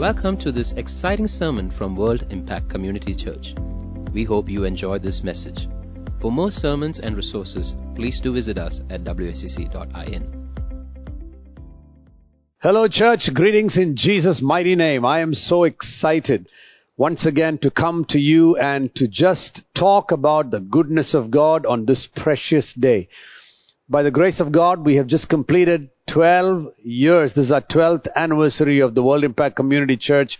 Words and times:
Welcome 0.00 0.38
to 0.38 0.50
this 0.50 0.72
exciting 0.78 1.28
sermon 1.28 1.70
from 1.70 1.94
World 1.94 2.24
Impact 2.30 2.70
Community 2.70 3.14
Church. 3.14 3.52
We 4.14 4.24
hope 4.24 4.48
you 4.48 4.64
enjoy 4.64 4.98
this 4.98 5.22
message. 5.22 5.68
For 6.22 6.32
more 6.32 6.50
sermons 6.50 7.00
and 7.00 7.14
resources, 7.14 7.74
please 7.94 8.18
do 8.18 8.32
visit 8.32 8.56
us 8.56 8.80
at 8.88 9.04
wicc.in. 9.04 10.54
Hello, 12.62 12.88
church. 12.88 13.28
Greetings 13.34 13.76
in 13.76 13.94
Jesus' 13.94 14.40
mighty 14.40 14.74
name. 14.74 15.04
I 15.04 15.20
am 15.20 15.34
so 15.34 15.64
excited 15.64 16.48
once 16.96 17.26
again 17.26 17.58
to 17.58 17.70
come 17.70 18.06
to 18.06 18.18
you 18.18 18.56
and 18.56 18.94
to 18.94 19.06
just 19.06 19.60
talk 19.74 20.12
about 20.12 20.50
the 20.50 20.60
goodness 20.60 21.12
of 21.12 21.30
God 21.30 21.66
on 21.66 21.84
this 21.84 22.06
precious 22.16 22.72
day. 22.72 23.10
By 23.90 24.04
the 24.04 24.12
grace 24.12 24.38
of 24.38 24.52
God, 24.52 24.84
we 24.86 24.94
have 24.96 25.08
just 25.08 25.28
completed 25.28 25.90
12 26.06 26.74
years. 26.84 27.34
This 27.34 27.46
is 27.46 27.50
our 27.50 27.60
12th 27.60 28.06
anniversary 28.14 28.78
of 28.78 28.94
the 28.94 29.02
World 29.02 29.24
Impact 29.24 29.56
Community 29.56 29.96
Church. 29.96 30.38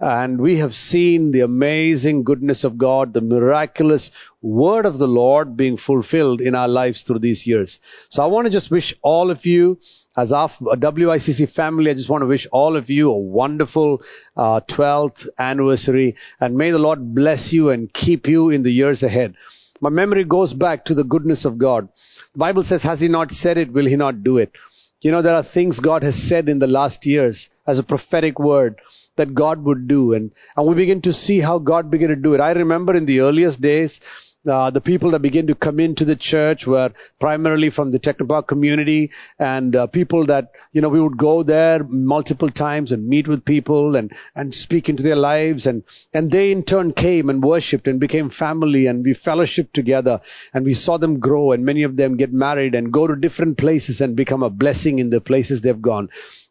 And 0.00 0.40
we 0.40 0.58
have 0.58 0.72
seen 0.72 1.30
the 1.30 1.42
amazing 1.42 2.24
goodness 2.24 2.64
of 2.64 2.76
God, 2.76 3.14
the 3.14 3.20
miraculous 3.20 4.10
word 4.42 4.84
of 4.84 4.98
the 4.98 5.06
Lord 5.06 5.56
being 5.56 5.76
fulfilled 5.76 6.40
in 6.40 6.56
our 6.56 6.66
lives 6.66 7.04
through 7.04 7.20
these 7.20 7.46
years. 7.46 7.78
So 8.10 8.20
I 8.20 8.26
want 8.26 8.46
to 8.46 8.52
just 8.52 8.68
wish 8.68 8.92
all 9.00 9.30
of 9.30 9.46
you, 9.46 9.78
as 10.16 10.32
our 10.32 10.50
WICC 10.60 11.52
family, 11.52 11.92
I 11.92 11.94
just 11.94 12.10
want 12.10 12.22
to 12.22 12.26
wish 12.26 12.48
all 12.50 12.76
of 12.76 12.90
you 12.90 13.12
a 13.12 13.16
wonderful 13.16 14.02
uh, 14.36 14.60
12th 14.68 15.28
anniversary. 15.38 16.16
And 16.40 16.56
may 16.56 16.72
the 16.72 16.78
Lord 16.80 17.14
bless 17.14 17.52
you 17.52 17.70
and 17.70 17.92
keep 17.92 18.26
you 18.26 18.50
in 18.50 18.64
the 18.64 18.72
years 18.72 19.04
ahead. 19.04 19.36
My 19.80 19.90
memory 19.90 20.24
goes 20.24 20.52
back 20.52 20.86
to 20.86 20.94
the 20.94 21.04
goodness 21.04 21.44
of 21.44 21.58
God. 21.58 21.88
The 22.34 22.38
Bible 22.38 22.64
says, 22.64 22.82
has 22.82 23.00
he 23.00 23.08
not 23.08 23.30
said 23.30 23.58
it, 23.58 23.72
will 23.72 23.86
he 23.86 23.96
not 23.96 24.22
do 24.22 24.38
it? 24.38 24.52
You 25.00 25.12
know, 25.12 25.22
there 25.22 25.36
are 25.36 25.44
things 25.44 25.78
God 25.78 26.02
has 26.02 26.28
said 26.28 26.48
in 26.48 26.58
the 26.58 26.66
last 26.66 27.06
years 27.06 27.48
as 27.66 27.78
a 27.78 27.84
prophetic 27.84 28.38
word 28.38 28.80
that 29.16 29.34
God 29.34 29.62
would 29.64 29.86
do. 29.86 30.12
And, 30.12 30.32
and 30.56 30.66
we 30.66 30.74
begin 30.74 31.02
to 31.02 31.12
see 31.12 31.40
how 31.40 31.58
God 31.58 31.90
began 31.90 32.08
to 32.08 32.16
do 32.16 32.34
it. 32.34 32.40
I 32.40 32.52
remember 32.52 32.96
in 32.96 33.06
the 33.06 33.20
earliest 33.20 33.60
days, 33.60 34.00
uh, 34.46 34.70
the 34.70 34.80
people 34.80 35.10
that 35.10 35.22
began 35.22 35.46
to 35.46 35.54
come 35.54 35.80
into 35.80 36.04
the 36.04 36.16
church 36.16 36.66
were 36.66 36.92
primarily 37.20 37.70
from 37.70 37.90
the 37.90 37.98
Technopark 37.98 38.46
community 38.46 39.10
and 39.38 39.74
uh, 39.74 39.86
people 39.86 40.26
that, 40.26 40.52
you 40.72 40.80
know, 40.80 40.88
we 40.88 41.00
would 41.00 41.16
go 41.16 41.42
there 41.42 41.82
multiple 41.84 42.50
times 42.50 42.92
and 42.92 43.08
meet 43.08 43.26
with 43.26 43.44
people 43.44 43.96
and, 43.96 44.12
and 44.34 44.54
speak 44.54 44.88
into 44.88 45.02
their 45.02 45.16
lives 45.16 45.66
and, 45.66 45.82
and 46.14 46.30
they 46.30 46.52
in 46.52 46.62
turn 46.62 46.92
came 46.92 47.28
and 47.28 47.42
worshipped 47.42 47.88
and 47.88 47.98
became 47.98 48.30
family 48.30 48.86
and 48.86 49.04
we 49.04 49.14
fellowshiped 49.14 49.72
together 49.72 50.20
and 50.54 50.64
we 50.64 50.74
saw 50.74 50.98
them 50.98 51.18
grow 51.18 51.52
and 51.52 51.64
many 51.64 51.82
of 51.82 51.96
them 51.96 52.16
get 52.16 52.32
married 52.32 52.74
and 52.74 52.92
go 52.92 53.06
to 53.06 53.16
different 53.16 53.58
places 53.58 54.00
and 54.00 54.16
become 54.16 54.42
a 54.42 54.50
blessing 54.50 54.98
in 54.98 55.10
the 55.10 55.20
places 55.20 55.60
they've 55.60 55.82
gone. 55.82 56.08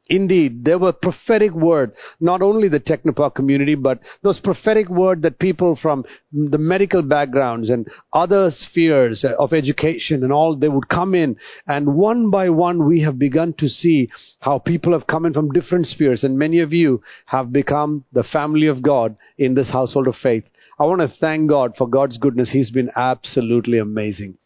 Indeed, 0.10 0.64
there 0.64 0.80
were 0.80 0.94
prophetic 0.94 1.52
word, 1.52 1.92
not 2.20 2.42
only 2.42 2.70
the 2.70 2.80
Technopark 2.80 3.36
community, 3.36 3.76
but 3.76 4.00
those 4.22 4.40
prophetic 4.40 4.90
word 4.90 5.24
that 5.24 5.40
people 5.40 5.76
from 5.76 6.06
the 6.32 6.58
medical 6.58 7.02
backgrounds 7.02 7.70
and 7.70 7.88
other 8.14 8.50
spheres 8.50 9.26
of 9.26 9.54
education 9.54 10.24
and 10.24 10.32
all, 10.32 10.56
they 10.56 10.70
would 10.70 10.88
come 10.88 11.14
in 11.14 11.36
and 11.68 11.96
one 11.96 12.30
by 12.30 12.50
one 12.50 12.86
we 12.86 13.02
have 13.02 13.20
begun 13.20 13.54
to 13.54 13.68
see 13.68 14.10
how 14.40 14.60
people 14.60 14.94
have 14.94 15.08
come 15.08 15.26
in 15.26 15.34
from 15.34 15.52
different 15.52 15.88
spheres 15.88 16.24
and 16.24 16.40
many 16.40 16.60
of 16.60 16.74
you 16.74 17.02
have 17.26 17.52
become 17.52 18.06
the 18.14 18.24
family 18.24 18.68
of 18.68 18.82
God 18.82 19.18
in 19.38 19.56
this 19.56 19.70
household 19.70 20.08
of 20.08 20.16
faith. 20.16 20.46
I 20.80 20.86
want 20.86 21.02
to 21.02 21.08
thank 21.08 21.50
God 21.50 21.76
for 21.76 21.88
God's 21.88 22.18
goodness. 22.18 22.52
He's 22.52 22.72
been 22.72 22.92
absolutely 22.96 23.80
amazing. 23.80 24.38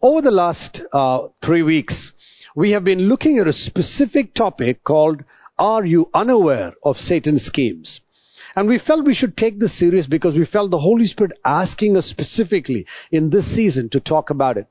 Over 0.00 0.22
the 0.22 0.30
last 0.30 0.80
uh, 0.92 1.28
three 1.44 1.62
weeks, 1.62 2.12
we 2.56 2.70
have 2.70 2.84
been 2.84 3.00
looking 3.00 3.38
at 3.38 3.46
a 3.46 3.52
specific 3.52 4.32
topic 4.32 4.82
called 4.82 5.22
Are 5.58 5.84
You 5.84 6.08
Unaware 6.14 6.72
of 6.82 6.96
Satan's 6.96 7.44
Schemes? 7.44 8.00
And 8.56 8.66
we 8.66 8.78
felt 8.78 9.04
we 9.04 9.14
should 9.14 9.36
take 9.36 9.60
this 9.60 9.78
serious 9.78 10.06
because 10.06 10.34
we 10.34 10.46
felt 10.46 10.70
the 10.70 10.78
Holy 10.78 11.04
Spirit 11.04 11.38
asking 11.44 11.98
us 11.98 12.06
specifically 12.06 12.86
in 13.12 13.28
this 13.28 13.54
season 13.54 13.90
to 13.90 14.00
talk 14.00 14.30
about 14.30 14.56
it. 14.56 14.66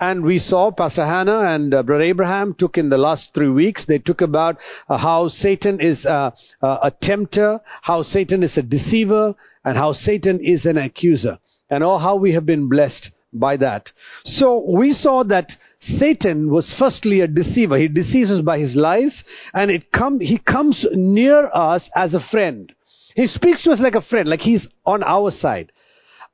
And 0.00 0.24
we 0.24 0.40
saw 0.40 0.72
Pastor 0.72 1.06
Hannah 1.06 1.42
and 1.42 1.72
uh, 1.72 1.84
Brother 1.84 2.02
Abraham 2.02 2.54
took 2.54 2.76
in 2.76 2.90
the 2.90 2.98
last 2.98 3.32
three 3.32 3.50
weeks, 3.50 3.84
they 3.84 3.98
took 3.98 4.20
about 4.20 4.56
uh, 4.88 4.96
how 4.96 5.28
Satan 5.28 5.80
is 5.80 6.04
uh, 6.04 6.32
a 6.60 6.92
tempter, 7.00 7.60
how 7.82 8.02
Satan 8.02 8.42
is 8.42 8.56
a 8.56 8.62
deceiver, 8.62 9.36
and 9.64 9.78
how 9.78 9.92
Satan 9.92 10.40
is 10.40 10.66
an 10.66 10.76
accuser. 10.76 11.38
And 11.70 11.84
oh, 11.84 11.98
how 11.98 12.16
we 12.16 12.32
have 12.32 12.46
been 12.46 12.68
blessed 12.68 13.12
by 13.32 13.58
that. 13.58 13.92
So 14.24 14.58
we 14.68 14.92
saw 14.92 15.22
that 15.24 15.52
Satan 15.82 16.48
was 16.48 16.72
firstly 16.72 17.20
a 17.20 17.26
deceiver. 17.26 17.76
He 17.76 17.88
deceives 17.88 18.30
us 18.30 18.40
by 18.40 18.60
his 18.60 18.76
lies 18.76 19.24
and 19.52 19.68
it 19.68 19.90
come, 19.90 20.20
he 20.20 20.38
comes 20.38 20.86
near 20.92 21.50
us 21.52 21.90
as 21.96 22.14
a 22.14 22.20
friend. 22.20 22.72
He 23.16 23.26
speaks 23.26 23.64
to 23.64 23.72
us 23.72 23.80
like 23.80 23.96
a 23.96 24.00
friend, 24.00 24.28
like 24.28 24.40
he's 24.40 24.68
on 24.86 25.02
our 25.02 25.32
side. 25.32 25.72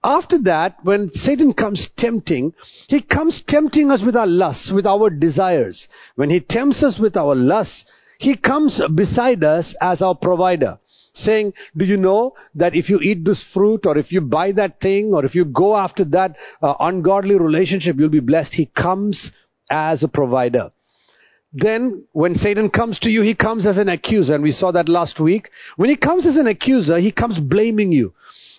After 0.05 0.39
that, 0.43 0.77
when 0.83 1.13
Satan 1.15 1.55
comes 1.55 1.89
tempting, 1.97 2.53
he 2.89 3.01
comes 3.01 3.43
tempting 3.43 3.91
us 3.91 4.03
with 4.03 4.17
our 4.17 4.27
lusts, 4.27 4.71
with 4.71 4.87
our 4.87 5.09
desires. 5.11 5.89
When 6.15 6.31
he 6.31 6.41
tempts 6.41 6.83
us 6.85 6.99
with 6.99 7.17
our 7.17 7.35
lusts, 7.35 7.87
he 8.19 8.37
comes 8.37 8.81
beside 8.95 9.43
us 9.43 9.75
as 9.81 10.03
our 10.03 10.15
provider 10.15 10.79
saying, 11.19 11.53
do 11.77 11.85
you 11.85 11.97
know 11.97 12.35
that 12.55 12.75
if 12.75 12.89
you 12.89 13.01
eat 13.01 13.25
this 13.25 13.43
fruit 13.43 13.87
or 13.87 13.99
if 13.99 14.13
you 14.13 14.21
buy 14.21 14.53
that 14.53 14.81
thing 14.81 15.13
or 15.15 15.25
if 15.25 15.35
you 15.35 15.45
go 15.45 15.77
after 15.77 16.05
that 16.07 16.37
uh, 16.63 16.75
ungodly 16.81 17.37
relationship, 17.37 17.97
you'll 17.99 18.09
be 18.09 18.21
blessed. 18.21 18.55
He 18.55 18.67
comes 18.67 19.33
as 19.71 20.03
a 20.03 20.09
provider. 20.09 20.73
Then 21.53 22.05
when 22.13 22.35
Satan 22.35 22.69
comes 22.69 22.99
to 23.01 23.11
you, 23.11 23.23
he 23.23 23.35
comes 23.35 23.67
as 23.67 23.79
an 23.79 23.89
accuser 23.89 24.35
and 24.35 24.43
we 24.43 24.53
saw 24.53 24.71
that 24.73 24.89
last 24.89 25.19
week. 25.19 25.51
When 25.77 25.89
he 25.89 25.97
comes 25.97 26.27
as 26.27 26.37
an 26.37 26.47
accuser, 26.47 26.99
he 26.99 27.11
comes 27.11 27.39
blaming 27.39 27.91
you. 27.91 28.13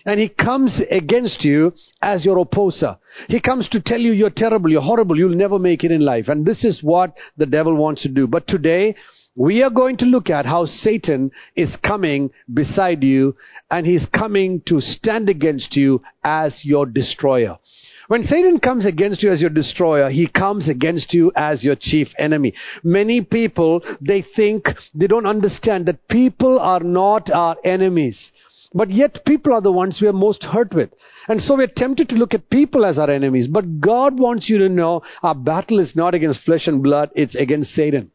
And 0.05 0.19
he 0.19 0.29
comes 0.29 0.81
against 0.89 1.43
you 1.43 1.73
as 2.01 2.25
your 2.25 2.39
opposer. 2.39 2.97
He 3.27 3.41
comes 3.41 3.67
to 3.69 3.81
tell 3.81 3.99
you 3.99 4.11
you're 4.11 4.29
terrible, 4.29 4.71
you're 4.71 4.81
horrible, 4.81 5.17
you'll 5.17 5.35
never 5.35 5.59
make 5.59 5.83
it 5.83 5.91
in 5.91 6.01
life. 6.01 6.29
And 6.29 6.45
this 6.45 6.63
is 6.63 6.81
what 6.81 7.15
the 7.37 7.45
devil 7.45 7.75
wants 7.75 8.03
to 8.03 8.09
do. 8.09 8.25
But 8.25 8.47
today, 8.47 8.95
we 9.39 9.63
are 9.63 9.69
going 9.69 9.95
to 9.95 10.05
look 10.05 10.29
at 10.29 10.45
how 10.45 10.65
Satan 10.65 11.31
is 11.55 11.77
coming 11.77 12.29
beside 12.53 13.05
you 13.05 13.37
and 13.71 13.87
he's 13.87 14.05
coming 14.05 14.61
to 14.65 14.81
stand 14.81 15.29
against 15.29 15.77
you 15.77 16.01
as 16.25 16.65
your 16.65 16.85
destroyer. 16.85 17.57
When 18.09 18.23
Satan 18.23 18.59
comes 18.59 18.85
against 18.85 19.23
you 19.23 19.31
as 19.31 19.39
your 19.39 19.49
destroyer, 19.49 20.09
he 20.09 20.27
comes 20.27 20.67
against 20.67 21.13
you 21.13 21.31
as 21.37 21.63
your 21.63 21.77
chief 21.79 22.09
enemy. 22.19 22.53
Many 22.83 23.21
people, 23.21 23.81
they 24.01 24.23
think, 24.23 24.67
they 24.93 25.07
don't 25.07 25.25
understand 25.25 25.85
that 25.85 26.09
people 26.09 26.59
are 26.59 26.81
not 26.81 27.29
our 27.31 27.55
enemies. 27.63 28.33
But 28.73 28.89
yet 28.89 29.23
people 29.25 29.53
are 29.53 29.61
the 29.61 29.71
ones 29.71 30.01
we 30.01 30.09
are 30.09 30.13
most 30.13 30.43
hurt 30.43 30.73
with. 30.73 30.89
And 31.29 31.41
so 31.41 31.55
we're 31.55 31.67
tempted 31.67 32.09
to 32.09 32.15
look 32.15 32.33
at 32.33 32.49
people 32.49 32.83
as 32.83 32.99
our 32.99 33.09
enemies. 33.09 33.47
But 33.47 33.79
God 33.79 34.19
wants 34.19 34.49
you 34.49 34.57
to 34.57 34.67
know 34.67 35.03
our 35.23 35.33
battle 35.33 35.79
is 35.79 35.95
not 35.95 36.13
against 36.13 36.41
flesh 36.41 36.67
and 36.67 36.83
blood, 36.83 37.11
it's 37.15 37.35
against 37.35 37.71
Satan. 37.71 38.11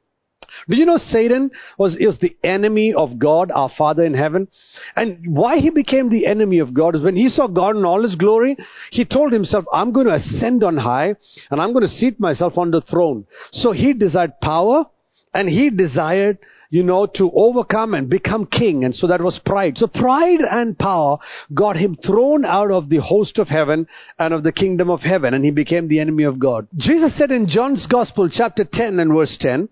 Do 0.68 0.76
you 0.76 0.86
know 0.86 0.96
Satan 0.96 1.50
was 1.78 1.96
is 1.96 2.18
the 2.18 2.36
enemy 2.42 2.94
of 2.94 3.18
God, 3.18 3.50
our 3.50 3.68
Father 3.68 4.04
in 4.04 4.14
heaven? 4.14 4.48
And 4.96 5.34
why 5.34 5.58
he 5.58 5.70
became 5.70 6.08
the 6.08 6.26
enemy 6.26 6.58
of 6.58 6.74
God 6.74 6.96
is 6.96 7.02
when 7.02 7.16
he 7.16 7.28
saw 7.28 7.46
God 7.46 7.76
in 7.76 7.84
all 7.84 8.02
his 8.02 8.14
glory, 8.14 8.56
he 8.90 9.04
told 9.04 9.32
himself, 9.32 9.64
I'm 9.72 9.92
going 9.92 10.06
to 10.06 10.14
ascend 10.14 10.64
on 10.64 10.76
high 10.76 11.16
and 11.50 11.60
I'm 11.60 11.72
going 11.72 11.86
to 11.86 11.88
seat 11.88 12.20
myself 12.20 12.58
on 12.58 12.70
the 12.70 12.80
throne. 12.80 13.26
So 13.52 13.72
he 13.72 13.92
desired 13.92 14.40
power 14.40 14.86
and 15.32 15.48
he 15.48 15.70
desired 15.70 16.38
you 16.74 16.82
know, 16.82 17.06
to 17.06 17.30
overcome 17.32 17.94
and 17.94 18.10
become 18.10 18.46
king. 18.46 18.84
And 18.84 18.96
so 18.96 19.06
that 19.06 19.20
was 19.20 19.38
pride. 19.38 19.78
So 19.78 19.86
pride 19.86 20.40
and 20.40 20.76
power 20.76 21.18
got 21.54 21.76
him 21.76 21.94
thrown 21.94 22.44
out 22.44 22.72
of 22.72 22.88
the 22.88 22.96
host 22.96 23.38
of 23.38 23.46
heaven 23.46 23.86
and 24.18 24.34
of 24.34 24.42
the 24.42 24.50
kingdom 24.50 24.90
of 24.90 25.00
heaven. 25.00 25.34
And 25.34 25.44
he 25.44 25.52
became 25.52 25.86
the 25.86 26.00
enemy 26.00 26.24
of 26.24 26.40
God. 26.40 26.66
Jesus 26.74 27.16
said 27.16 27.30
in 27.30 27.46
John's 27.46 27.86
gospel, 27.86 28.28
chapter 28.28 28.64
10 28.64 28.98
and 28.98 29.14
verse 29.14 29.36
10, 29.38 29.68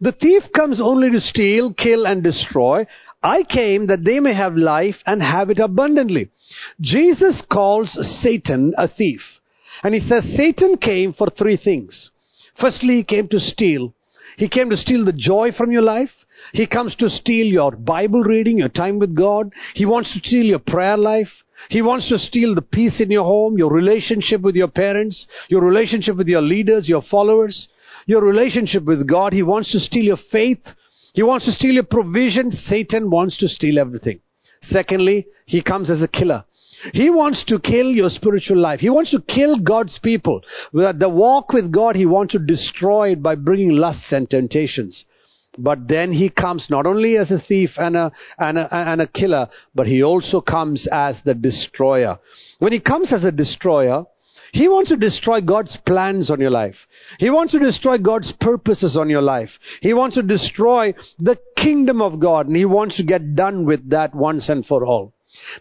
the 0.00 0.12
thief 0.12 0.44
comes 0.54 0.80
only 0.80 1.10
to 1.10 1.20
steal, 1.20 1.72
kill, 1.72 2.06
and 2.06 2.22
destroy. 2.22 2.86
I 3.22 3.42
came 3.42 3.86
that 3.86 4.04
they 4.04 4.20
may 4.20 4.34
have 4.34 4.54
life 4.54 5.02
and 5.06 5.22
have 5.22 5.50
it 5.50 5.58
abundantly. 5.58 6.30
Jesus 6.80 7.42
calls 7.42 7.98
Satan 8.20 8.74
a 8.76 8.88
thief. 8.88 9.40
And 9.82 9.94
he 9.94 10.00
says 10.00 10.36
Satan 10.36 10.76
came 10.76 11.12
for 11.12 11.28
three 11.28 11.56
things. 11.56 12.10
Firstly, 12.58 12.96
he 12.96 13.04
came 13.04 13.28
to 13.28 13.40
steal. 13.40 13.94
He 14.36 14.48
came 14.48 14.70
to 14.70 14.76
steal 14.76 15.04
the 15.04 15.12
joy 15.12 15.52
from 15.52 15.72
your 15.72 15.82
life. 15.82 16.12
He 16.52 16.66
comes 16.66 16.94
to 16.96 17.10
steal 17.10 17.46
your 17.46 17.72
Bible 17.72 18.22
reading, 18.22 18.58
your 18.58 18.68
time 18.68 18.98
with 18.98 19.14
God. 19.14 19.52
He 19.74 19.86
wants 19.86 20.12
to 20.12 20.20
steal 20.20 20.44
your 20.44 20.58
prayer 20.58 20.96
life. 20.96 21.42
He 21.68 21.82
wants 21.82 22.08
to 22.10 22.18
steal 22.18 22.54
the 22.54 22.62
peace 22.62 23.00
in 23.00 23.10
your 23.10 23.24
home, 23.24 23.58
your 23.58 23.72
relationship 23.72 24.42
with 24.42 24.54
your 24.54 24.68
parents, 24.68 25.26
your 25.48 25.62
relationship 25.62 26.16
with 26.16 26.28
your 26.28 26.42
leaders, 26.42 26.88
your 26.88 27.02
followers 27.02 27.68
your 28.06 28.22
relationship 28.22 28.84
with 28.84 29.06
God. 29.06 29.32
He 29.32 29.42
wants 29.42 29.72
to 29.72 29.80
steal 29.80 30.04
your 30.04 30.16
faith. 30.16 30.66
He 31.12 31.22
wants 31.22 31.44
to 31.46 31.52
steal 31.52 31.74
your 31.74 31.84
provision. 31.84 32.50
Satan 32.50 33.10
wants 33.10 33.38
to 33.38 33.48
steal 33.48 33.78
everything. 33.78 34.20
Secondly, 34.62 35.26
he 35.44 35.62
comes 35.62 35.90
as 35.90 36.02
a 36.02 36.08
killer. 36.08 36.44
He 36.92 37.10
wants 37.10 37.44
to 37.44 37.58
kill 37.58 37.90
your 37.90 38.10
spiritual 38.10 38.58
life. 38.58 38.80
He 38.80 38.90
wants 38.90 39.10
to 39.10 39.20
kill 39.20 39.58
God's 39.58 39.98
people. 39.98 40.42
The 40.72 41.08
walk 41.08 41.52
with 41.52 41.72
God, 41.72 41.96
he 41.96 42.06
wants 42.06 42.32
to 42.32 42.38
destroy 42.38 43.12
it 43.12 43.22
by 43.22 43.34
bringing 43.34 43.70
lusts 43.70 44.12
and 44.12 44.28
temptations. 44.28 45.04
But 45.58 45.88
then 45.88 46.12
he 46.12 46.28
comes 46.28 46.68
not 46.68 46.84
only 46.84 47.16
as 47.16 47.30
a 47.30 47.40
thief 47.40 47.78
and 47.78 47.96
a, 47.96 48.12
and 48.38 48.58
a, 48.58 48.74
and 48.74 49.00
a 49.00 49.06
killer, 49.06 49.48
but 49.74 49.86
he 49.86 50.02
also 50.02 50.42
comes 50.42 50.86
as 50.86 51.22
the 51.22 51.34
destroyer. 51.34 52.18
When 52.58 52.72
he 52.72 52.80
comes 52.80 53.12
as 53.12 53.24
a 53.24 53.32
destroyer, 53.32 54.04
he 54.52 54.68
wants 54.68 54.90
to 54.90 54.96
destroy 54.96 55.40
God's 55.40 55.76
plans 55.76 56.30
on 56.30 56.40
your 56.40 56.50
life. 56.50 56.86
He 57.18 57.30
wants 57.30 57.52
to 57.52 57.58
destroy 57.58 57.98
God's 57.98 58.32
purposes 58.32 58.96
on 58.96 59.10
your 59.10 59.22
life. 59.22 59.58
He 59.80 59.92
wants 59.94 60.16
to 60.16 60.22
destroy 60.22 60.94
the 61.18 61.38
kingdom 61.56 62.00
of 62.00 62.20
God 62.20 62.46
and 62.46 62.56
he 62.56 62.64
wants 62.64 62.96
to 62.96 63.04
get 63.04 63.34
done 63.34 63.66
with 63.66 63.90
that 63.90 64.14
once 64.14 64.48
and 64.48 64.64
for 64.64 64.84
all. 64.84 65.12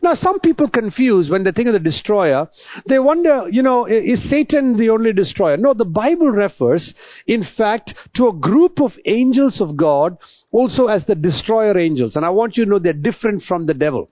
Now, 0.01 0.13
some 0.13 0.39
people 0.39 0.69
confuse 0.69 1.29
when 1.29 1.43
they 1.43 1.51
think 1.51 1.67
of 1.67 1.73
the 1.73 1.79
destroyer. 1.79 2.49
They 2.87 2.99
wonder, 2.99 3.47
you 3.49 3.61
know, 3.61 3.85
is 3.85 4.29
Satan 4.29 4.77
the 4.77 4.89
only 4.89 5.11
destroyer? 5.11 5.57
No, 5.57 5.73
the 5.73 5.85
Bible 5.85 6.29
refers, 6.29 6.93
in 7.27 7.43
fact, 7.43 7.93
to 8.13 8.27
a 8.27 8.33
group 8.33 8.79
of 8.79 8.97
angels 9.05 9.61
of 9.61 9.75
God 9.75 10.17
also 10.51 10.87
as 10.87 11.05
the 11.05 11.15
destroyer 11.15 11.77
angels. 11.77 12.15
And 12.15 12.25
I 12.25 12.29
want 12.29 12.57
you 12.57 12.65
to 12.65 12.71
know 12.71 12.79
they're 12.79 12.93
different 12.93 13.43
from 13.43 13.65
the 13.65 13.73
devil. 13.73 14.09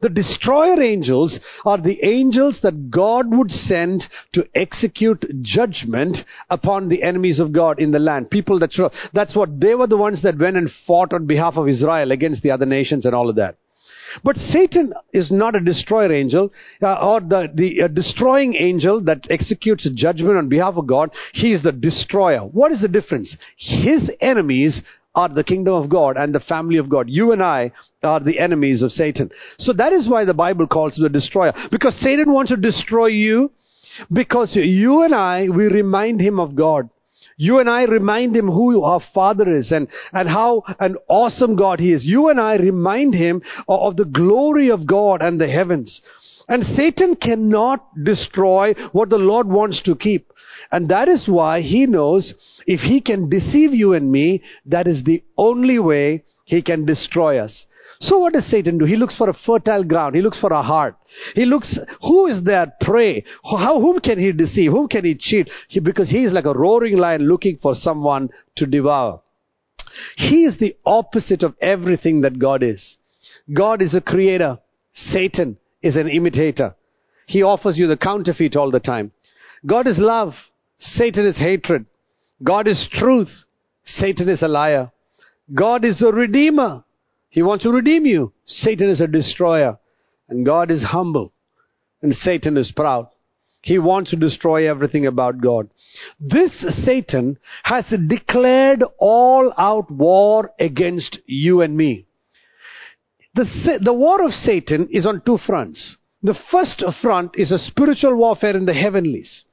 The 0.00 0.08
destroyer 0.08 0.82
angels 0.82 1.40
are 1.64 1.78
the 1.78 2.04
angels 2.04 2.60
that 2.62 2.90
God 2.90 3.34
would 3.34 3.50
send 3.50 4.06
to 4.32 4.46
execute 4.54 5.24
judgment 5.42 6.18
upon 6.50 6.88
the 6.88 7.02
enemies 7.02 7.38
of 7.38 7.52
God 7.52 7.80
in 7.80 7.90
the 7.90 7.98
land. 7.98 8.30
People 8.30 8.58
that, 8.60 8.72
that's 9.12 9.34
what, 9.34 9.60
they 9.60 9.74
were 9.74 9.86
the 9.86 9.96
ones 9.96 10.22
that 10.22 10.38
went 10.38 10.56
and 10.56 10.70
fought 10.70 11.12
on 11.12 11.26
behalf 11.26 11.56
of 11.56 11.68
Israel 11.68 12.12
against 12.12 12.42
the 12.42 12.50
other 12.50 12.66
nations 12.66 13.06
and 13.06 13.14
all 13.14 13.28
of 13.28 13.36
that. 13.36 13.56
But 14.22 14.36
Satan 14.36 14.94
is 15.12 15.32
not 15.32 15.56
a 15.56 15.60
destroyer 15.60 16.12
angel 16.12 16.52
uh, 16.80 16.94
or 16.94 17.20
the, 17.20 17.50
the 17.52 17.82
uh, 17.82 17.88
destroying 17.88 18.54
angel 18.54 19.00
that 19.02 19.26
executes 19.30 19.88
judgment 19.90 20.36
on 20.36 20.48
behalf 20.48 20.76
of 20.76 20.86
God. 20.86 21.10
He 21.32 21.52
is 21.52 21.62
the 21.62 21.72
destroyer. 21.72 22.40
What 22.40 22.70
is 22.70 22.82
the 22.82 22.88
difference? 22.88 23.36
His 23.56 24.10
enemies 24.20 24.82
are 25.14 25.28
the 25.28 25.44
kingdom 25.44 25.74
of 25.74 25.88
God 25.88 26.16
and 26.16 26.34
the 26.34 26.40
family 26.40 26.78
of 26.78 26.88
God. 26.88 27.08
You 27.08 27.32
and 27.32 27.42
I 27.42 27.72
are 28.02 28.20
the 28.20 28.38
enemies 28.38 28.82
of 28.82 28.92
Satan. 28.92 29.30
So 29.58 29.72
that 29.74 29.92
is 29.92 30.08
why 30.08 30.24
the 30.24 30.34
Bible 30.34 30.66
calls 30.66 30.98
him 30.98 31.04
the 31.04 31.08
destroyer. 31.08 31.52
Because 31.70 31.94
Satan 31.96 32.32
wants 32.32 32.50
to 32.50 32.56
destroy 32.56 33.06
you. 33.06 33.52
Because 34.12 34.56
you 34.56 35.02
and 35.02 35.14
I, 35.14 35.48
we 35.48 35.66
remind 35.66 36.20
him 36.20 36.40
of 36.40 36.56
God. 36.56 36.90
You 37.36 37.58
and 37.58 37.68
I 37.68 37.84
remind 37.84 38.36
him 38.36 38.46
who 38.46 38.82
our 38.82 39.00
Father 39.00 39.56
is 39.56 39.72
and, 39.72 39.88
and 40.12 40.28
how 40.28 40.62
an 40.78 40.96
awesome 41.08 41.56
God 41.56 41.80
he 41.80 41.92
is. 41.92 42.04
You 42.04 42.28
and 42.28 42.40
I 42.40 42.56
remind 42.56 43.14
him 43.14 43.42
of, 43.68 43.80
of 43.80 43.96
the 43.96 44.04
glory 44.04 44.70
of 44.70 44.86
God 44.86 45.22
and 45.22 45.40
the 45.40 45.48
heavens. 45.48 46.00
And 46.48 46.64
Satan 46.64 47.16
cannot 47.16 47.86
destroy 48.02 48.74
what 48.92 49.10
the 49.10 49.18
Lord 49.18 49.48
wants 49.48 49.82
to 49.82 49.96
keep. 49.96 50.32
And 50.70 50.88
that 50.88 51.08
is 51.08 51.28
why 51.28 51.60
he 51.60 51.86
knows 51.86 52.34
if 52.66 52.80
he 52.80 53.00
can 53.00 53.28
deceive 53.28 53.74
you 53.74 53.94
and 53.94 54.10
me, 54.10 54.42
that 54.66 54.86
is 54.86 55.04
the 55.04 55.22
only 55.36 55.78
way 55.78 56.24
he 56.44 56.62
can 56.62 56.84
destroy 56.84 57.38
us. 57.38 57.66
So 58.00 58.18
what 58.18 58.32
does 58.34 58.46
Satan 58.46 58.78
do? 58.78 58.84
He 58.84 58.96
looks 58.96 59.16
for 59.16 59.30
a 59.30 59.34
fertile 59.34 59.84
ground. 59.84 60.14
He 60.14 60.20
looks 60.20 60.38
for 60.38 60.52
a 60.52 60.62
heart. 60.62 60.96
He 61.34 61.44
looks, 61.44 61.78
who 62.02 62.26
is 62.26 62.42
their 62.42 62.72
prey? 62.80 63.24
How, 63.44 63.80
whom 63.80 64.00
can 64.00 64.18
he 64.18 64.32
deceive? 64.32 64.72
Whom 64.72 64.88
can 64.88 65.04
he 65.04 65.14
cheat? 65.14 65.48
He, 65.68 65.80
because 65.80 66.10
he 66.10 66.24
is 66.24 66.32
like 66.32 66.44
a 66.44 66.52
roaring 66.52 66.96
lion 66.96 67.22
looking 67.22 67.58
for 67.62 67.74
someone 67.74 68.30
to 68.56 68.66
devour. 68.66 69.22
He 70.16 70.44
is 70.44 70.58
the 70.58 70.76
opposite 70.84 71.42
of 71.42 71.54
everything 71.60 72.22
that 72.22 72.38
God 72.38 72.62
is. 72.62 72.98
God 73.52 73.80
is 73.80 73.94
a 73.94 74.00
creator. 74.00 74.58
Satan 74.92 75.56
is 75.82 75.96
an 75.96 76.08
imitator. 76.08 76.74
He 77.26 77.42
offers 77.42 77.78
you 77.78 77.86
the 77.86 77.96
counterfeit 77.96 78.56
all 78.56 78.70
the 78.70 78.80
time. 78.80 79.12
God 79.64 79.86
is 79.86 79.98
love. 79.98 80.34
Satan 80.84 81.24
is 81.24 81.38
hatred. 81.38 81.86
God 82.42 82.68
is 82.68 82.86
truth. 82.86 83.44
Satan 83.84 84.28
is 84.28 84.42
a 84.42 84.48
liar. 84.48 84.92
God 85.52 85.84
is 85.84 86.02
a 86.02 86.12
redeemer. 86.12 86.84
He 87.30 87.42
wants 87.42 87.64
to 87.64 87.72
redeem 87.72 88.04
you. 88.06 88.32
Satan 88.44 88.90
is 88.90 89.00
a 89.00 89.06
destroyer. 89.06 89.78
And 90.28 90.44
God 90.44 90.70
is 90.70 90.82
humble. 90.82 91.32
And 92.02 92.14
Satan 92.14 92.58
is 92.58 92.70
proud. 92.70 93.08
He 93.62 93.78
wants 93.78 94.10
to 94.10 94.16
destroy 94.16 94.68
everything 94.68 95.06
about 95.06 95.40
God. 95.40 95.70
This 96.20 96.60
Satan 96.84 97.38
has 97.62 97.86
declared 98.06 98.84
all 98.98 99.54
out 99.56 99.90
war 99.90 100.52
against 100.60 101.18
you 101.24 101.62
and 101.62 101.74
me. 101.74 102.06
The, 103.34 103.78
the 103.82 103.92
war 103.94 104.22
of 104.22 104.34
Satan 104.34 104.88
is 104.90 105.06
on 105.06 105.22
two 105.22 105.38
fronts. 105.38 105.96
The 106.22 106.34
first 106.34 106.84
front 107.00 107.36
is 107.36 107.52
a 107.52 107.58
spiritual 107.58 108.16
warfare 108.16 108.54
in 108.54 108.66
the 108.66 108.74
heavenlies. 108.74 109.44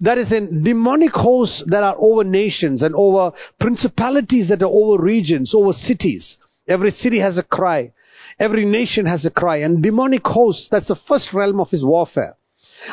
That 0.00 0.18
is 0.18 0.32
in 0.32 0.62
demonic 0.62 1.12
hosts 1.12 1.62
that 1.66 1.82
are 1.82 1.96
over 1.98 2.24
nations 2.24 2.82
and 2.82 2.94
over 2.94 3.36
principalities 3.58 4.48
that 4.48 4.62
are 4.62 4.70
over 4.70 5.02
regions, 5.02 5.54
over 5.54 5.72
cities. 5.72 6.38
Every 6.68 6.90
city 6.90 7.18
has 7.18 7.38
a 7.38 7.42
cry. 7.42 7.92
Every 8.38 8.64
nation 8.64 9.06
has 9.06 9.24
a 9.24 9.30
cry. 9.30 9.58
And 9.58 9.82
demonic 9.82 10.26
hosts, 10.26 10.68
that's 10.68 10.88
the 10.88 10.96
first 10.96 11.32
realm 11.32 11.60
of 11.60 11.70
his 11.70 11.84
warfare. 11.84 12.36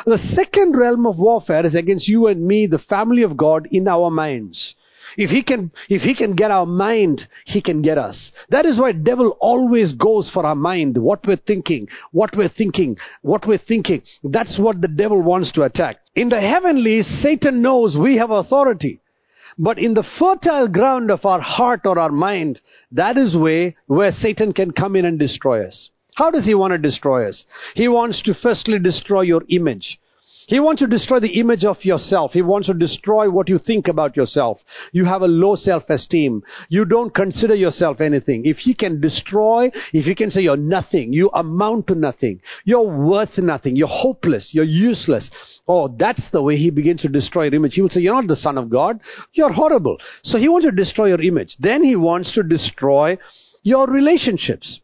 The 0.06 0.18
second 0.18 0.76
realm 0.76 1.06
of 1.06 1.18
warfare 1.18 1.66
is 1.66 1.74
against 1.74 2.08
you 2.08 2.26
and 2.26 2.46
me, 2.46 2.66
the 2.66 2.78
family 2.78 3.22
of 3.22 3.36
God, 3.36 3.68
in 3.70 3.88
our 3.88 4.10
minds. 4.10 4.74
If 5.16 5.30
he 5.30 5.42
can, 5.42 5.70
if 5.88 6.02
he 6.02 6.14
can 6.14 6.34
get 6.34 6.50
our 6.50 6.66
mind, 6.66 7.26
he 7.44 7.60
can 7.60 7.82
get 7.82 7.98
us. 7.98 8.32
That 8.48 8.66
is 8.66 8.78
why 8.78 8.92
devil 8.92 9.36
always 9.40 9.92
goes 9.92 10.30
for 10.30 10.46
our 10.46 10.54
mind, 10.54 10.96
what 10.96 11.26
we're 11.26 11.36
thinking, 11.36 11.88
what 12.12 12.36
we're 12.36 12.48
thinking, 12.48 12.98
what 13.22 13.46
we're 13.46 13.58
thinking. 13.58 14.02
That's 14.22 14.58
what 14.58 14.80
the 14.80 14.88
devil 14.88 15.22
wants 15.22 15.52
to 15.52 15.62
attack. 15.62 15.98
In 16.14 16.28
the 16.28 16.40
heavenlies, 16.40 17.06
Satan 17.06 17.62
knows 17.62 17.96
we 17.96 18.16
have 18.16 18.30
authority. 18.30 19.00
But 19.58 19.78
in 19.78 19.94
the 19.94 20.02
fertile 20.02 20.68
ground 20.68 21.10
of 21.10 21.26
our 21.26 21.40
heart 21.40 21.82
or 21.84 21.98
our 21.98 22.10
mind, 22.10 22.60
that 22.92 23.18
is 23.18 23.36
way 23.36 23.76
where 23.86 24.12
Satan 24.12 24.52
can 24.52 24.70
come 24.70 24.96
in 24.96 25.04
and 25.04 25.18
destroy 25.18 25.66
us. 25.66 25.90
How 26.14 26.30
does 26.30 26.46
he 26.46 26.54
want 26.54 26.72
to 26.72 26.78
destroy 26.78 27.28
us? 27.28 27.44
He 27.74 27.88
wants 27.88 28.22
to 28.22 28.34
firstly 28.34 28.78
destroy 28.78 29.22
your 29.22 29.42
image. 29.48 29.98
He 30.50 30.58
wants 30.58 30.80
to 30.80 30.88
destroy 30.88 31.20
the 31.20 31.38
image 31.38 31.64
of 31.64 31.84
yourself. 31.84 32.32
He 32.32 32.42
wants 32.42 32.66
to 32.66 32.74
destroy 32.74 33.30
what 33.30 33.48
you 33.48 33.56
think 33.56 33.86
about 33.86 34.16
yourself. 34.16 34.64
You 34.90 35.04
have 35.04 35.22
a 35.22 35.28
low 35.28 35.54
self-esteem. 35.54 36.42
You 36.68 36.84
don't 36.84 37.14
consider 37.14 37.54
yourself 37.54 38.00
anything. 38.00 38.46
If 38.46 38.58
he 38.58 38.74
can 38.74 39.00
destroy, 39.00 39.70
if 39.92 40.06
he 40.06 40.16
can 40.16 40.32
say 40.32 40.40
you're 40.40 40.56
nothing, 40.56 41.12
you 41.12 41.30
amount 41.32 41.86
to 41.86 41.94
nothing, 41.94 42.40
you're 42.64 42.82
worth 42.82 43.38
nothing, 43.38 43.76
you're 43.76 43.86
hopeless, 43.86 44.52
you're 44.52 44.64
useless. 44.64 45.30
Oh, 45.68 45.86
that's 45.86 46.30
the 46.30 46.42
way 46.42 46.56
he 46.56 46.70
begins 46.70 47.02
to 47.02 47.08
destroy 47.08 47.44
your 47.44 47.54
image. 47.54 47.76
He 47.76 47.82
will 47.82 47.88
say, 47.88 48.00
you're 48.00 48.16
not 48.16 48.26
the 48.26 48.34
son 48.34 48.58
of 48.58 48.70
God. 48.70 48.98
You're 49.32 49.52
horrible. 49.52 49.98
So 50.24 50.36
he 50.36 50.48
wants 50.48 50.66
to 50.66 50.72
destroy 50.72 51.10
your 51.10 51.22
image. 51.22 51.56
Then 51.60 51.84
he 51.84 51.94
wants 51.94 52.32
to 52.32 52.42
destroy 52.42 53.18
your 53.62 53.86
relationships. 53.86 54.80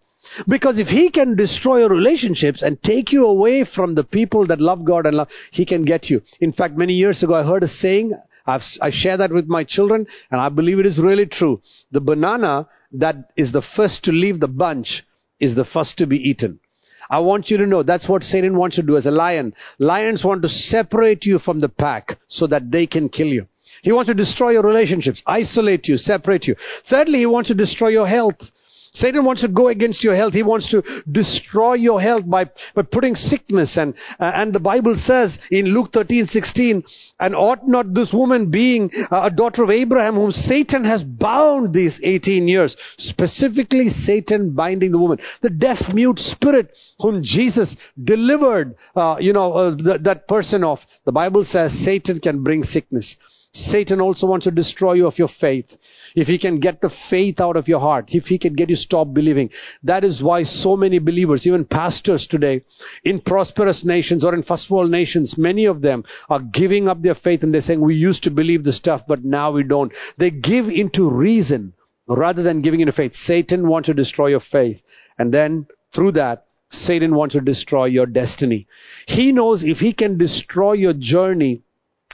Because 0.46 0.78
if 0.78 0.88
he 0.88 1.10
can 1.10 1.37
destroy 1.37 1.80
your 1.80 1.88
relationships 1.88 2.62
and 2.62 2.82
take 2.82 3.12
you 3.12 3.26
away 3.26 3.64
from 3.64 3.94
the 3.94 4.04
people 4.04 4.46
that 4.46 4.61
love 4.61 4.84
God 4.84 5.06
and 5.06 5.16
love, 5.16 5.28
he 5.50 5.64
can 5.64 5.84
get 5.84 6.11
you. 6.11 6.22
In 6.40 6.52
fact, 6.52 6.76
many 6.76 6.94
years 6.94 7.22
ago, 7.22 7.34
I 7.34 7.42
heard 7.42 7.62
a 7.62 7.68
saying, 7.68 8.12
I've, 8.46 8.62
I 8.80 8.90
share 8.90 9.16
that 9.16 9.32
with 9.32 9.46
my 9.46 9.64
children, 9.64 10.06
and 10.30 10.40
I 10.40 10.49
believe 10.49 10.78
it 10.78 10.87
is 10.87 10.99
really 10.99 11.26
true. 11.26 11.61
The 11.90 12.00
banana 12.00 12.68
that 12.92 13.30
is 13.37 13.52
the 13.52 13.62
first 13.62 14.04
to 14.04 14.12
leave 14.12 14.40
the 14.40 14.49
bunch 14.49 15.04
is 15.40 15.54
the 15.54 15.64
first 15.64 15.99
to 15.99 16.06
be 16.06 16.16
eaten. 16.16 16.61
I 17.08 17.20
want 17.20 17.50
you 17.50 17.58
to 17.58 17.66
know 17.66 17.82
that's 17.82 18.08
what 18.08 18.25
Satan 18.25 18.56
wants 18.56 18.76
to 18.76 18.82
do 18.82 18.96
as 18.96 19.06
a 19.06 19.11
lion. 19.11 19.54
Lions 19.78 20.25
want 20.25 20.42
to 20.42 20.49
separate 20.49 21.25
you 21.25 21.38
from 21.38 21.61
the 21.61 21.68
pack 21.68 22.18
so 22.28 22.46
that 22.49 22.70
they 22.70 22.87
can 22.87 23.08
kill 23.08 23.28
you. 23.28 23.46
He 23.82 23.92
wants 23.92 24.08
to 24.08 24.14
destroy 24.14 24.50
your 24.50 24.62
relationships, 24.62 25.22
isolate 25.26 25.87
you, 25.87 25.99
separate 25.99 26.46
you. 26.46 26.56
Thirdly, 26.88 27.20
he 27.20 27.26
wants 27.26 27.49
to 27.49 27.54
destroy 27.54 27.88
your 27.88 28.06
health. 28.06 28.50
Satan 28.96 29.24
wants 29.24 29.42
to 29.42 29.48
go 29.48 29.68
against 29.68 30.02
your 30.02 30.14
health. 30.14 30.32
He 30.32 30.42
wants 30.42 30.70
to 30.70 30.82
destroy 31.10 31.74
your 31.74 32.00
health 32.00 32.28
by, 32.28 32.50
by 32.74 32.82
putting 32.82 33.14
sickness 33.14 33.76
and, 33.76 33.94
uh, 34.18 34.32
and 34.34 34.54
the 34.54 34.60
Bible 34.60 34.96
says 34.96 35.38
in 35.50 35.66
Luke 35.66 35.90
13, 35.92 36.26
16, 36.26 36.82
and 37.20 37.34
ought 37.34 37.68
not 37.68 37.92
this 37.92 38.12
woman 38.12 38.50
being 38.50 38.90
a 39.10 39.30
daughter 39.30 39.62
of 39.64 39.70
Abraham 39.70 40.14
whom 40.14 40.32
Satan 40.32 40.84
has 40.84 41.04
bound 41.04 41.74
these 41.74 42.00
18 42.02 42.48
years, 42.48 42.74
specifically 42.96 43.90
Satan 43.90 44.54
binding 44.54 44.92
the 44.92 44.98
woman, 44.98 45.18
the 45.42 45.50
deaf 45.50 45.92
mute 45.92 46.18
spirit 46.18 46.76
whom 46.98 47.22
Jesus 47.22 47.76
delivered, 48.02 48.76
uh, 48.94 49.16
you 49.20 49.34
know, 49.34 49.52
uh, 49.52 49.76
th- 49.76 50.00
that 50.02 50.26
person 50.26 50.64
of, 50.64 50.80
the 51.04 51.12
Bible 51.12 51.44
says 51.44 51.72
Satan 51.84 52.18
can 52.18 52.42
bring 52.42 52.62
sickness. 52.62 53.16
Satan 53.56 54.02
also 54.02 54.26
wants 54.26 54.44
to 54.44 54.50
destroy 54.50 54.92
you 54.92 55.06
of 55.06 55.18
your 55.18 55.28
faith. 55.28 55.76
If 56.14 56.26
he 56.26 56.38
can 56.38 56.60
get 56.60 56.82
the 56.82 56.90
faith 56.90 57.40
out 57.40 57.56
of 57.56 57.68
your 57.68 57.80
heart, 57.80 58.08
if 58.10 58.26
he 58.26 58.38
can 58.38 58.54
get 58.54 58.68
you 58.68 58.76
stop 58.76 59.14
believing. 59.14 59.48
That 59.82 60.04
is 60.04 60.22
why 60.22 60.42
so 60.42 60.76
many 60.76 60.98
believers, 60.98 61.46
even 61.46 61.64
pastors 61.64 62.26
today, 62.26 62.64
in 63.02 63.20
prosperous 63.20 63.82
nations 63.82 64.25
or 64.25 64.34
in 64.34 64.42
first 64.42 64.70
world 64.70 64.90
nations, 64.90 65.38
many 65.38 65.64
of 65.64 65.80
them 65.80 66.04
are 66.28 66.40
giving 66.40 66.86
up 66.86 67.00
their 67.00 67.14
faith 67.14 67.42
and 67.42 67.54
they're 67.54 67.62
saying, 67.62 67.80
we 67.80 67.94
used 67.94 68.25
to 68.25 68.30
believe 68.30 68.62
the 68.62 68.75
stuff, 68.75 69.02
but 69.08 69.25
now 69.25 69.50
we 69.52 69.62
don't. 69.62 69.92
They 70.18 70.30
give 70.30 70.68
into 70.68 71.08
reason 71.08 71.72
rather 72.06 72.42
than 72.42 72.60
giving 72.60 72.80
into 72.80 72.92
faith. 72.92 73.14
Satan 73.14 73.68
wants 73.68 73.86
to 73.86 73.94
destroy 73.94 74.28
your 74.28 74.40
faith. 74.40 74.82
And 75.18 75.32
then 75.32 75.66
through 75.94 76.12
that, 76.12 76.44
Satan 76.70 77.14
wants 77.14 77.34
to 77.34 77.40
destroy 77.40 77.86
your 77.86 78.06
destiny. 78.06 78.66
He 79.06 79.32
knows 79.32 79.64
if 79.64 79.78
he 79.78 79.94
can 79.94 80.18
destroy 80.18 80.75
your 80.75 80.92
journey 80.92 81.62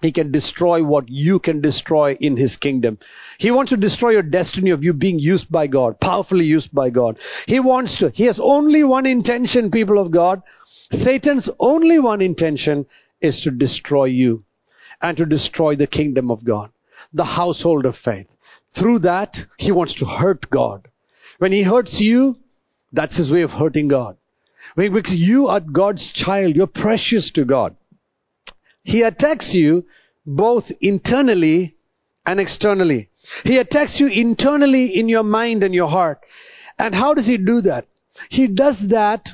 He 0.03 0.13
can 0.13 0.33
destroy 0.33 0.85
what 0.85 1.09
you 1.09 1.39
can 1.39 1.61
destroy 1.61 2.17
in 2.21 2.37
His 2.37 2.57
kingdom. 2.57 2.99
He 3.39 3.51
wants 3.51 3.71
to 3.71 3.77
destroy 3.77 4.11
your 4.11 4.23
destiny 4.23 4.71
of 4.71 4.83
you 4.83 4.93
being 4.93 5.21
used 5.21 5.51
by 5.51 5.69
God, 5.69 6.01
powerfully 6.01 6.45
used 6.45 6.75
by 6.75 6.91
God. 6.91 7.19
He 7.47 7.61
wants 7.61 7.99
to, 7.99 8.11
He 8.11 8.25
has 8.25 8.41
only 8.43 8.83
one 8.83 9.07
intention, 9.07 9.71
people 9.71 9.99
of 9.99 10.11
God. 10.11 10.43
Satan's 10.91 11.49
only 11.61 12.01
one 12.01 12.21
intention 12.21 12.87
is 13.21 13.41
to 13.43 13.51
destroy 13.53 14.07
you 14.07 14.45
and 15.01 15.17
to 15.17 15.25
destroy 15.25 15.77
the 15.77 15.87
kingdom 15.87 16.31
of 16.31 16.45
God, 16.45 16.71
the 17.13 17.25
household 17.25 17.87
of 17.87 17.97
faith. 17.97 18.27
Through 18.75 19.01
that, 19.01 19.37
He 19.57 19.71
wants 19.71 19.95
to 19.95 20.05
hurt 20.05 20.51
God. 20.51 20.89
When 21.39 21.53
He 21.53 21.63
hurts 21.63 22.01
you, 22.01 22.37
that's 22.93 23.17
His 23.17 23.31
way 23.31 23.43
of 23.43 23.51
hurting 23.51 23.89
God. 23.89 24.17
Because 24.77 25.15
you 25.15 25.49
are 25.49 25.61
God's 25.61 26.11
child, 26.13 26.57
you're 26.57 26.67
precious 26.67 27.31
to 27.33 27.45
God. 27.45 27.77
He 28.83 29.03
attacks 29.03 29.55
you 29.55 29.85
both 30.27 30.71
internally 30.81 31.77
and 32.27 32.41
externally. 32.41 33.09
He 33.45 33.59
attacks 33.59 34.01
you 34.01 34.07
internally 34.09 34.99
in 34.99 35.09
your 35.09 35.23
mind 35.23 35.63
and 35.63 35.75
your 35.75 35.89
heart. 35.89 36.21
And 36.79 36.95
how 36.95 37.15
does 37.15 37.27
he 37.27 37.37
do 37.37 37.61
that? 37.63 37.87
He 38.29 38.47
does 38.47 38.89
that 38.89 39.29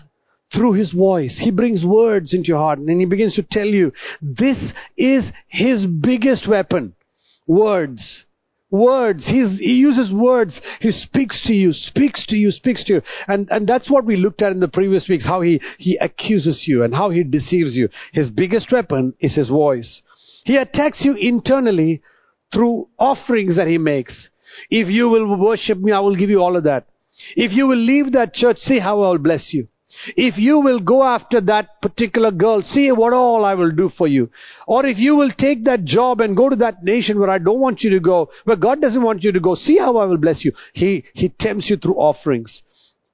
through 0.52 0.72
his 0.74 0.92
voice. 0.92 1.38
He 1.38 1.50
brings 1.50 1.84
words 1.84 2.32
into 2.32 2.48
your 2.48 2.58
heart 2.58 2.78
and 2.78 3.00
he 3.00 3.06
begins 3.06 3.34
to 3.36 3.42
tell 3.42 3.66
you 3.66 3.92
this 4.22 4.72
is 4.96 5.32
his 5.48 5.86
biggest 5.86 6.48
weapon. 6.48 6.94
Words. 7.46 8.24
Words. 8.70 9.26
He's, 9.26 9.58
he 9.58 9.74
uses 9.74 10.12
words. 10.12 10.60
He 10.80 10.92
speaks 10.92 11.40
to 11.46 11.54
you, 11.54 11.72
speaks 11.72 12.26
to 12.26 12.36
you, 12.36 12.50
speaks 12.50 12.84
to 12.84 12.94
you. 12.94 13.02
And, 13.26 13.48
and 13.50 13.66
that's 13.66 13.90
what 13.90 14.04
we 14.04 14.16
looked 14.16 14.42
at 14.42 14.52
in 14.52 14.60
the 14.60 14.68
previous 14.68 15.08
weeks, 15.08 15.26
how 15.26 15.40
he, 15.40 15.62
he 15.78 15.96
accuses 15.96 16.68
you 16.68 16.82
and 16.82 16.94
how 16.94 17.10
he 17.10 17.22
deceives 17.22 17.76
you. 17.76 17.88
His 18.12 18.28
biggest 18.30 18.70
weapon 18.70 19.14
is 19.20 19.34
his 19.34 19.48
voice. 19.48 20.02
He 20.44 20.56
attacks 20.56 21.04
you 21.04 21.14
internally 21.14 22.02
through 22.52 22.88
offerings 22.98 23.56
that 23.56 23.68
he 23.68 23.78
makes. 23.78 24.28
If 24.70 24.88
you 24.88 25.08
will 25.08 25.38
worship 25.38 25.78
me, 25.78 25.92
I 25.92 26.00
will 26.00 26.16
give 26.16 26.30
you 26.30 26.42
all 26.42 26.56
of 26.56 26.64
that. 26.64 26.86
If 27.36 27.52
you 27.52 27.66
will 27.66 27.76
leave 27.76 28.12
that 28.12 28.34
church, 28.34 28.58
see 28.58 28.78
how 28.78 29.00
I 29.02 29.10
will 29.10 29.18
bless 29.18 29.52
you. 29.52 29.68
If 30.16 30.38
you 30.38 30.60
will 30.60 30.80
go 30.80 31.02
after 31.02 31.40
that 31.42 31.80
particular 31.82 32.30
girl, 32.30 32.62
see 32.62 32.90
what 32.92 33.12
all 33.12 33.44
I 33.44 33.54
will 33.54 33.72
do 33.72 33.88
for 33.88 34.06
you. 34.06 34.30
Or 34.66 34.86
if 34.86 34.98
you 34.98 35.16
will 35.16 35.30
take 35.30 35.64
that 35.64 35.84
job 35.84 36.20
and 36.20 36.36
go 36.36 36.48
to 36.48 36.56
that 36.56 36.82
nation 36.84 37.18
where 37.18 37.30
I 37.30 37.38
don't 37.38 37.60
want 37.60 37.82
you 37.82 37.90
to 37.90 38.00
go, 38.00 38.30
where 38.44 38.56
God 38.56 38.80
doesn't 38.80 39.02
want 39.02 39.24
you 39.24 39.32
to 39.32 39.40
go, 39.40 39.54
see 39.54 39.78
how 39.78 39.96
I 39.96 40.06
will 40.06 40.18
bless 40.18 40.44
you. 40.44 40.52
He, 40.72 41.04
he 41.14 41.28
tempts 41.28 41.68
you 41.68 41.76
through 41.76 41.96
offerings. 41.96 42.62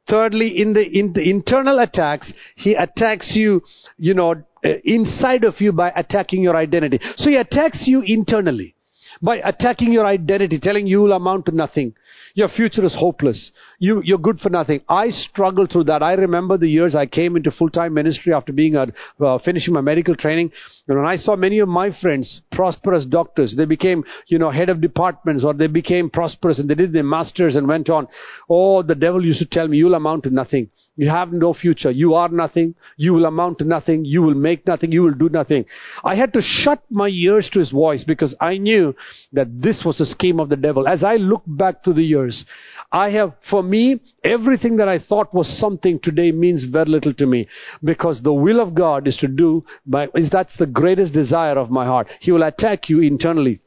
Thirdly, 0.06 0.60
in 0.60 0.74
the, 0.74 0.86
in 0.86 1.14
the 1.14 1.28
internal 1.28 1.78
attacks, 1.78 2.32
he 2.56 2.74
attacks 2.74 3.34
you, 3.34 3.62
you 3.96 4.12
know, 4.12 4.44
uh, 4.64 4.74
inside 4.84 5.44
of 5.44 5.60
you 5.60 5.72
by 5.72 5.90
attacking 5.94 6.42
your 6.42 6.56
identity. 6.56 7.00
So 7.16 7.30
he 7.30 7.36
attacks 7.36 7.86
you 7.86 8.02
internally 8.02 8.74
by 9.22 9.36
attacking 9.36 9.92
your 9.92 10.06
identity, 10.06 10.58
telling 10.58 10.86
you 10.86 11.00
will 11.02 11.12
amount 11.12 11.46
to 11.46 11.52
nothing. 11.52 11.94
Your 12.34 12.48
future 12.48 12.84
is 12.84 12.94
hopeless. 12.94 13.52
You, 13.78 14.02
you're 14.04 14.18
good 14.18 14.40
for 14.40 14.50
nothing. 14.50 14.82
I 14.88 15.10
struggled 15.10 15.72
through 15.72 15.84
that. 15.84 16.02
I 16.02 16.14
remember 16.14 16.56
the 16.56 16.68
years 16.68 16.94
I 16.94 17.06
came 17.06 17.36
into 17.36 17.50
full-time 17.50 17.94
ministry 17.94 18.32
after 18.32 18.52
being 18.52 18.76
a, 18.76 18.88
uh, 19.20 19.38
finishing 19.38 19.74
my 19.74 19.80
medical 19.80 20.14
training. 20.14 20.52
And 20.88 20.98
when 20.98 21.06
I 21.06 21.16
saw 21.16 21.36
many 21.36 21.58
of 21.58 21.68
my 21.68 21.90
friends, 21.90 22.42
prosperous 22.52 23.04
doctors, 23.04 23.56
they 23.56 23.64
became, 23.64 24.04
you 24.28 24.38
know, 24.38 24.50
head 24.50 24.68
of 24.68 24.80
departments 24.80 25.44
or 25.44 25.54
they 25.54 25.66
became 25.66 26.10
prosperous 26.10 26.58
and 26.58 26.68
they 26.68 26.74
did 26.74 26.92
their 26.92 27.02
masters 27.02 27.56
and 27.56 27.66
went 27.66 27.90
on. 27.90 28.08
Oh, 28.48 28.82
the 28.82 28.94
devil 28.94 29.24
used 29.24 29.40
to 29.40 29.46
tell 29.46 29.68
me, 29.68 29.78
you'll 29.78 29.94
amount 29.94 30.24
to 30.24 30.30
nothing. 30.30 30.70
You 30.96 31.08
have 31.08 31.32
no 31.32 31.52
future. 31.52 31.90
You 31.90 32.14
are 32.14 32.28
nothing. 32.28 32.76
You 32.96 33.14
will 33.14 33.26
amount 33.26 33.58
to 33.58 33.64
nothing. 33.64 34.04
You 34.04 34.22
will 34.22 34.34
make 34.34 34.64
nothing. 34.66 34.92
You 34.92 35.02
will 35.02 35.14
do 35.14 35.28
nothing. 35.28 35.64
I 36.04 36.14
had 36.14 36.32
to 36.34 36.40
shut 36.40 36.84
my 36.88 37.08
ears 37.08 37.50
to 37.50 37.58
his 37.58 37.70
voice 37.70 38.04
because 38.04 38.34
I 38.40 38.58
knew 38.58 38.94
that 39.32 39.60
this 39.60 39.84
was 39.84 40.00
a 40.00 40.06
scheme 40.06 40.38
of 40.38 40.50
the 40.50 40.56
devil. 40.56 40.86
As 40.86 41.02
I 41.02 41.16
look 41.16 41.42
back 41.46 41.82
through 41.82 41.94
the 41.94 42.04
years, 42.04 42.44
I 42.92 43.10
have, 43.10 43.32
for 43.42 43.60
me, 43.60 43.73
everything 44.22 44.76
that 44.76 44.88
I 44.88 44.98
thought 44.98 45.34
was 45.34 45.58
something 45.58 45.98
today 45.98 46.32
means 46.32 46.64
very 46.64 46.86
little 46.86 47.14
to 47.14 47.26
me 47.26 47.48
because 47.82 48.22
the 48.22 48.32
will 48.32 48.60
of 48.60 48.74
God 48.74 49.08
is 49.08 49.16
to 49.18 49.28
do, 49.28 49.64
by, 49.86 50.08
is 50.14 50.30
that's 50.30 50.56
the 50.56 50.66
greatest 50.66 51.12
desire 51.12 51.58
of 51.58 51.70
my 51.70 51.84
heart. 51.86 52.08
He 52.20 52.32
will 52.32 52.42
attack 52.42 52.88
you 52.88 53.00
internally. 53.00 53.60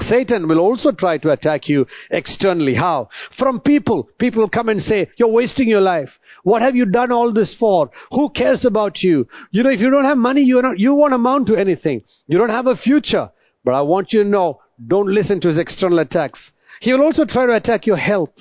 Satan 0.00 0.48
will 0.48 0.58
also 0.58 0.90
try 0.90 1.18
to 1.18 1.30
attack 1.30 1.68
you 1.68 1.86
externally. 2.10 2.74
How? 2.74 3.08
From 3.38 3.60
people. 3.60 4.08
People 4.18 4.48
come 4.48 4.68
and 4.68 4.82
say, 4.82 5.08
you're 5.16 5.28
wasting 5.28 5.68
your 5.68 5.80
life. 5.80 6.10
What 6.42 6.62
have 6.62 6.76
you 6.76 6.86
done 6.86 7.12
all 7.12 7.32
this 7.32 7.54
for? 7.54 7.90
Who 8.10 8.30
cares 8.30 8.64
about 8.64 9.02
you? 9.02 9.28
You 9.50 9.62
know, 9.62 9.70
if 9.70 9.80
you 9.80 9.90
don't 9.90 10.04
have 10.04 10.18
money, 10.18 10.42
you're 10.42 10.62
not, 10.62 10.78
you 10.78 10.94
won't 10.94 11.14
amount 11.14 11.46
to 11.46 11.56
anything. 11.56 12.02
You 12.26 12.38
don't 12.38 12.50
have 12.50 12.66
a 12.66 12.76
future. 12.76 13.30
But 13.64 13.74
I 13.74 13.82
want 13.82 14.12
you 14.12 14.24
to 14.24 14.28
know, 14.28 14.60
don't 14.86 15.08
listen 15.08 15.40
to 15.40 15.48
his 15.48 15.58
external 15.58 16.00
attacks. 16.00 16.50
He 16.80 16.92
will 16.92 17.02
also 17.02 17.24
try 17.24 17.46
to 17.46 17.54
attack 17.54 17.86
your 17.86 17.96
health. 17.96 18.34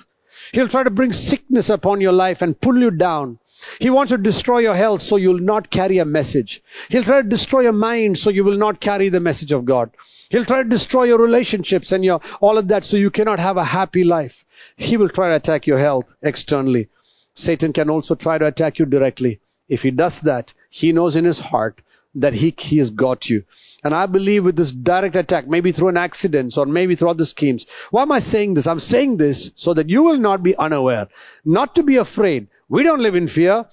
He'll 0.51 0.69
try 0.69 0.83
to 0.83 0.89
bring 0.89 1.13
sickness 1.13 1.69
upon 1.69 2.01
your 2.01 2.11
life 2.11 2.41
and 2.41 2.59
pull 2.59 2.77
you 2.79 2.91
down. 2.91 3.39
He 3.79 3.89
wants 3.89 4.11
to 4.11 4.17
destroy 4.17 4.59
your 4.59 4.75
health 4.75 5.01
so 5.01 5.15
you'll 5.15 5.39
not 5.39 5.71
carry 5.71 5.97
a 5.99 6.05
message. 6.05 6.61
He'll 6.89 7.03
try 7.03 7.21
to 7.21 7.27
destroy 7.27 7.61
your 7.61 7.71
mind 7.71 8.17
so 8.17 8.29
you 8.29 8.43
will 8.43 8.57
not 8.57 8.81
carry 8.81 9.09
the 9.09 9.19
message 9.19 9.51
of 9.51 9.65
God. 9.65 9.91
He'll 10.29 10.45
try 10.45 10.63
to 10.63 10.69
destroy 10.69 11.05
your 11.05 11.19
relationships 11.19 11.91
and 11.91 12.03
your, 12.03 12.19
all 12.41 12.57
of 12.57 12.67
that 12.67 12.83
so 12.83 12.97
you 12.97 13.09
cannot 13.09 13.39
have 13.39 13.57
a 13.57 13.63
happy 13.63 14.03
life. 14.03 14.43
He 14.75 14.97
will 14.97 15.09
try 15.09 15.29
to 15.29 15.35
attack 15.35 15.65
your 15.65 15.79
health 15.79 16.05
externally. 16.21 16.89
Satan 17.35 17.73
can 17.73 17.89
also 17.89 18.15
try 18.15 18.37
to 18.37 18.47
attack 18.47 18.79
you 18.79 18.85
directly. 18.85 19.39
If 19.69 19.81
he 19.81 19.91
does 19.91 20.19
that, 20.21 20.53
he 20.69 20.91
knows 20.91 21.15
in 21.15 21.25
his 21.25 21.39
heart 21.39 21.81
that 22.15 22.33
he, 22.33 22.53
he 22.57 22.77
has 22.77 22.89
got 22.89 23.27
you. 23.27 23.43
And 23.83 23.93
I 23.93 24.05
believe 24.05 24.45
with 24.45 24.55
this 24.55 24.71
direct 24.71 25.15
attack, 25.15 25.47
maybe 25.47 25.71
through 25.71 25.89
an 25.89 25.97
accident 25.97 26.53
or 26.57 26.65
maybe 26.65 26.95
through 26.95 27.09
other 27.09 27.25
schemes. 27.25 27.65
Why 27.91 28.03
am 28.03 28.11
I 28.11 28.19
saying 28.19 28.53
this? 28.53 28.67
I'm 28.67 28.79
saying 28.79 29.17
this 29.17 29.51
so 29.55 29.73
that 29.73 29.89
you 29.89 30.03
will 30.03 30.19
not 30.19 30.43
be 30.43 30.55
unaware, 30.55 31.07
not 31.43 31.75
to 31.75 31.83
be 31.83 31.97
afraid. 31.97 32.47
We 32.69 32.83
don't 32.83 33.01
live 33.01 33.15
in 33.15 33.27
fear. 33.27 33.65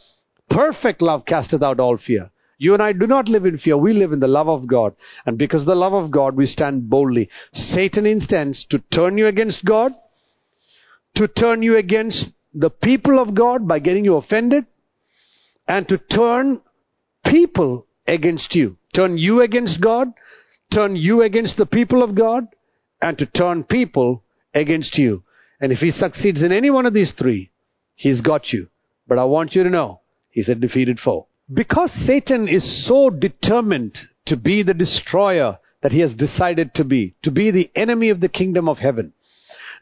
Perfect 0.48 1.00
love 1.00 1.24
casteth 1.26 1.62
out 1.62 1.80
all 1.80 1.96
fear. 1.96 2.30
You 2.58 2.74
and 2.74 2.82
I 2.82 2.92
do 2.92 3.06
not 3.06 3.28
live 3.28 3.46
in 3.46 3.56
fear. 3.56 3.76
We 3.78 3.94
live 3.94 4.12
in 4.12 4.20
the 4.20 4.28
love 4.28 4.48
of 4.48 4.66
God. 4.66 4.94
And 5.24 5.38
because 5.38 5.64
the 5.64 5.74
love 5.74 5.94
of 5.94 6.10
God, 6.10 6.36
we 6.36 6.44
stand 6.46 6.90
boldly. 6.90 7.30
Satan 7.54 8.04
intends 8.04 8.66
to 8.66 8.80
turn 8.92 9.16
you 9.16 9.28
against 9.28 9.64
God, 9.64 9.94
to 11.14 11.26
turn 11.26 11.62
you 11.62 11.76
against 11.76 12.30
the 12.52 12.68
people 12.68 13.18
of 13.18 13.34
God 13.34 13.66
by 13.66 13.78
getting 13.78 14.04
you 14.04 14.16
offended, 14.16 14.66
and 15.66 15.88
to 15.88 15.96
turn 15.96 16.60
people 17.24 17.86
against 18.06 18.54
you. 18.54 18.76
Turn 18.94 19.18
you 19.18 19.40
against 19.40 19.80
God, 19.80 20.12
turn 20.72 20.96
you 20.96 21.22
against 21.22 21.56
the 21.56 21.66
people 21.66 22.02
of 22.02 22.14
God, 22.14 22.48
and 23.00 23.16
to 23.18 23.26
turn 23.26 23.64
people 23.64 24.22
against 24.54 24.98
you. 24.98 25.22
And 25.60 25.72
if 25.72 25.78
he 25.78 25.90
succeeds 25.90 26.42
in 26.42 26.52
any 26.52 26.70
one 26.70 26.86
of 26.86 26.94
these 26.94 27.12
three, 27.12 27.50
he's 27.94 28.20
got 28.20 28.52
you. 28.52 28.68
But 29.06 29.18
I 29.18 29.24
want 29.24 29.54
you 29.54 29.62
to 29.64 29.70
know, 29.70 30.00
he's 30.30 30.48
a 30.48 30.54
defeated 30.54 30.98
foe. 30.98 31.26
Because 31.52 31.92
Satan 31.92 32.48
is 32.48 32.86
so 32.86 33.10
determined 33.10 33.98
to 34.26 34.36
be 34.36 34.62
the 34.62 34.74
destroyer 34.74 35.58
that 35.82 35.92
he 35.92 36.00
has 36.00 36.14
decided 36.14 36.74
to 36.74 36.84
be, 36.84 37.16
to 37.22 37.30
be 37.30 37.50
the 37.50 37.70
enemy 37.74 38.10
of 38.10 38.20
the 38.20 38.28
kingdom 38.28 38.68
of 38.68 38.78
heaven. 38.78 39.12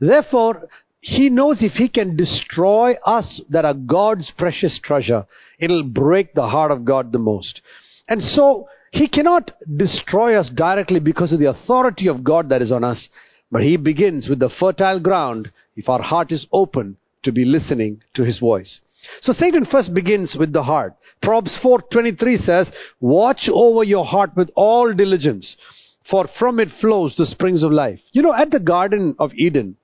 Therefore, 0.00 0.68
he 1.00 1.28
knows 1.28 1.62
if 1.62 1.72
he 1.72 1.88
can 1.88 2.16
destroy 2.16 2.94
us 3.04 3.40
that 3.50 3.64
are 3.64 3.74
God's 3.74 4.30
precious 4.30 4.78
treasure, 4.78 5.26
it'll 5.58 5.84
break 5.84 6.34
the 6.34 6.48
heart 6.48 6.70
of 6.70 6.84
God 6.84 7.12
the 7.12 7.18
most. 7.18 7.62
And 8.08 8.24
so, 8.24 8.68
he 8.90 9.08
cannot 9.08 9.52
destroy 9.76 10.34
us 10.34 10.48
directly 10.48 11.00
because 11.00 11.32
of 11.32 11.40
the 11.40 11.50
authority 11.50 12.08
of 12.08 12.24
God 12.24 12.48
that 12.48 12.62
is 12.62 12.72
on 12.72 12.84
us, 12.84 13.08
but 13.50 13.62
he 13.62 13.76
begins 13.76 14.28
with 14.28 14.38
the 14.38 14.48
fertile 14.48 15.00
ground 15.00 15.52
if 15.76 15.88
our 15.88 16.02
heart 16.02 16.32
is 16.32 16.46
open 16.52 16.96
to 17.22 17.32
be 17.32 17.44
listening 17.44 18.02
to 18.14 18.24
his 18.24 18.38
voice. 18.38 18.80
So 19.20 19.32
Satan 19.32 19.64
first 19.64 19.92
begins 19.94 20.36
with 20.36 20.52
the 20.52 20.62
heart. 20.62 20.94
Proverbs 21.20 21.56
4:23 21.58 22.36
says, 22.36 22.72
"Watch 23.00 23.48
over 23.48 23.84
your 23.84 24.04
heart 24.04 24.34
with 24.36 24.50
all 24.54 24.92
diligence, 24.92 25.56
for 26.04 26.26
from 26.26 26.58
it 26.58 26.70
flows 26.70 27.14
the 27.14 27.26
springs 27.26 27.62
of 27.62 27.72
life." 27.72 28.00
You 28.12 28.22
know, 28.22 28.32
at 28.32 28.50
the 28.50 28.60
garden 28.60 29.14
of 29.18 29.34
Eden, 29.34 29.76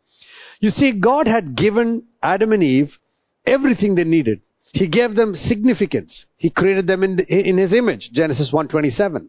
you 0.60 0.70
see 0.70 0.92
God 0.92 1.26
had 1.26 1.54
given 1.54 2.04
Adam 2.22 2.52
and 2.52 2.62
Eve 2.62 2.98
everything 3.46 3.94
they 3.94 4.04
needed. 4.04 4.40
He 4.74 4.88
gave 4.88 5.14
them 5.14 5.36
significance. 5.36 6.26
He 6.36 6.50
created 6.50 6.88
them 6.88 7.04
in, 7.04 7.20
in 7.20 7.58
his 7.58 7.72
image, 7.72 8.10
Genesis 8.12 8.50
1:27. 8.50 9.28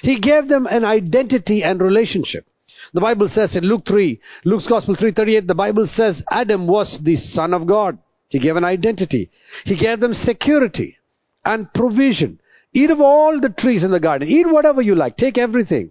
He 0.00 0.20
gave 0.20 0.46
them 0.46 0.68
an 0.70 0.84
identity 0.84 1.64
and 1.64 1.80
relationship. 1.80 2.46
The 2.94 3.00
Bible 3.00 3.28
says 3.28 3.56
in 3.56 3.64
Luke 3.64 3.84
3, 3.84 4.20
Luke's 4.44 4.68
Gospel 4.68 4.94
3:38, 4.94 5.48
the 5.48 5.56
Bible 5.56 5.88
says 5.88 6.22
Adam 6.30 6.68
was 6.68 7.00
the 7.00 7.16
son 7.16 7.52
of 7.52 7.66
God. 7.66 7.98
He 8.28 8.38
gave 8.38 8.54
an 8.54 8.64
identity. 8.64 9.30
He 9.64 9.76
gave 9.76 9.98
them 9.98 10.14
security 10.14 10.96
and 11.44 11.72
provision. 11.74 12.38
Eat 12.72 12.92
of 12.92 13.00
all 13.00 13.40
the 13.40 13.48
trees 13.48 13.82
in 13.82 13.90
the 13.90 13.98
garden. 13.98 14.28
Eat 14.28 14.46
whatever 14.46 14.82
you 14.82 14.94
like. 14.94 15.16
Take 15.16 15.36
everything. 15.36 15.90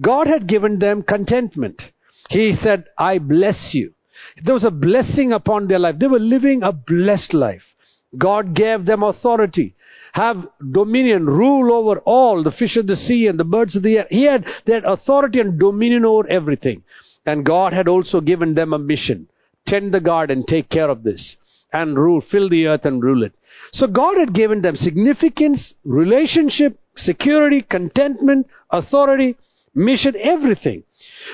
God 0.00 0.26
had 0.26 0.48
given 0.48 0.80
them 0.80 1.04
contentment. 1.04 1.92
He 2.28 2.56
said, 2.56 2.86
I 2.98 3.18
bless 3.18 3.72
you. 3.72 3.94
There 4.42 4.54
was 4.54 4.64
a 4.64 4.72
blessing 4.72 5.32
upon 5.32 5.68
their 5.68 5.78
life. 5.78 6.00
They 6.00 6.08
were 6.08 6.18
living 6.18 6.64
a 6.64 6.72
blessed 6.72 7.32
life. 7.32 7.75
God 8.16 8.54
gave 8.54 8.84
them 8.84 9.02
authority. 9.02 9.74
have 10.16 10.48
dominion, 10.72 11.26
rule 11.26 11.70
over 11.72 12.00
all 12.00 12.42
the 12.42 12.50
fish 12.50 12.78
of 12.78 12.86
the 12.86 12.96
sea 12.96 13.26
and 13.26 13.38
the 13.38 13.44
birds 13.44 13.76
of 13.76 13.82
the 13.82 13.98
air. 13.98 14.06
He 14.08 14.24
had, 14.24 14.46
that 14.64 14.82
authority 14.86 15.40
and 15.40 15.58
dominion 15.58 16.06
over 16.06 16.26
everything. 16.26 16.84
And 17.26 17.44
God 17.44 17.74
had 17.74 17.86
also 17.86 18.22
given 18.22 18.54
them 18.54 18.72
a 18.72 18.78
mission. 18.78 19.28
Tend 19.66 19.92
the 19.92 20.00
garden, 20.00 20.46
take 20.46 20.70
care 20.70 20.88
of 20.88 21.02
this, 21.02 21.36
and 21.72 21.98
rule, 21.98 22.22
fill 22.22 22.48
the 22.48 22.66
earth 22.68 22.86
and 22.86 23.02
rule 23.02 23.24
it. 23.24 23.34
So 23.72 23.86
God 23.88 24.16
had 24.16 24.32
given 24.32 24.62
them 24.62 24.76
significance, 24.76 25.74
relationship, 25.84 26.78
security, 26.96 27.60
contentment, 27.60 28.46
authority, 28.70 29.36
mission, 29.74 30.14
everything. 30.18 30.84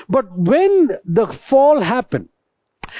But 0.09 0.37
when 0.37 0.89
the 1.05 1.27
fall 1.49 1.79
happened, 1.79 2.27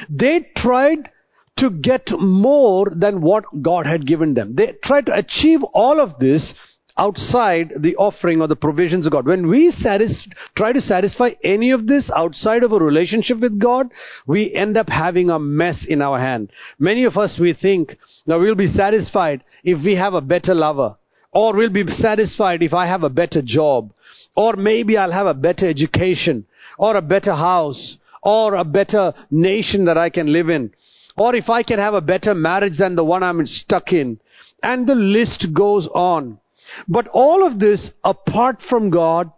they 0.10 0.48
tried 0.56 1.10
to 1.58 1.70
get 1.70 2.12
more 2.20 2.88
than 2.90 3.22
what 3.22 3.46
God 3.62 3.86
had 3.86 4.06
given 4.06 4.34
them. 4.34 4.56
They 4.56 4.74
tried 4.84 5.06
to 5.08 5.18
achieve 5.18 5.64
all 5.74 6.00
of 6.00 6.20
this 6.20 6.54
outside 6.98 7.74
the 7.80 7.96
offering 7.96 8.42
or 8.42 8.48
the 8.48 8.56
provisions 8.56 9.06
of 9.06 9.12
God. 9.12 9.26
When 9.26 9.48
we 9.48 9.72
satis- 9.72 10.28
try 10.56 10.74
to 10.74 10.82
satisfy 10.82 11.32
any 11.44 11.72
of 11.72 11.88
this 11.88 12.12
outside 12.16 12.64
of 12.64 12.72
a 12.72 12.80
relationship 12.80 13.40
with 13.40 13.60
God, 13.60 13.90
we 14.28 14.54
end 14.54 14.78
up 14.78 14.90
having 14.90 15.30
a 15.30 15.40
mess 15.40 15.86
in 15.86 16.02
our 16.02 16.20
hand. 16.20 16.52
Many 16.78 17.06
of 17.06 17.18
us, 17.18 17.40
we 17.40 17.54
think, 17.54 17.98
now 18.28 18.40
we'll 18.40 18.56
be 18.56 18.68
satisfied 18.68 19.44
if 19.64 19.84
we 19.84 19.96
have 19.96 20.14
a 20.14 20.22
better 20.22 20.54
lover. 20.54 20.96
Or 21.32 21.56
we'll 21.56 21.72
be 21.72 21.88
satisfied 21.88 22.62
if 22.62 22.76
I 22.76 22.86
have 22.86 23.04
a 23.04 23.10
better 23.10 23.42
job. 23.42 23.92
Or 24.36 24.56
maybe 24.56 24.98
I'll 24.98 25.12
have 25.12 25.26
a 25.26 25.34
better 25.34 25.68
education. 25.68 26.46
Or 26.78 26.96
a 26.96 27.02
better 27.02 27.34
house. 27.34 27.98
Or 28.22 28.54
a 28.54 28.64
better 28.64 29.14
nation 29.32 29.86
that 29.86 29.98
I 29.98 30.12
can 30.12 30.32
live 30.32 30.50
in. 30.50 30.74
Or 31.18 31.36
if 31.36 31.50
I 31.50 31.64
can 31.64 31.80
have 31.80 31.94
a 31.94 32.02
better 32.02 32.34
marriage 32.34 32.78
than 32.78 32.96
the 32.96 33.04
one 33.04 33.24
I'm 33.24 33.46
stuck 33.46 33.94
in. 33.94 34.20
And 34.62 34.88
the 34.88 34.96
list 34.96 35.54
goes 35.54 35.88
on. 35.88 36.40
But 36.88 37.08
all 37.08 37.46
of 37.46 37.60
this, 37.60 37.92
apart 38.04 38.62
from 38.62 38.90
God, 38.90 39.32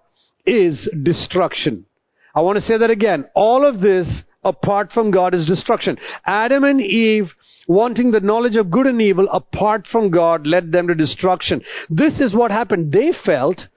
is 0.45 0.87
destruction. 1.03 1.85
I 2.33 2.41
want 2.41 2.57
to 2.57 2.61
say 2.61 2.77
that 2.77 2.91
again. 2.91 3.25
All 3.33 3.65
of 3.65 3.81
this, 3.81 4.21
apart 4.43 4.91
from 4.91 5.11
God, 5.11 5.33
is 5.33 5.45
destruction. 5.45 5.97
Adam 6.25 6.63
and 6.63 6.81
Eve, 6.81 7.33
wanting 7.67 8.11
the 8.11 8.19
knowledge 8.19 8.55
of 8.55 8.71
good 8.71 8.87
and 8.87 9.01
evil, 9.01 9.27
apart 9.29 9.87
from 9.87 10.11
God, 10.11 10.45
led 10.45 10.71
them 10.71 10.87
to 10.87 10.95
destruction. 10.95 11.63
This 11.89 12.19
is 12.19 12.33
what 12.33 12.51
happened. 12.51 12.91
They 12.91 13.11
felt 13.11 13.67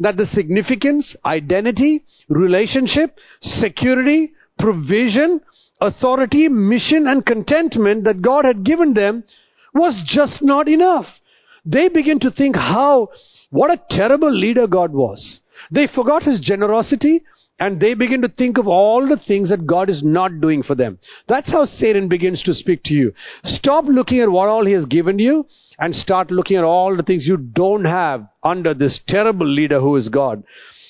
that 0.00 0.16
the 0.16 0.26
significance, 0.26 1.16
identity, 1.24 2.04
relationship, 2.28 3.18
security, 3.40 4.32
provision, 4.58 5.40
authority, 5.80 6.48
mission, 6.48 7.06
and 7.06 7.24
contentment 7.24 8.04
that 8.04 8.22
God 8.22 8.44
had 8.44 8.64
given 8.64 8.94
them 8.94 9.24
was 9.74 10.02
just 10.06 10.42
not 10.42 10.68
enough. 10.68 11.06
They 11.64 11.88
begin 11.88 12.20
to 12.20 12.30
think 12.30 12.56
how, 12.56 13.10
what 13.50 13.70
a 13.70 13.82
terrible 13.90 14.30
leader 14.30 14.66
God 14.66 14.92
was. 14.92 15.40
They 15.70 15.86
forgot 15.86 16.22
his 16.22 16.40
generosity 16.40 17.22
and 17.58 17.80
they 17.80 17.94
begin 17.94 18.22
to 18.22 18.28
think 18.28 18.58
of 18.58 18.68
all 18.68 19.08
the 19.08 19.16
things 19.16 19.48
that 19.48 19.66
God 19.66 19.88
is 19.88 20.02
not 20.02 20.40
doing 20.40 20.62
for 20.62 20.74
them. 20.74 20.98
That's 21.26 21.50
how 21.50 21.64
Satan 21.64 22.08
begins 22.08 22.42
to 22.44 22.54
speak 22.54 22.82
to 22.84 22.94
you. 22.94 23.14
Stop 23.44 23.86
looking 23.86 24.20
at 24.20 24.30
what 24.30 24.48
all 24.48 24.64
he 24.66 24.72
has 24.72 24.84
given 24.84 25.18
you 25.18 25.46
and 25.78 25.96
start 25.96 26.30
looking 26.30 26.58
at 26.58 26.64
all 26.64 26.96
the 26.96 27.02
things 27.02 27.26
you 27.26 27.38
don't 27.38 27.86
have 27.86 28.28
under 28.42 28.74
this 28.74 29.00
terrible 29.06 29.46
leader 29.46 29.80
who 29.80 29.96
is 29.96 30.08
God. 30.08 30.44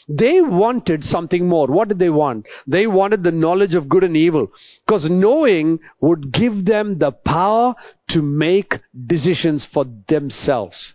They 0.08 0.40
wanted 0.40 1.04
something 1.04 1.48
more. 1.48 1.66
What 1.66 1.88
did 1.88 1.98
they 1.98 2.10
want? 2.10 2.46
They 2.66 2.86
wanted 2.86 3.25
the 3.25 3.32
knowledge 3.32 3.75
of 3.75 3.88
good 3.88 4.04
and 4.04 4.16
evil. 4.16 4.52
Because 4.86 5.10
knowing 5.10 5.80
would 6.00 6.32
give 6.32 6.64
them 6.64 6.98
the 6.98 7.10
power 7.10 7.75
to 8.10 8.22
make 8.22 8.78
decisions 9.06 9.64
for 9.64 9.84
themselves. 10.08 10.94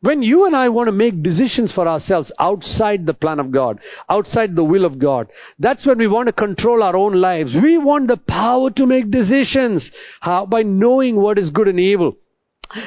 When 0.00 0.22
you 0.22 0.46
and 0.46 0.54
I 0.54 0.68
want 0.68 0.86
to 0.86 0.92
make 0.92 1.22
decisions 1.22 1.72
for 1.72 1.88
ourselves 1.88 2.30
outside 2.38 3.04
the 3.04 3.14
plan 3.14 3.40
of 3.40 3.50
God, 3.50 3.80
outside 4.08 4.54
the 4.54 4.64
will 4.64 4.84
of 4.84 4.98
God, 4.98 5.28
that's 5.58 5.84
when 5.86 5.98
we 5.98 6.06
want 6.06 6.26
to 6.26 6.32
control 6.32 6.84
our 6.84 6.96
own 6.96 7.14
lives. 7.14 7.54
We 7.54 7.78
want 7.78 8.06
the 8.06 8.16
power 8.16 8.70
to 8.70 8.86
make 8.86 9.10
decisions. 9.10 9.90
How? 10.20 10.46
By 10.46 10.62
knowing 10.62 11.16
what 11.16 11.38
is 11.38 11.50
good 11.50 11.66
and 11.66 11.80
evil 11.80 12.16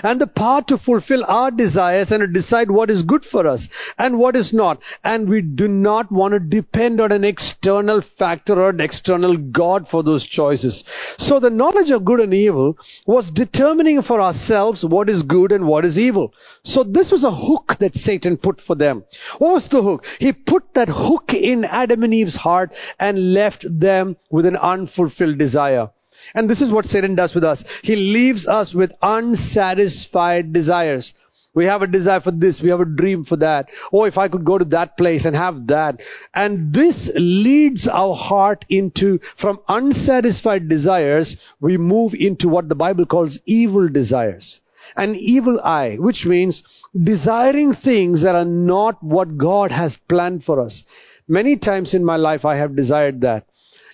and 0.03 0.19
the 0.21 0.27
power 0.27 0.61
to 0.67 0.77
fulfill 0.77 1.23
our 1.25 1.51
desires 1.51 2.11
and 2.11 2.21
to 2.21 2.27
decide 2.27 2.69
what 2.69 2.89
is 2.89 3.03
good 3.03 3.25
for 3.25 3.47
us 3.47 3.67
and 3.97 4.17
what 4.17 4.36
is 4.36 4.53
not. 4.53 4.79
And 5.03 5.27
we 5.27 5.41
do 5.41 5.67
not 5.67 6.12
want 6.12 6.34
to 6.34 6.39
depend 6.39 7.01
on 7.01 7.12
an 7.12 7.23
external 7.23 8.01
factor 8.19 8.53
or 8.53 8.69
an 8.69 8.82
external 8.82 9.38
God 9.38 9.88
for 9.89 10.03
those 10.03 10.25
choices. 10.25 10.84
So 11.17 11.39
the 11.39 11.49
knowledge 11.49 11.89
of 11.89 12.06
good 12.06 12.19
and 12.19 12.34
evil 12.34 12.77
was 13.06 13.32
determining 13.32 14.01
for 14.01 14.21
ourselves 14.21 14.84
what 14.84 15.10
is 15.10 15.23
good 15.23 15.51
and 15.51 15.65
what 15.65 15.86
is 15.86 15.97
evil. 15.97 16.34
So 16.63 16.84
this 16.84 17.12
was 17.12 17.23
a 17.23 17.34
hook 17.34 17.75
that 17.79 17.95
Satan 17.95 18.38
put 18.38 18.62
for 18.62 18.75
them. 18.75 19.03
What 19.39 19.53
was 19.53 19.69
the 19.69 19.82
hook? 19.82 20.06
He 20.19 20.34
put 20.34 20.73
that 20.75 20.89
hook 20.89 21.34
in 21.34 21.65
Adam 21.65 22.03
and 22.03 22.13
Eve's 22.13 22.36
heart 22.36 22.71
and 22.99 23.34
left 23.34 23.65
them 23.67 24.17
with 24.29 24.45
an 24.45 24.58
unfulfilled 24.58 25.38
desire. 25.38 25.89
And 26.34 26.49
this 26.49 26.62
is 26.62 26.71
what 26.71 26.86
Satan 26.86 27.15
does 27.15 27.34
with 27.34 27.43
us. 27.43 27.63
He 27.84 27.95
leaves 27.95 28.47
us 28.47 28.73
with 28.73 28.91
unsatisfied 29.01 30.53
desires. 30.53 31.13
We 31.53 31.65
have 31.65 31.81
a 31.81 31.88
desire 31.88 32.21
for 32.21 32.31
this. 32.31 32.62
We 32.62 32.69
have 32.69 32.79
a 32.79 32.86
dream 32.86 33.25
for 33.25 33.36
that. 33.38 33.67
Oh, 33.91 34.05
if 34.05 34.17
I 34.17 34.29
could 34.29 34.45
go 34.45 34.57
to 34.57 34.65
that 34.65 34.95
place 34.97 35.25
and 35.25 35.36
have 35.36 35.67
that. 35.67 35.99
And 36.34 36.73
this 36.73 37.10
leads 37.13 37.88
our 37.88 38.15
heart 38.15 38.63
into, 38.69 39.19
from 39.38 39.60
unsatisfied 39.67 40.69
desires, 40.69 41.36
we 41.60 41.77
move 41.77 42.13
into 42.13 42.47
what 42.47 42.69
the 42.69 42.75
Bible 42.75 43.05
calls 43.05 43.39
evil 43.45 43.89
desires. 43.89 44.62
An 44.95 45.15
evil 45.15 45.60
eye, 45.62 45.97
which 45.99 46.25
means 46.25 46.63
desiring 47.01 47.73
things 47.73 48.23
that 48.23 48.36
are 48.36 48.45
not 48.45 49.03
what 49.03 49.38
God 49.38 49.71
has 49.71 49.97
planned 50.10 50.43
for 50.45 50.60
us. 50.60 50.84
Many 51.27 51.57
times 51.57 51.93
in 51.93 52.03
my 52.03 52.15
life 52.15 52.45
I 52.45 52.55
have 52.57 52.75
desired 52.75 53.21
that. 53.21 53.45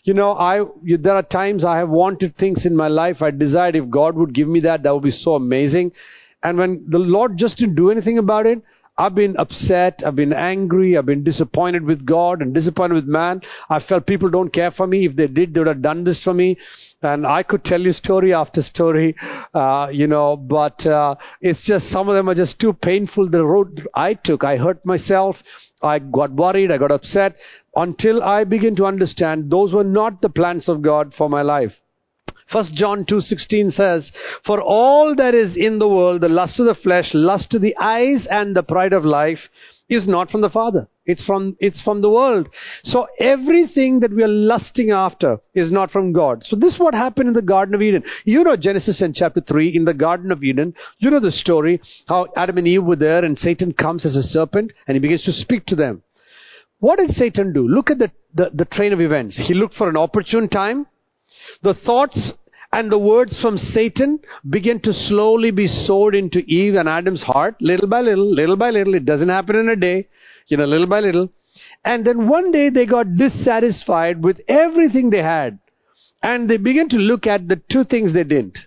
You 0.07 0.13
know, 0.13 0.31
I 0.31 0.63
there 0.85 1.15
are 1.15 1.21
times 1.21 1.65
I 1.65 1.79
have 1.79 1.89
wanted 1.89 2.37
things 2.37 2.65
in 2.65 2.77
my 2.77 2.87
life. 2.87 3.21
I 3.21 3.29
desired 3.29 3.75
if 3.75 3.89
God 3.89 4.15
would 4.15 4.33
give 4.33 4.47
me 4.47 4.61
that, 4.61 4.83
that 4.83 4.93
would 4.93 5.03
be 5.03 5.11
so 5.11 5.33
amazing. 5.35 5.91
And 6.41 6.57
when 6.57 6.85
the 6.87 6.97
Lord 6.97 7.35
just 7.35 7.57
didn't 7.57 7.75
do 7.75 7.91
anything 7.91 8.17
about 8.17 8.45
it, 8.45 8.61
I've 8.97 9.15
been 9.15 9.35
upset, 9.35 10.03
I've 10.05 10.15
been 10.15 10.31
angry, 10.31 10.97
I've 10.97 11.05
been 11.05 11.25
disappointed 11.25 11.83
with 11.83 12.05
God 12.05 12.41
and 12.41 12.53
disappointed 12.53 12.93
with 12.93 13.05
man. 13.05 13.41
I 13.69 13.81
felt 13.81 14.07
people 14.07 14.29
don't 14.29 14.53
care 14.53 14.71
for 14.71 14.87
me. 14.87 15.05
If 15.05 15.17
they 15.17 15.27
did, 15.27 15.53
they 15.53 15.59
would 15.59 15.67
have 15.67 15.81
done 15.81 16.05
this 16.05 16.23
for 16.23 16.33
me. 16.33 16.57
And 17.01 17.27
I 17.27 17.43
could 17.43 17.65
tell 17.65 17.81
you 17.81 17.91
story 17.91 18.33
after 18.33 18.61
story, 18.61 19.13
uh, 19.53 19.89
you 19.91 20.07
know, 20.07 20.37
but 20.37 20.85
uh, 20.85 21.15
it's 21.41 21.65
just 21.65 21.91
some 21.91 22.07
of 22.07 22.15
them 22.15 22.29
are 22.29 22.33
just 22.33 22.59
too 22.59 22.71
painful. 22.71 23.29
The 23.29 23.45
road 23.45 23.87
I 23.93 24.13
took, 24.13 24.45
I 24.45 24.55
hurt 24.55 24.85
myself. 24.85 25.43
I 25.81 25.99
got 25.99 26.31
worried, 26.31 26.71
I 26.71 26.77
got 26.77 26.91
upset 26.91 27.35
until 27.75 28.23
I 28.23 28.43
begin 28.43 28.75
to 28.77 28.85
understand 28.85 29.51
those 29.51 29.73
were 29.73 29.83
not 29.83 30.21
the 30.21 30.29
plans 30.29 30.67
of 30.67 30.81
God 30.81 31.13
for 31.13 31.29
my 31.29 31.41
life. 31.41 31.79
First 32.47 32.73
John 32.73 33.03
2:16 33.05 33.71
says, 33.71 34.11
"For 34.43 34.61
all 34.61 35.15
that 35.15 35.35
is 35.35 35.57
in 35.57 35.79
the 35.79 35.87
world, 35.87 36.21
the 36.21 36.29
lust 36.29 36.59
of 36.59 36.65
the 36.65 36.75
flesh, 36.75 37.13
lust 37.13 37.53
of 37.53 37.61
the 37.61 37.75
eyes 37.77 38.25
and 38.25 38.55
the 38.55 38.63
pride 38.63 38.93
of 38.93 39.03
life 39.03 39.49
is 39.89 40.07
not 40.07 40.29
from 40.29 40.41
the 40.41 40.49
Father. 40.49 40.87
It's 41.05 41.23
from 41.23 41.55
it's 41.59 41.81
from 41.81 42.01
the 42.01 42.09
world. 42.09 42.49
So 42.83 43.07
everything 43.19 44.01
that 44.01 44.13
we 44.13 44.23
are 44.23 44.27
lusting 44.27 44.91
after 44.91 45.39
is 45.53 45.71
not 45.71 45.89
from 45.89 46.11
God. 46.11 46.45
So 46.45 46.57
this 46.57 46.73
is 46.73 46.79
what 46.79 46.93
happened 46.93 47.29
in 47.29 47.33
the 47.33 47.41
Garden 47.41 47.73
of 47.73 47.81
Eden. 47.81 48.03
You 48.25 48.43
know 48.43 48.57
Genesis 48.57 49.01
and 49.01 49.15
chapter 49.15 49.39
3 49.39 49.69
in 49.69 49.85
the 49.85 49.93
Garden 49.93 50.31
of 50.31 50.43
Eden. 50.43 50.73
You 50.97 51.09
know 51.09 51.21
the 51.21 51.31
story 51.31 51.81
how 52.07 52.27
Adam 52.35 52.57
and 52.57 52.67
Eve 52.67 52.83
were 52.83 52.97
there 52.97 53.23
and 53.23 53.39
Satan 53.39 53.73
comes 53.73 54.05
as 54.05 54.17
a 54.17 54.23
serpent 54.23 54.73
and 54.85 54.95
he 54.95 54.99
begins 54.99 55.23
to 55.23 55.31
speak 55.31 55.65
to 55.67 55.75
them. 55.75 56.03
What 56.79 56.99
did 56.99 57.11
Satan 57.11 57.53
do? 57.53 57.67
Look 57.67 57.89
at 57.89 57.99
the, 57.99 58.11
the, 58.33 58.51
the 58.53 58.65
train 58.65 58.93
of 58.93 59.01
events. 59.01 59.37
He 59.37 59.53
looked 59.53 59.73
for 59.73 59.89
an 59.89 59.97
opportune 59.97 60.47
time. 60.49 60.85
The 61.63 61.73
thoughts 61.73 62.33
and 62.71 62.91
the 62.91 62.99
words 62.99 63.39
from 63.41 63.57
Satan 63.57 64.19
began 64.49 64.79
to 64.81 64.93
slowly 64.93 65.51
be 65.51 65.67
sowed 65.67 66.15
into 66.15 66.39
Eve 66.47 66.75
and 66.75 66.89
Adam's 66.89 67.23
heart, 67.23 67.55
little 67.61 67.87
by 67.87 68.01
little, 68.01 68.29
little 68.29 68.57
by 68.57 68.71
little. 68.71 68.93
It 68.95 69.05
doesn't 69.05 69.29
happen 69.29 69.55
in 69.55 69.69
a 69.69 69.75
day, 69.75 70.07
you 70.47 70.57
know, 70.57 70.65
little 70.65 70.87
by 70.87 70.99
little. 70.99 71.29
And 71.83 72.05
then 72.05 72.27
one 72.27 72.51
day 72.51 72.69
they 72.69 72.85
got 72.85 73.15
dissatisfied 73.15 74.23
with 74.23 74.41
everything 74.47 75.09
they 75.09 75.23
had. 75.23 75.59
And 76.21 76.49
they 76.49 76.57
began 76.57 76.89
to 76.89 76.97
look 76.97 77.25
at 77.25 77.47
the 77.47 77.61
two 77.71 77.83
things 77.83 78.13
they 78.13 78.23
didn't. 78.23 78.59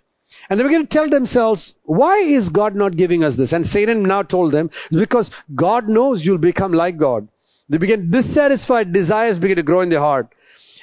And 0.48 0.58
they 0.58 0.64
began 0.64 0.82
to 0.82 0.86
tell 0.86 1.08
themselves, 1.08 1.74
why 1.84 2.18
is 2.18 2.48
God 2.48 2.74
not 2.74 2.96
giving 2.96 3.22
us 3.22 3.36
this? 3.36 3.52
And 3.52 3.66
Satan 3.66 4.02
now 4.02 4.22
told 4.22 4.52
them, 4.52 4.70
because 4.90 5.30
God 5.54 5.88
knows 5.88 6.24
you'll 6.24 6.38
become 6.38 6.72
like 6.72 6.96
God. 6.96 7.28
They 7.68 7.78
began 7.78 8.10
dissatisfied 8.10 8.92
desires 8.92 9.38
began 9.38 9.56
to 9.56 9.62
grow 9.62 9.80
in 9.80 9.90
their 9.90 10.00
heart. 10.00 10.28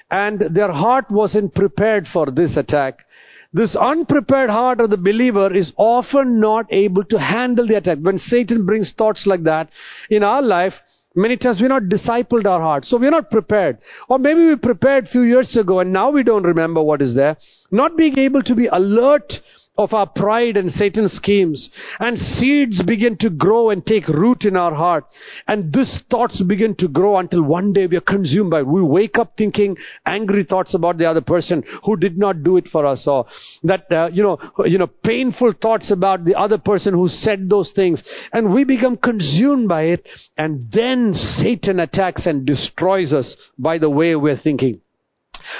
And 0.09 0.39
their 0.39 0.71
heart 0.71 1.11
wasn't 1.11 1.53
prepared 1.53 2.07
for 2.07 2.27
this 2.27 2.55
attack. 2.55 3.05
This 3.53 3.75
unprepared 3.75 4.49
heart 4.49 4.81
of 4.81 4.89
the 4.89 4.97
believer 4.97 5.53
is 5.53 5.71
often 5.77 6.39
not 6.39 6.65
able 6.69 7.03
to 7.05 7.19
handle 7.19 7.67
the 7.67 7.77
attack. 7.77 7.99
When 7.99 8.17
Satan 8.17 8.65
brings 8.65 8.91
thoughts 8.91 9.25
like 9.25 9.43
that 9.43 9.69
in 10.09 10.23
our 10.23 10.41
life, 10.41 10.73
many 11.15 11.37
times 11.37 11.61
we're 11.61 11.67
not 11.67 11.83
discipled 11.83 12.45
our 12.45 12.59
heart. 12.59 12.85
So 12.85 12.97
we're 12.97 13.11
not 13.11 13.31
prepared. 13.31 13.77
Or 14.09 14.19
maybe 14.19 14.45
we 14.45 14.55
prepared 14.55 15.07
few 15.07 15.21
years 15.21 15.55
ago 15.55 15.79
and 15.79 15.93
now 15.93 16.11
we 16.11 16.23
don't 16.23 16.43
remember 16.43 16.83
what 16.83 17.01
is 17.01 17.15
there. 17.15 17.37
Not 17.71 17.97
being 17.97 18.19
able 18.19 18.43
to 18.43 18.55
be 18.55 18.67
alert 18.67 19.41
of 19.77 19.93
our 19.93 20.07
pride 20.07 20.57
and 20.57 20.71
Satan's 20.71 21.13
schemes. 21.13 21.69
And 21.99 22.17
seeds 22.19 22.81
begin 22.81 23.17
to 23.17 23.29
grow 23.29 23.69
and 23.69 23.85
take 23.85 24.07
root 24.07 24.45
in 24.45 24.55
our 24.55 24.73
heart. 24.73 25.05
And 25.47 25.71
these 25.71 26.03
thoughts 26.09 26.41
begin 26.41 26.75
to 26.75 26.87
grow 26.87 27.17
until 27.17 27.43
one 27.43 27.73
day 27.73 27.87
we 27.87 27.97
are 27.97 28.01
consumed 28.01 28.49
by 28.49 28.61
it. 28.61 28.67
We 28.67 28.81
wake 28.81 29.17
up 29.17 29.37
thinking 29.37 29.77
angry 30.05 30.43
thoughts 30.43 30.73
about 30.73 30.97
the 30.97 31.05
other 31.05 31.21
person 31.21 31.63
who 31.83 31.95
did 31.97 32.17
not 32.17 32.43
do 32.43 32.57
it 32.57 32.67
for 32.67 32.85
us 32.85 33.07
or 33.07 33.27
that, 33.63 33.91
uh, 33.91 34.09
you 34.11 34.23
know, 34.23 34.39
you 34.65 34.77
know, 34.77 34.87
painful 34.87 35.53
thoughts 35.53 35.91
about 35.91 36.25
the 36.25 36.35
other 36.35 36.57
person 36.57 36.93
who 36.93 37.07
said 37.07 37.49
those 37.49 37.71
things. 37.71 38.03
And 38.33 38.53
we 38.53 38.63
become 38.63 38.97
consumed 38.97 39.69
by 39.69 39.83
it. 39.83 40.07
And 40.37 40.71
then 40.71 41.13
Satan 41.13 41.79
attacks 41.79 42.25
and 42.25 42.45
destroys 42.45 43.13
us 43.13 43.37
by 43.57 43.77
the 43.77 43.89
way 43.89 44.15
we're 44.15 44.37
thinking. 44.37 44.81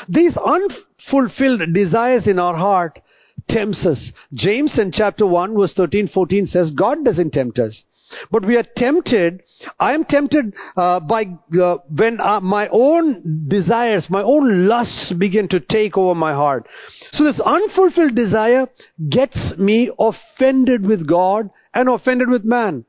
These 0.09 0.37
unfulfilled 0.37 1.73
desires 1.73 2.27
in 2.27 2.39
our 2.39 2.55
heart 2.55 2.99
tempts 3.47 3.85
us. 3.85 4.11
James 4.33 4.77
in 4.79 4.91
chapter 4.91 5.25
1 5.25 5.57
verse 5.57 5.73
13, 5.73 6.07
14 6.07 6.45
says, 6.45 6.71
God 6.71 7.03
doesn't 7.03 7.31
tempt 7.31 7.59
us. 7.59 7.83
But 8.31 8.45
we 8.45 8.55
are 8.55 8.63
tempted, 8.63 9.43
I 9.79 9.93
am 9.93 10.05
tempted 10.05 10.53
uh, 10.77 11.01
by 11.01 11.25
uh, 11.59 11.77
when 11.89 12.21
uh, 12.21 12.39
my 12.39 12.69
own 12.71 13.47
desires, 13.49 14.09
my 14.09 14.23
own 14.23 14.67
lusts 14.67 15.11
begin 15.11 15.49
to 15.49 15.59
take 15.59 15.97
over 15.97 16.15
my 16.15 16.33
heart. 16.33 16.67
So 17.11 17.25
this 17.25 17.41
unfulfilled 17.41 18.15
desire 18.15 18.69
gets 19.09 19.57
me 19.57 19.91
offended 19.99 20.85
with 20.85 21.05
God 21.05 21.49
and 21.73 21.89
offended 21.89 22.29
with 22.29 22.45
man. 22.45 22.85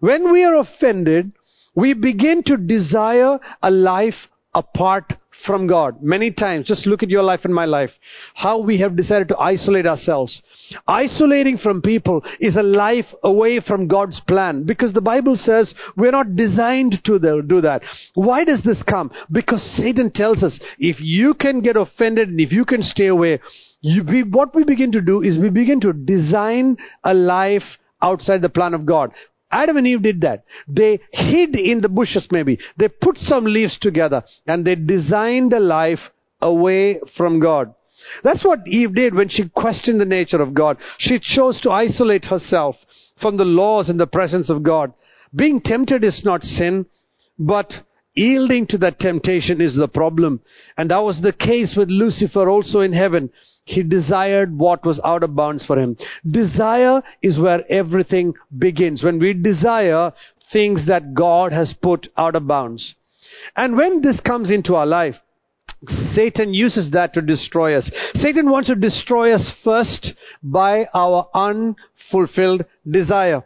When 0.00 0.30
we 0.30 0.44
are 0.44 0.56
offended, 0.56 1.32
we 1.74 1.94
begin 1.94 2.42
to 2.44 2.56
desire 2.56 3.38
a 3.62 3.70
life 3.70 4.28
apart 4.54 5.14
from 5.44 5.66
God. 5.66 6.02
Many 6.02 6.30
times, 6.30 6.66
just 6.66 6.86
look 6.86 7.02
at 7.02 7.10
your 7.10 7.22
life 7.22 7.44
and 7.44 7.54
my 7.54 7.64
life, 7.64 7.92
how 8.34 8.58
we 8.58 8.78
have 8.78 8.96
decided 8.96 9.28
to 9.28 9.38
isolate 9.38 9.86
ourselves. 9.86 10.42
Isolating 10.86 11.56
from 11.58 11.82
people 11.82 12.24
is 12.38 12.56
a 12.56 12.62
life 12.62 13.14
away 13.22 13.60
from 13.60 13.88
God's 13.88 14.20
plan 14.20 14.64
because 14.64 14.92
the 14.92 15.00
Bible 15.00 15.36
says 15.36 15.74
we're 15.96 16.10
not 16.10 16.36
designed 16.36 17.02
to 17.04 17.18
do 17.42 17.60
that. 17.60 17.82
Why 18.14 18.44
does 18.44 18.62
this 18.62 18.82
come? 18.82 19.10
Because 19.30 19.62
Satan 19.62 20.10
tells 20.10 20.42
us 20.42 20.60
if 20.78 21.00
you 21.00 21.34
can 21.34 21.60
get 21.60 21.76
offended 21.76 22.28
and 22.28 22.40
if 22.40 22.52
you 22.52 22.64
can 22.64 22.82
stay 22.82 23.06
away, 23.06 23.40
you, 23.80 24.02
what 24.30 24.54
we 24.54 24.64
begin 24.64 24.92
to 24.92 25.00
do 25.00 25.22
is 25.22 25.38
we 25.38 25.50
begin 25.50 25.80
to 25.80 25.92
design 25.92 26.76
a 27.02 27.14
life 27.14 27.78
outside 28.02 28.42
the 28.42 28.48
plan 28.48 28.74
of 28.74 28.86
God. 28.86 29.12
Adam 29.50 29.76
and 29.76 29.86
Eve 29.86 30.02
did 30.02 30.20
that. 30.20 30.44
They 30.68 31.00
hid 31.12 31.56
in 31.56 31.80
the 31.80 31.88
bushes 31.88 32.28
maybe. 32.30 32.58
They 32.76 32.88
put 32.88 33.18
some 33.18 33.44
leaves 33.44 33.78
together 33.78 34.24
and 34.46 34.64
they 34.64 34.76
designed 34.76 35.52
a 35.52 35.60
life 35.60 36.10
away 36.40 37.00
from 37.16 37.40
God. 37.40 37.74
That's 38.22 38.44
what 38.44 38.66
Eve 38.66 38.94
did 38.94 39.14
when 39.14 39.28
she 39.28 39.48
questioned 39.48 40.00
the 40.00 40.06
nature 40.06 40.40
of 40.40 40.54
God. 40.54 40.78
She 40.98 41.18
chose 41.18 41.60
to 41.60 41.70
isolate 41.70 42.26
herself 42.26 42.76
from 43.20 43.36
the 43.36 43.44
laws 43.44 43.90
and 43.90 44.00
the 44.00 44.06
presence 44.06 44.50
of 44.50 44.62
God. 44.62 44.92
Being 45.34 45.60
tempted 45.60 46.02
is 46.02 46.24
not 46.24 46.42
sin, 46.42 46.86
but 47.38 47.72
yielding 48.14 48.66
to 48.68 48.78
that 48.78 48.98
temptation 48.98 49.60
is 49.60 49.76
the 49.76 49.88
problem. 49.88 50.40
And 50.76 50.90
that 50.90 51.04
was 51.04 51.20
the 51.20 51.32
case 51.32 51.76
with 51.76 51.88
Lucifer 51.90 52.48
also 52.48 52.80
in 52.80 52.92
heaven. 52.92 53.30
He 53.70 53.84
desired 53.84 54.58
what 54.58 54.84
was 54.84 54.98
out 55.04 55.22
of 55.22 55.36
bounds 55.36 55.64
for 55.64 55.78
him. 55.78 55.96
Desire 56.28 57.02
is 57.22 57.38
where 57.38 57.64
everything 57.70 58.34
begins. 58.58 59.04
When 59.04 59.20
we 59.20 59.32
desire 59.32 60.12
things 60.52 60.86
that 60.86 61.14
God 61.14 61.52
has 61.52 61.72
put 61.72 62.08
out 62.16 62.34
of 62.34 62.48
bounds. 62.48 62.96
And 63.54 63.76
when 63.76 64.00
this 64.00 64.18
comes 64.18 64.50
into 64.50 64.74
our 64.74 64.86
life, 64.86 65.20
Satan 65.86 66.52
uses 66.52 66.90
that 66.90 67.14
to 67.14 67.22
destroy 67.22 67.76
us. 67.76 67.92
Satan 68.14 68.50
wants 68.50 68.68
to 68.70 68.74
destroy 68.74 69.32
us 69.32 69.52
first 69.62 70.14
by 70.42 70.88
our 70.92 71.28
unfulfilled 71.32 72.64
desire. 72.90 73.44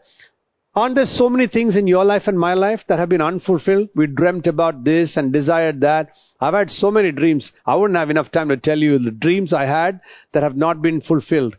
Aren't 0.77 0.97
there 0.97 1.07
so 1.07 1.31
many 1.31 1.47
things 1.47 1.77
in 1.77 1.87
your 1.87 2.05
life 2.05 2.27
and 2.27 2.37
my 2.37 2.55
life 2.55 2.83
that 2.89 2.99
have 2.99 3.09
been 3.09 3.21
unfulfilled? 3.21 3.91
We 3.95 4.09
dreamt 4.09 4.49
about 4.49 4.83
this 4.83 5.17
and 5.17 5.33
desired 5.33 5.83
that. 5.83 6.11
I've 6.41 6.55
had 6.55 6.69
so 6.69 6.91
many 6.91 7.13
dreams. 7.13 7.53
I 7.65 7.77
wouldn't 7.77 7.97
have 7.97 8.11
enough 8.11 8.33
time 8.33 8.49
to 8.49 8.57
tell 8.57 8.79
you 8.79 8.99
the 8.99 9.13
dreams 9.13 9.53
I 9.53 9.67
had 9.67 10.01
that 10.33 10.43
have 10.43 10.57
not 10.57 10.83
been 10.83 11.01
fulfilled. 11.01 11.57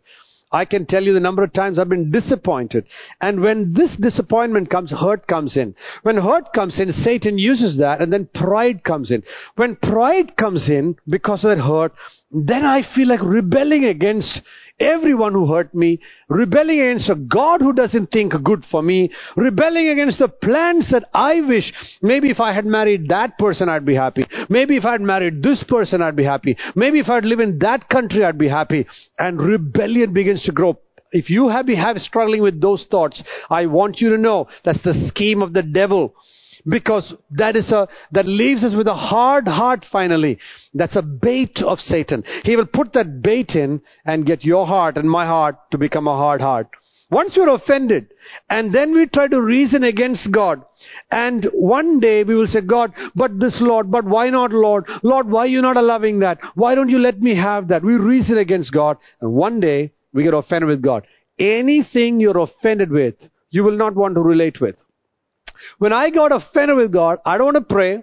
I 0.52 0.66
can 0.66 0.84
tell 0.84 1.02
you 1.02 1.14
the 1.14 1.20
number 1.20 1.42
of 1.42 1.54
times 1.54 1.78
I've 1.78 1.88
been 1.88 2.10
disappointed. 2.10 2.86
And 3.20 3.40
when 3.40 3.72
this 3.72 3.96
disappointment 3.96 4.68
comes, 4.68 4.90
hurt 4.90 5.26
comes 5.26 5.56
in. 5.56 5.74
When 6.02 6.18
hurt 6.18 6.52
comes 6.52 6.78
in, 6.78 6.92
Satan 6.92 7.38
uses 7.38 7.78
that 7.78 8.02
and 8.02 8.12
then 8.12 8.28
pride 8.32 8.84
comes 8.84 9.10
in. 9.10 9.22
When 9.56 9.76
pride 9.76 10.36
comes 10.36 10.68
in 10.68 10.96
because 11.08 11.42
of 11.42 11.56
that 11.56 11.62
hurt, 11.62 11.92
then 12.30 12.66
I 12.66 12.82
feel 12.82 13.08
like 13.08 13.22
rebelling 13.22 13.86
against 13.86 14.42
everyone 14.78 15.32
who 15.32 15.46
hurt 15.46 15.74
me, 15.74 16.00
rebelling 16.28 16.80
against 16.80 17.08
a 17.10 17.14
God 17.14 17.60
who 17.60 17.72
doesn't 17.72 18.10
think 18.10 18.32
good 18.42 18.64
for 18.64 18.82
me, 18.82 19.10
rebelling 19.36 19.88
against 19.88 20.18
the 20.18 20.28
plans 20.28 20.90
that 20.90 21.08
I 21.14 21.40
wish. 21.40 21.72
Maybe 22.02 22.30
if 22.30 22.40
I 22.40 22.52
had 22.52 22.66
married 22.66 23.08
that 23.08 23.38
person, 23.38 23.68
I'd 23.68 23.86
be 23.86 23.94
happy. 23.94 24.26
Maybe 24.48 24.76
if 24.76 24.84
I 24.84 24.92
had 24.92 25.00
married 25.00 25.42
this 25.42 25.62
person, 25.62 26.02
I'd 26.02 26.16
be 26.16 26.24
happy. 26.24 26.56
Maybe 26.74 27.00
if 27.00 27.08
I'd 27.08 27.24
live 27.24 27.40
in 27.40 27.58
that 27.60 27.88
country, 27.88 28.24
I'd 28.24 28.38
be 28.38 28.48
happy. 28.48 28.86
And 29.18 29.40
rebellion 29.40 30.12
begins 30.12 30.42
to 30.44 30.52
grow. 30.52 30.78
If 31.12 31.30
you 31.30 31.48
have 31.48 31.68
have 31.68 32.00
struggling 32.02 32.42
with 32.42 32.60
those 32.60 32.84
thoughts, 32.84 33.22
I 33.48 33.66
want 33.66 34.00
you 34.00 34.10
to 34.10 34.18
know 34.18 34.48
that's 34.64 34.82
the 34.82 34.94
scheme 35.08 35.40
of 35.40 35.52
the 35.52 35.62
devil 35.62 36.14
because 36.68 37.14
that 37.30 37.56
is 37.56 37.70
a, 37.72 37.88
that 38.12 38.26
leaves 38.26 38.64
us 38.64 38.74
with 38.74 38.88
a 38.88 38.94
hard 38.94 39.46
heart 39.46 39.84
finally. 39.90 40.38
That's 40.74 40.96
a 40.96 41.02
bait 41.02 41.62
of 41.62 41.80
Satan. 41.80 42.24
He 42.44 42.56
will 42.56 42.66
put 42.66 42.92
that 42.94 43.22
bait 43.22 43.54
in 43.54 43.82
and 44.04 44.26
get 44.26 44.44
your 44.44 44.66
heart 44.66 44.96
and 44.96 45.08
my 45.08 45.26
heart 45.26 45.56
to 45.70 45.78
become 45.78 46.08
a 46.08 46.16
hard 46.16 46.40
heart. 46.40 46.68
Once 47.08 47.36
we're 47.36 47.48
offended, 47.48 48.08
and 48.50 48.74
then 48.74 48.92
we 48.92 49.06
try 49.06 49.28
to 49.28 49.40
reason 49.40 49.84
against 49.84 50.32
God, 50.32 50.64
and 51.08 51.44
one 51.54 52.00
day 52.00 52.24
we 52.24 52.34
will 52.34 52.48
say, 52.48 52.60
God, 52.60 52.92
but 53.14 53.38
this 53.38 53.60
Lord, 53.60 53.92
but 53.92 54.04
why 54.04 54.28
not 54.28 54.50
Lord? 54.50 54.88
Lord, 55.04 55.30
why 55.30 55.42
are 55.42 55.46
you 55.46 55.62
not 55.62 55.76
allowing 55.76 56.18
that? 56.20 56.40
Why 56.56 56.74
don't 56.74 56.88
you 56.88 56.98
let 56.98 57.22
me 57.22 57.36
have 57.36 57.68
that? 57.68 57.84
We 57.84 57.94
reason 57.96 58.38
against 58.38 58.72
God, 58.72 58.96
and 59.20 59.34
one 59.34 59.60
day 59.60 59.92
we 60.12 60.24
get 60.24 60.34
offended 60.34 60.68
with 60.68 60.82
God. 60.82 61.06
Anything 61.38 62.18
you're 62.18 62.38
offended 62.38 62.90
with, 62.90 63.14
you 63.50 63.62
will 63.62 63.76
not 63.76 63.94
want 63.94 64.16
to 64.16 64.20
relate 64.20 64.60
with. 64.60 64.74
When 65.78 65.92
I 65.92 66.10
got 66.10 66.32
offended 66.32 66.76
with 66.76 66.92
God, 66.92 67.18
I 67.24 67.38
don't 67.38 67.46
want 67.46 67.68
to 67.68 67.74
pray. 67.74 68.02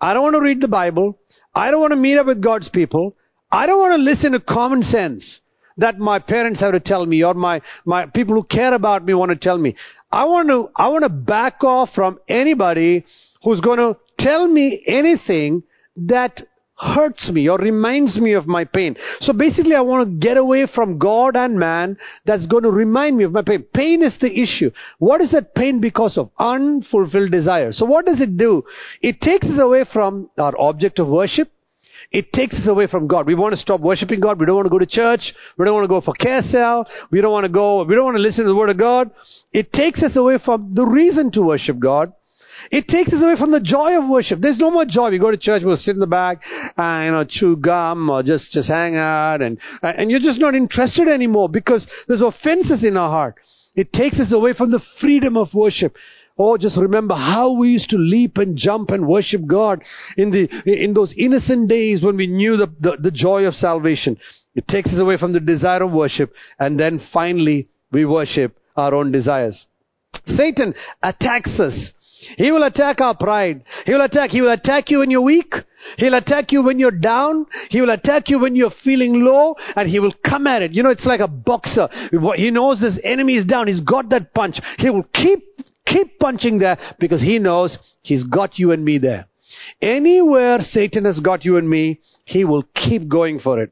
I 0.00 0.14
don't 0.14 0.22
want 0.22 0.34
to 0.34 0.40
read 0.40 0.60
the 0.60 0.68
Bible. 0.68 1.18
I 1.54 1.70
don't 1.70 1.80
want 1.80 1.92
to 1.92 1.96
meet 1.96 2.18
up 2.18 2.26
with 2.26 2.42
God's 2.42 2.68
people. 2.68 3.16
I 3.50 3.66
don't 3.66 3.78
want 3.78 3.92
to 3.92 4.02
listen 4.02 4.32
to 4.32 4.40
common 4.40 4.82
sense 4.82 5.40
that 5.76 5.98
my 5.98 6.18
parents 6.18 6.60
have 6.60 6.72
to 6.72 6.80
tell 6.80 7.04
me 7.06 7.24
or 7.24 7.34
my, 7.34 7.62
my 7.84 8.06
people 8.06 8.34
who 8.34 8.44
care 8.44 8.74
about 8.74 9.04
me 9.04 9.14
want 9.14 9.30
to 9.30 9.36
tell 9.36 9.58
me. 9.58 9.76
I 10.10 10.24
want 10.24 10.48
to, 10.48 10.70
I 10.76 10.88
want 10.88 11.02
to 11.02 11.08
back 11.08 11.64
off 11.64 11.92
from 11.94 12.18
anybody 12.28 13.04
who's 13.42 13.60
going 13.60 13.78
to 13.78 13.96
tell 14.18 14.46
me 14.46 14.82
anything 14.86 15.62
that 15.96 16.42
hurts 16.76 17.30
me 17.30 17.48
or 17.48 17.58
reminds 17.58 18.18
me 18.20 18.32
of 18.32 18.46
my 18.46 18.64
pain. 18.64 18.96
So 19.20 19.32
basically 19.32 19.74
I 19.74 19.80
want 19.80 20.08
to 20.08 20.26
get 20.26 20.36
away 20.36 20.66
from 20.66 20.98
God 20.98 21.36
and 21.36 21.58
man 21.58 21.98
that's 22.24 22.46
going 22.46 22.64
to 22.64 22.70
remind 22.70 23.16
me 23.16 23.24
of 23.24 23.32
my 23.32 23.42
pain. 23.42 23.62
Pain 23.62 24.02
is 24.02 24.18
the 24.18 24.40
issue. 24.40 24.70
What 24.98 25.20
is 25.20 25.32
that 25.32 25.54
pain 25.54 25.80
because 25.80 26.18
of? 26.18 26.30
Unfulfilled 26.38 27.30
desire. 27.30 27.72
So 27.72 27.86
what 27.86 28.06
does 28.06 28.20
it 28.20 28.36
do? 28.36 28.64
It 29.00 29.20
takes 29.20 29.46
us 29.46 29.58
away 29.58 29.84
from 29.84 30.30
our 30.36 30.54
object 30.58 30.98
of 30.98 31.08
worship. 31.08 31.50
It 32.10 32.32
takes 32.32 32.56
us 32.56 32.66
away 32.66 32.86
from 32.86 33.06
God. 33.06 33.26
We 33.26 33.34
want 33.34 33.52
to 33.52 33.56
stop 33.56 33.80
worshiping 33.80 34.20
God. 34.20 34.38
We 34.38 34.46
don't 34.46 34.56
want 34.56 34.66
to 34.66 34.70
go 34.70 34.78
to 34.78 34.86
church. 34.86 35.34
We 35.56 35.64
don't 35.64 35.74
want 35.74 35.84
to 35.84 35.88
go 35.88 36.00
for 36.00 36.12
care 36.12 36.42
cell. 36.42 36.88
We 37.10 37.20
don't 37.20 37.32
want 37.32 37.44
to 37.44 37.48
go, 37.48 37.84
we 37.84 37.94
don't 37.94 38.04
want 38.04 38.16
to 38.16 38.22
listen 38.22 38.44
to 38.44 38.50
the 38.50 38.56
word 38.56 38.70
of 38.70 38.78
God. 38.78 39.10
It 39.52 39.72
takes 39.72 40.02
us 40.02 40.16
away 40.16 40.38
from 40.38 40.74
the 40.74 40.84
reason 40.86 41.30
to 41.32 41.42
worship 41.42 41.78
God. 41.78 42.12
It 42.70 42.88
takes 42.88 43.12
us 43.12 43.22
away 43.22 43.36
from 43.36 43.50
the 43.50 43.60
joy 43.60 43.98
of 43.98 44.08
worship. 44.08 44.40
There's 44.40 44.58
no 44.58 44.70
more 44.70 44.84
joy. 44.84 45.10
We 45.10 45.18
go 45.18 45.30
to 45.30 45.36
church, 45.36 45.62
we'll 45.64 45.76
sit 45.76 45.94
in 45.94 46.00
the 46.00 46.06
back, 46.06 46.42
uh, 46.76 47.02
you 47.04 47.10
know, 47.10 47.24
chew 47.28 47.56
gum 47.56 48.10
or 48.10 48.22
just, 48.22 48.52
just 48.52 48.68
hang 48.68 48.96
out 48.96 49.42
and, 49.42 49.58
uh, 49.82 49.92
and 49.96 50.10
you're 50.10 50.20
just 50.20 50.40
not 50.40 50.54
interested 50.54 51.08
anymore 51.08 51.48
because 51.48 51.86
there's 52.08 52.20
offenses 52.20 52.84
in 52.84 52.96
our 52.96 53.10
heart. 53.10 53.36
It 53.74 53.92
takes 53.92 54.20
us 54.20 54.32
away 54.32 54.52
from 54.52 54.70
the 54.70 54.80
freedom 55.00 55.36
of 55.36 55.52
worship. 55.52 55.96
Oh, 56.36 56.56
just 56.56 56.76
remember 56.76 57.14
how 57.14 57.52
we 57.52 57.68
used 57.68 57.90
to 57.90 57.96
leap 57.96 58.38
and 58.38 58.56
jump 58.56 58.90
and 58.90 59.06
worship 59.06 59.46
God 59.46 59.82
in 60.16 60.30
the, 60.30 60.48
in 60.66 60.92
those 60.92 61.14
innocent 61.16 61.68
days 61.68 62.02
when 62.02 62.16
we 62.16 62.26
knew 62.26 62.56
the, 62.56 62.72
the, 62.80 62.96
the 62.96 63.10
joy 63.10 63.44
of 63.46 63.54
salvation. 63.54 64.18
It 64.54 64.66
takes 64.66 64.90
us 64.92 64.98
away 64.98 65.16
from 65.16 65.32
the 65.32 65.40
desire 65.40 65.82
of 65.82 65.92
worship 65.92 66.32
and 66.58 66.78
then 66.78 67.00
finally 67.12 67.68
we 67.92 68.04
worship 68.04 68.58
our 68.76 68.94
own 68.94 69.12
desires. 69.12 69.66
Satan 70.26 70.74
attacks 71.02 71.60
us 71.60 71.92
he 72.36 72.50
will 72.50 72.62
attack 72.62 73.00
our 73.00 73.16
pride. 73.16 73.64
He 73.86 73.92
will 73.92 74.02
attack. 74.02 74.30
He 74.30 74.40
will 74.40 74.52
attack 74.52 74.90
you 74.90 75.00
when 75.00 75.10
you're 75.10 75.20
weak. 75.20 75.54
He'll 75.98 76.14
attack 76.14 76.52
you 76.52 76.62
when 76.62 76.78
you're 76.78 76.90
down. 76.90 77.46
He 77.70 77.80
will 77.80 77.90
attack 77.90 78.28
you 78.28 78.38
when 78.38 78.56
you're 78.56 78.70
feeling 78.70 79.20
low 79.20 79.56
and 79.76 79.88
he 79.88 80.00
will 80.00 80.14
come 80.24 80.46
at 80.46 80.62
it. 80.62 80.72
You 80.72 80.82
know, 80.82 80.90
it's 80.90 81.06
like 81.06 81.20
a 81.20 81.28
boxer. 81.28 81.88
He 82.36 82.50
knows 82.50 82.80
his 82.80 82.98
enemy 83.04 83.36
is 83.36 83.44
down. 83.44 83.68
He's 83.68 83.80
got 83.80 84.08
that 84.10 84.32
punch. 84.34 84.60
He 84.78 84.90
will 84.90 85.04
keep, 85.12 85.44
keep 85.86 86.18
punching 86.18 86.58
there 86.58 86.78
because 86.98 87.20
he 87.20 87.38
knows 87.38 87.78
he's 88.02 88.24
got 88.24 88.58
you 88.58 88.72
and 88.72 88.84
me 88.84 88.98
there. 88.98 89.26
Anywhere 89.80 90.60
Satan 90.60 91.04
has 91.04 91.20
got 91.20 91.44
you 91.44 91.58
and 91.58 91.68
me, 91.68 92.00
he 92.24 92.44
will 92.44 92.64
keep 92.74 93.08
going 93.08 93.38
for 93.38 93.62
it. 93.62 93.70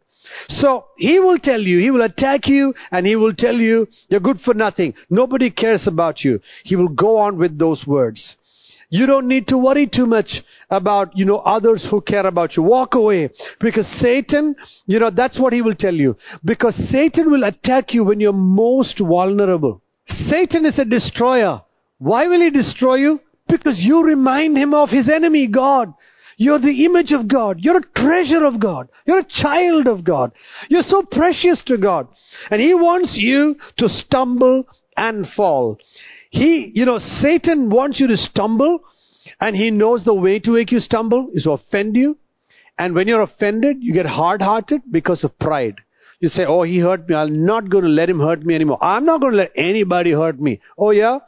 So 0.49 0.87
he 0.97 1.19
will 1.19 1.38
tell 1.38 1.61
you, 1.61 1.79
he 1.81 1.91
will 1.91 2.03
attack 2.03 2.47
you 2.47 2.75
and 2.91 3.07
he 3.07 3.17
will 3.17 3.35
tell 3.35 3.57
you 3.57 3.88
you're 4.09 4.21
good 4.21 4.41
for 4.41 4.55
nothing. 4.55 4.95
Nobody 5.11 5.51
cares 5.51 5.87
about 5.87 6.25
you. 6.25 6.41
He 6.65 6.77
will 6.77 6.88
go 6.88 7.19
on 7.19 7.38
with 7.38 7.59
those 7.59 7.87
words. 7.87 8.37
You 8.92 9.07
don't 9.07 9.26
need 9.26 9.48
to 9.48 9.57
worry 9.57 9.87
too 9.87 10.05
much 10.05 10.42
about, 10.68 11.16
you 11.16 11.24
know, 11.24 11.38
others 11.38 11.87
who 11.90 12.02
care 12.02 12.26
about 12.26 12.59
you. 12.59 12.62
Walk 12.62 12.94
away. 12.94 13.31
Because 13.59 13.87
Satan, 13.87 14.55
you 14.85 14.98
know, 14.98 15.09
that's 15.09 15.38
what 15.38 15.55
he 15.55 15.62
will 15.62 15.74
tell 15.74 15.94
you. 15.94 16.18
Because 16.44 16.76
Satan 16.90 17.31
will 17.31 17.44
attack 17.44 17.94
you 17.94 18.05
when 18.05 18.20
you're 18.20 18.35
most 18.35 18.98
vulnerable. 18.98 19.81
Satan 20.09 20.66
is 20.66 20.78
a 20.78 20.85
destroyer. 20.85 21.62
Why 21.96 22.28
will 22.28 22.42
he 22.42 22.50
destroy 22.50 22.96
you? 22.96 23.20
Because 23.48 23.81
you 23.81 24.05
remind 24.05 24.59
him 24.59 24.74
of 24.74 24.90
his 24.90 25.09
enemy, 25.09 25.46
God. 25.46 25.94
You're 26.37 26.59
the 26.59 26.85
image 26.85 27.12
of 27.12 27.28
God. 27.28 27.61
You're 27.61 27.78
a 27.78 27.92
treasure 27.94 28.44
of 28.44 28.61
God. 28.61 28.90
You're 29.07 29.20
a 29.20 29.24
child 29.24 29.87
of 29.87 30.05
God. 30.05 30.33
You're 30.68 30.83
so 30.83 31.02
precious 31.02 31.62
to 31.64 31.78
God. 31.78 32.09
And 32.50 32.61
He 32.61 32.74
wants 32.74 33.16
you 33.16 33.57
to 33.78 33.88
stumble 33.88 34.64
and 34.96 35.26
fall. 35.26 35.78
He, 36.33 36.73
you 36.75 36.87
know, 36.87 36.99
Satan 36.99 37.68
wants 37.68 38.01
you 38.01 38.07
to 38.09 38.16
stumble 38.16 38.81
and 39.38 39.55
he 39.55 39.71
knows 39.71 40.03
the 40.05 40.14
way 40.14 40.38
to 40.40 40.51
make 40.53 40.73
you 40.73 40.81
stumble 40.81 41.29
is 41.35 41.45
to 41.45 41.53
offend 41.53 41.95
you. 41.95 42.16
And 42.79 42.95
when 42.95 43.07
you're 43.07 43.21
offended, 43.21 43.77
you 43.81 43.92
get 43.92 44.07
hard-hearted 44.07 44.81
because 44.90 45.25
of 45.25 45.38
pride. 45.38 45.77
You 46.21 46.31
say, 46.31 46.47
oh, 46.47 46.62
he 46.62 46.79
hurt 46.79 47.07
me. 47.07 47.14
I'm 47.14 47.45
not 47.45 47.68
going 47.68 47.85
to 47.85 47.90
let 47.90 48.09
him 48.09 48.18
hurt 48.18 48.42
me 48.42 48.55
anymore. 48.55 48.79
I'm 48.81 49.05
not 49.05 49.21
going 49.21 49.33
to 49.33 49.38
let 49.38 49.53
anybody 49.55 50.12
hurt 50.12 50.40
me. 50.40 50.61
Oh 50.79 50.90
yeah? 50.90 51.18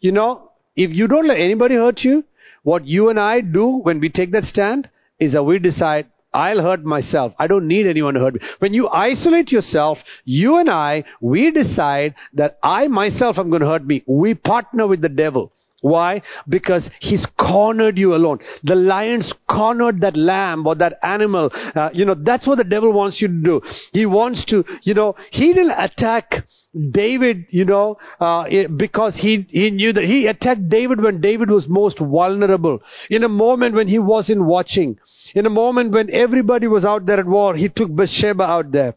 You 0.00 0.12
know, 0.12 0.52
if 0.76 0.92
you 0.92 1.08
don't 1.08 1.26
let 1.26 1.40
anybody 1.40 1.74
hurt 1.74 2.04
you, 2.04 2.24
what 2.62 2.86
you 2.86 3.08
and 3.08 3.18
I 3.18 3.40
do 3.40 3.66
when 3.66 3.98
we 3.98 4.10
take 4.10 4.30
that 4.30 4.44
stand 4.44 4.88
is 5.18 5.32
that 5.32 5.42
we 5.42 5.58
decide, 5.58 6.06
I'll 6.34 6.62
hurt 6.62 6.84
myself. 6.84 7.34
I 7.38 7.46
don't 7.46 7.68
need 7.68 7.86
anyone 7.86 8.14
to 8.14 8.20
hurt 8.20 8.34
me. 8.34 8.40
When 8.58 8.74
you 8.74 8.88
isolate 8.88 9.52
yourself, 9.52 9.98
you 10.24 10.56
and 10.56 10.70
I, 10.70 11.04
we 11.20 11.50
decide 11.50 12.14
that 12.34 12.58
I 12.62 12.88
myself 12.88 13.38
am 13.38 13.50
going 13.50 13.60
to 13.60 13.68
hurt 13.68 13.84
me. 13.84 14.02
We 14.06 14.34
partner 14.34 14.86
with 14.86 15.02
the 15.02 15.08
devil. 15.08 15.52
Why? 15.82 16.22
Because 16.48 16.88
he's 17.00 17.26
cornered 17.38 17.98
you 17.98 18.14
alone. 18.14 18.38
The 18.62 18.76
lions 18.76 19.34
cornered 19.48 20.00
that 20.02 20.16
lamb 20.16 20.64
or 20.64 20.76
that 20.76 20.98
animal. 21.02 21.50
Uh, 21.52 21.90
you 21.92 22.04
know, 22.04 22.14
that's 22.14 22.46
what 22.46 22.58
the 22.58 22.64
devil 22.64 22.92
wants 22.92 23.20
you 23.20 23.26
to 23.26 23.42
do. 23.42 23.62
He 23.92 24.06
wants 24.06 24.44
to, 24.46 24.64
you 24.84 24.94
know, 24.94 25.16
he 25.30 25.52
didn't 25.52 25.72
attack 25.76 26.46
David, 26.92 27.46
you 27.50 27.64
know, 27.64 27.98
uh, 28.20 28.68
because 28.68 29.16
he, 29.16 29.44
he 29.50 29.70
knew 29.70 29.92
that 29.92 30.04
he 30.04 30.28
attacked 30.28 30.68
David 30.68 31.02
when 31.02 31.20
David 31.20 31.50
was 31.50 31.68
most 31.68 31.98
vulnerable. 31.98 32.80
In 33.10 33.24
a 33.24 33.28
moment 33.28 33.74
when 33.74 33.88
he 33.88 33.98
wasn't 33.98 34.44
watching. 34.44 34.98
In 35.34 35.46
a 35.46 35.50
moment 35.50 35.90
when 35.90 36.14
everybody 36.14 36.68
was 36.68 36.84
out 36.84 37.06
there 37.06 37.18
at 37.18 37.26
war, 37.26 37.56
he 37.56 37.68
took 37.68 37.94
Bathsheba 37.94 38.44
out 38.44 38.70
there. 38.70 38.94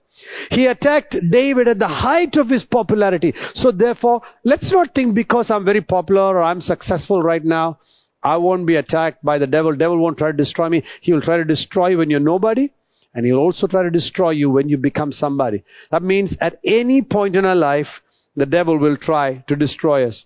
He 0.51 0.67
attacked 0.67 1.17
David 1.29 1.67
at 1.67 1.79
the 1.79 1.87
height 1.87 2.35
of 2.37 2.49
his 2.49 2.63
popularity. 2.63 3.33
So 3.53 3.71
therefore, 3.71 4.21
let's 4.43 4.71
not 4.71 4.93
think 4.93 5.15
because 5.15 5.51
I'm 5.51 5.65
very 5.65 5.81
popular 5.81 6.37
or 6.37 6.43
I'm 6.43 6.61
successful 6.61 7.21
right 7.21 7.43
now, 7.43 7.79
I 8.23 8.37
won't 8.37 8.65
be 8.65 8.75
attacked 8.75 9.23
by 9.23 9.37
the 9.37 9.47
devil. 9.47 9.75
Devil 9.75 9.99
won't 9.99 10.17
try 10.17 10.31
to 10.31 10.37
destroy 10.37 10.69
me. 10.69 10.83
He 11.01 11.13
will 11.13 11.21
try 11.21 11.37
to 11.37 11.45
destroy 11.45 11.89
you 11.89 11.99
when 11.99 12.09
you're 12.09 12.19
nobody. 12.19 12.71
And 13.13 13.25
he'll 13.25 13.37
also 13.37 13.67
try 13.67 13.83
to 13.83 13.91
destroy 13.91 14.31
you 14.31 14.49
when 14.49 14.67
you 14.67 14.77
become 14.77 15.11
somebody. 15.11 15.63
That 15.91 16.03
means 16.03 16.35
at 16.41 16.59
any 16.65 17.01
point 17.01 17.35
in 17.35 17.45
our 17.45 17.55
life, 17.55 18.01
the 18.35 18.45
devil 18.45 18.77
will 18.77 18.97
try 18.97 19.43
to 19.47 19.55
destroy 19.55 20.07
us. 20.07 20.25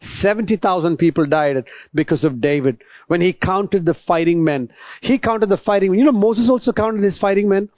70,000 0.00 0.96
people 0.96 1.26
died 1.26 1.64
because 1.94 2.24
of 2.24 2.40
David 2.40 2.82
when 3.06 3.20
he 3.20 3.32
counted 3.32 3.84
the 3.84 3.94
fighting 3.94 4.42
men. 4.42 4.70
He 5.00 5.18
counted 5.18 5.48
the 5.48 5.56
fighting 5.56 5.90
men. 5.90 5.98
You 6.00 6.06
know, 6.06 6.12
Moses 6.12 6.50
also 6.50 6.72
counted 6.72 7.02
his 7.02 7.18
fighting 7.18 7.48
men. 7.48 7.68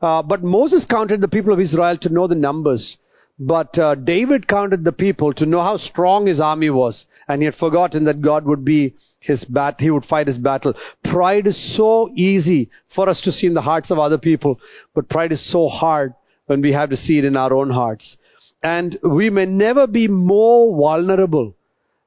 Uh, 0.00 0.22
but 0.22 0.42
Moses 0.42 0.84
counted 0.84 1.20
the 1.20 1.28
people 1.28 1.52
of 1.52 1.60
Israel 1.60 1.96
to 1.98 2.08
know 2.08 2.26
the 2.26 2.34
numbers. 2.34 2.96
But 3.38 3.76
uh, 3.78 3.96
David 3.96 4.46
counted 4.46 4.84
the 4.84 4.92
people 4.92 5.32
to 5.34 5.46
know 5.46 5.60
how 5.60 5.76
strong 5.76 6.26
his 6.26 6.40
army 6.40 6.70
was. 6.70 7.06
And 7.26 7.42
he 7.42 7.46
had 7.46 7.54
forgotten 7.54 8.04
that 8.04 8.20
God 8.20 8.44
would 8.44 8.64
be 8.64 8.94
his 9.18 9.44
bat, 9.44 9.76
he 9.80 9.90
would 9.90 10.04
fight 10.04 10.26
his 10.26 10.38
battle. 10.38 10.74
Pride 11.02 11.46
is 11.46 11.76
so 11.76 12.10
easy 12.14 12.70
for 12.94 13.08
us 13.08 13.22
to 13.22 13.32
see 13.32 13.46
in 13.46 13.54
the 13.54 13.62
hearts 13.62 13.90
of 13.90 13.98
other 13.98 14.18
people, 14.18 14.60
but 14.94 15.08
pride 15.08 15.32
is 15.32 15.50
so 15.50 15.66
hard 15.66 16.14
when 16.46 16.60
we 16.60 16.72
have 16.72 16.90
to 16.90 16.96
see 16.96 17.18
it 17.18 17.24
in 17.24 17.36
our 17.36 17.54
own 17.54 17.70
hearts. 17.70 18.18
And 18.62 18.98
we 19.02 19.30
may 19.30 19.46
never 19.46 19.86
be 19.86 20.08
more 20.08 20.76
vulnerable 20.76 21.54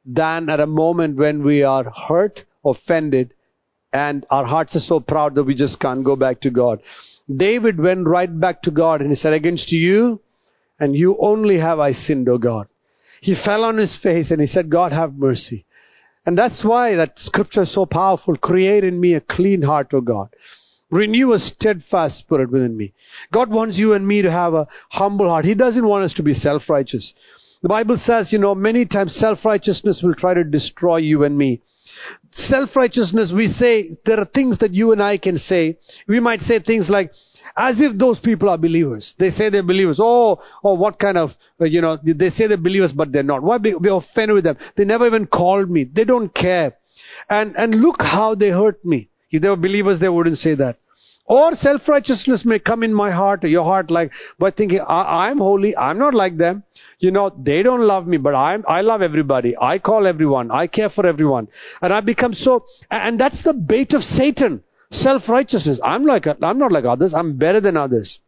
than 0.05 0.49
at 0.49 0.59
a 0.59 0.67
moment 0.67 1.17
when 1.17 1.43
we 1.43 1.63
are 1.63 1.89
hurt, 1.89 2.45
offended, 2.63 3.33
and 3.91 4.25
our 4.29 4.45
hearts 4.45 4.75
are 4.75 4.79
so 4.79 4.99
proud 4.99 5.35
that 5.35 5.43
we 5.43 5.55
just 5.55 5.79
can't 5.79 6.03
go 6.03 6.15
back 6.15 6.41
to 6.41 6.51
God. 6.51 6.81
David 7.33 7.79
went 7.79 8.07
right 8.07 8.39
back 8.39 8.61
to 8.63 8.71
God 8.71 9.01
and 9.01 9.09
he 9.09 9.15
said, 9.15 9.33
against 9.33 9.71
you 9.71 10.21
and 10.79 10.95
you 10.95 11.17
only 11.19 11.57
have 11.57 11.79
I 11.79 11.91
sinned, 11.91 12.29
O 12.29 12.37
God. 12.37 12.67
He 13.21 13.35
fell 13.35 13.63
on 13.63 13.77
his 13.77 13.95
face 13.95 14.31
and 14.31 14.39
he 14.39 14.47
said, 14.47 14.69
God 14.69 14.93
have 14.93 15.13
mercy. 15.13 15.65
And 16.25 16.37
that's 16.37 16.63
why 16.63 16.95
that 16.95 17.19
scripture 17.19 17.63
is 17.63 17.73
so 17.73 17.85
powerful. 17.85 18.35
Create 18.35 18.83
in 18.83 18.99
me 18.99 19.13
a 19.13 19.21
clean 19.21 19.61
heart, 19.61 19.93
O 19.93 20.01
God. 20.01 20.29
Renew 20.89 21.33
a 21.33 21.39
steadfast 21.39 22.19
spirit 22.19 22.49
within 22.49 22.77
me. 22.77 22.93
God 23.33 23.49
wants 23.49 23.77
you 23.77 23.93
and 23.93 24.07
me 24.07 24.21
to 24.21 24.31
have 24.31 24.53
a 24.53 24.67
humble 24.89 25.27
heart. 25.27 25.43
He 25.43 25.53
doesn't 25.53 25.87
want 25.87 26.05
us 26.05 26.13
to 26.13 26.23
be 26.23 26.33
self-righteous. 26.33 27.13
The 27.61 27.69
Bible 27.69 27.97
says, 27.97 28.31
you 28.31 28.37
know, 28.37 28.55
many 28.55 28.85
times 28.85 29.15
self-righteousness 29.15 30.01
will 30.01 30.13
try 30.13 30.33
to 30.33 30.43
destroy 30.43 30.97
you 30.97 31.23
and 31.23 31.37
me. 31.37 31.61
Self-righteousness, 32.31 33.31
we 33.33 33.47
say, 33.47 33.97
there 34.05 34.19
are 34.19 34.25
things 34.25 34.59
that 34.59 34.73
you 34.73 34.91
and 34.91 35.01
I 35.01 35.17
can 35.17 35.37
say. 35.37 35.77
We 36.07 36.19
might 36.19 36.41
say 36.41 36.59
things 36.59 36.89
like, 36.89 37.11
as 37.55 37.81
if 37.81 37.97
those 37.97 38.19
people 38.19 38.49
are 38.49 38.57
believers. 38.57 39.15
They 39.17 39.31
say 39.31 39.49
they're 39.49 39.63
believers. 39.63 39.99
Oh, 39.99 40.41
oh, 40.63 40.73
what 40.75 40.99
kind 40.99 41.17
of, 41.17 41.31
uh, 41.59 41.65
you 41.65 41.81
know, 41.81 41.97
they 42.03 42.29
say 42.29 42.47
they're 42.47 42.57
believers, 42.57 42.91
but 42.91 43.11
they're 43.11 43.23
not. 43.23 43.41
Why 43.41 43.57
be, 43.57 43.73
be 43.73 43.89
offended 43.89 44.35
with 44.35 44.43
them? 44.43 44.57
They 44.75 44.85
never 44.85 45.07
even 45.07 45.25
called 45.25 45.69
me. 45.69 45.83
They 45.85 46.03
don't 46.03 46.33
care. 46.33 46.77
And, 47.29 47.55
and 47.57 47.81
look 47.81 48.01
how 48.01 48.35
they 48.35 48.49
hurt 48.49 48.83
me. 48.85 49.09
If 49.31 49.41
they 49.41 49.49
were 49.49 49.55
believers, 49.55 49.99
they 49.99 50.09
wouldn't 50.09 50.37
say 50.37 50.55
that. 50.55 50.77
Or 51.27 51.53
self-righteousness 51.53 52.45
may 52.45 52.57
come 52.57 52.83
in 52.83 52.93
my 52.93 53.11
heart 53.11 53.43
or 53.43 53.47
your 53.47 53.65
heart 53.65 53.91
like, 53.91 54.11
by 54.39 54.51
thinking, 54.51 54.79
I, 54.79 55.27
I'm 55.27 55.39
holy, 55.39 55.75
I'm 55.75 55.97
not 55.97 56.13
like 56.13 56.37
them. 56.37 56.63
You 56.99 57.11
know, 57.11 57.29
they 57.37 57.63
don't 57.63 57.81
love 57.81 58.07
me, 58.07 58.15
but 58.17 58.33
I'm, 58.33 58.63
I 58.67 58.79
love 58.81 59.01
everybody. 59.01 59.55
I 59.59 59.77
call 59.77 60.07
everyone. 60.07 60.51
I 60.51 60.67
care 60.67 60.89
for 60.89 61.05
everyone. 61.05 61.49
And 61.81 61.91
I 61.93 61.99
become 61.99 62.33
so, 62.33 62.65
and 62.89 63.19
that's 63.19 63.43
the 63.43 63.53
bait 63.53 63.93
of 63.93 64.03
Satan. 64.03 64.63
Self-righteousness. 64.89 65.81
I'm 65.83 66.05
like, 66.05 66.25
I'm 66.41 66.57
not 66.57 66.71
like 66.71 66.85
others. 66.85 67.13
I'm 67.13 67.37
better 67.37 67.59
than 67.59 67.75
others. 67.75 68.19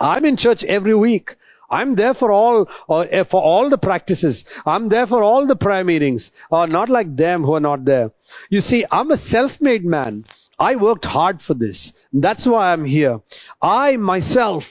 I'm 0.00 0.24
in 0.24 0.38
church 0.38 0.64
every 0.64 0.94
week. 0.94 1.36
I'm 1.70 1.96
there 1.96 2.14
for 2.14 2.32
all, 2.32 2.66
uh, 2.88 3.24
for 3.30 3.42
all 3.42 3.68
the 3.68 3.76
practices. 3.76 4.46
I'm 4.64 4.88
there 4.88 5.06
for 5.06 5.22
all 5.22 5.46
the 5.46 5.54
prayer 5.54 5.84
meetings. 5.84 6.30
Uh, 6.50 6.64
not 6.64 6.88
like 6.88 7.14
them 7.14 7.44
who 7.44 7.52
are 7.52 7.60
not 7.60 7.84
there. 7.84 8.10
You 8.48 8.62
see, 8.62 8.86
I'm 8.90 9.10
a 9.10 9.18
self-made 9.18 9.84
man. 9.84 10.24
I 10.58 10.76
worked 10.76 11.04
hard 11.04 11.40
for 11.40 11.54
this. 11.54 11.92
That's 12.12 12.46
why 12.46 12.72
I'm 12.72 12.84
here. 12.84 13.20
I 13.62 13.96
myself 13.96 14.64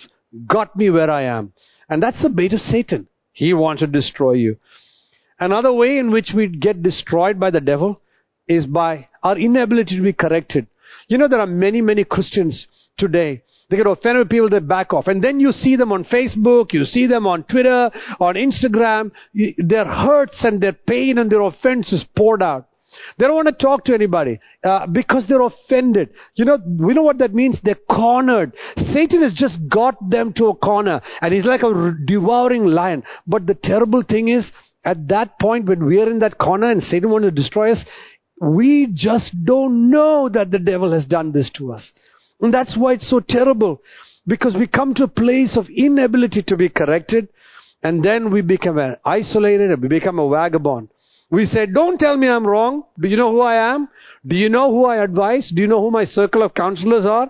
got 0.45 0.75
me 0.75 0.89
where 0.89 1.09
I 1.09 1.23
am. 1.23 1.53
And 1.89 2.03
that's 2.03 2.21
the 2.21 2.29
bait 2.29 2.53
of 2.53 2.59
Satan. 2.59 3.07
He 3.31 3.53
wants 3.53 3.81
to 3.81 3.87
destroy 3.87 4.33
you. 4.33 4.57
Another 5.39 5.71
way 5.71 5.97
in 5.97 6.11
which 6.11 6.33
we 6.35 6.47
get 6.47 6.83
destroyed 6.83 7.39
by 7.39 7.51
the 7.51 7.61
devil 7.61 8.01
is 8.47 8.65
by 8.65 9.07
our 9.23 9.37
inability 9.37 9.95
to 9.97 10.01
be 10.01 10.13
corrected. 10.13 10.67
You 11.07 11.17
know, 11.17 11.27
there 11.27 11.39
are 11.39 11.47
many, 11.47 11.81
many 11.81 12.03
Christians 12.03 12.67
today. 12.97 13.43
They 13.69 13.77
get 13.77 13.85
offended 13.85 14.19
with 14.19 14.29
people, 14.29 14.49
they 14.49 14.59
back 14.59 14.93
off. 14.93 15.07
And 15.07 15.23
then 15.23 15.39
you 15.39 15.51
see 15.51 15.75
them 15.75 15.91
on 15.91 16.05
Facebook, 16.05 16.73
you 16.73 16.85
see 16.85 17.05
them 17.07 17.27
on 17.27 17.43
Twitter, 17.43 17.91
on 18.19 18.35
Instagram. 18.35 19.11
Their 19.57 19.85
hurts 19.85 20.43
and 20.43 20.61
their 20.61 20.73
pain 20.73 21.17
and 21.17 21.29
their 21.29 21.41
offense 21.41 21.93
is 21.93 22.03
poured 22.03 22.41
out. 22.41 22.67
They 23.17 23.25
don't 23.25 23.35
want 23.35 23.47
to 23.47 23.53
talk 23.53 23.85
to 23.85 23.93
anybody 23.93 24.39
uh, 24.63 24.87
because 24.87 25.27
they're 25.27 25.41
offended. 25.41 26.09
You 26.35 26.45
know, 26.45 26.57
we 26.65 26.93
know 26.93 27.03
what 27.03 27.19
that 27.19 27.33
means. 27.33 27.59
They're 27.61 27.75
cornered. 27.89 28.53
Satan 28.77 29.21
has 29.21 29.33
just 29.33 29.59
got 29.67 29.95
them 30.09 30.33
to 30.33 30.47
a 30.47 30.55
corner, 30.55 31.01
and 31.21 31.33
he's 31.33 31.45
like 31.45 31.63
a 31.63 31.95
devouring 32.05 32.65
lion. 32.65 33.03
But 33.25 33.47
the 33.47 33.55
terrible 33.55 34.03
thing 34.03 34.29
is, 34.29 34.51
at 34.83 35.07
that 35.09 35.37
point 35.39 35.65
when 35.65 35.85
we 35.85 36.01
are 36.01 36.09
in 36.09 36.19
that 36.19 36.37
corner 36.37 36.71
and 36.71 36.81
Satan 36.81 37.09
wants 37.09 37.27
to 37.27 37.31
destroy 37.31 37.71
us, 37.71 37.83
we 38.39 38.87
just 38.93 39.33
don't 39.43 39.89
know 39.89 40.29
that 40.29 40.51
the 40.51 40.59
devil 40.59 40.91
has 40.91 41.05
done 41.05 41.31
this 41.31 41.49
to 41.51 41.73
us. 41.73 41.91
And 42.39 42.53
that's 42.53 42.77
why 42.77 42.93
it's 42.93 43.09
so 43.09 43.19
terrible. 43.19 43.81
Because 44.25 44.55
we 44.55 44.67
come 44.67 44.93
to 44.95 45.05
a 45.05 45.09
place 45.09 45.57
of 45.57 45.69
inability 45.69 46.43
to 46.43 46.57
be 46.57 46.69
corrected, 46.69 47.29
and 47.81 48.03
then 48.03 48.31
we 48.31 48.41
become 48.41 48.79
isolated 49.05 49.71
and 49.71 49.81
we 49.81 49.87
become 49.87 50.19
a 50.19 50.29
vagabond. 50.29 50.89
We 51.29 51.45
say, 51.45 51.65
don't 51.65 51.99
tell 51.99 52.15
me 52.15 52.27
I'm 52.27 52.47
wrong. 52.47 52.83
Do 52.99 53.09
you 53.09 53.17
know 53.17 53.31
who 53.31 53.41
I 53.41 53.73
am? 53.73 53.89
Do 54.25 54.35
you 54.35 54.49
know 54.49 54.71
who 54.71 54.85
I 54.85 55.03
advise? 55.03 55.49
Do 55.49 55.61
you 55.61 55.67
know 55.67 55.81
who 55.81 55.91
my 55.91 56.05
circle 56.05 56.41
of 56.41 56.53
counselors 56.53 57.05
are? 57.05 57.29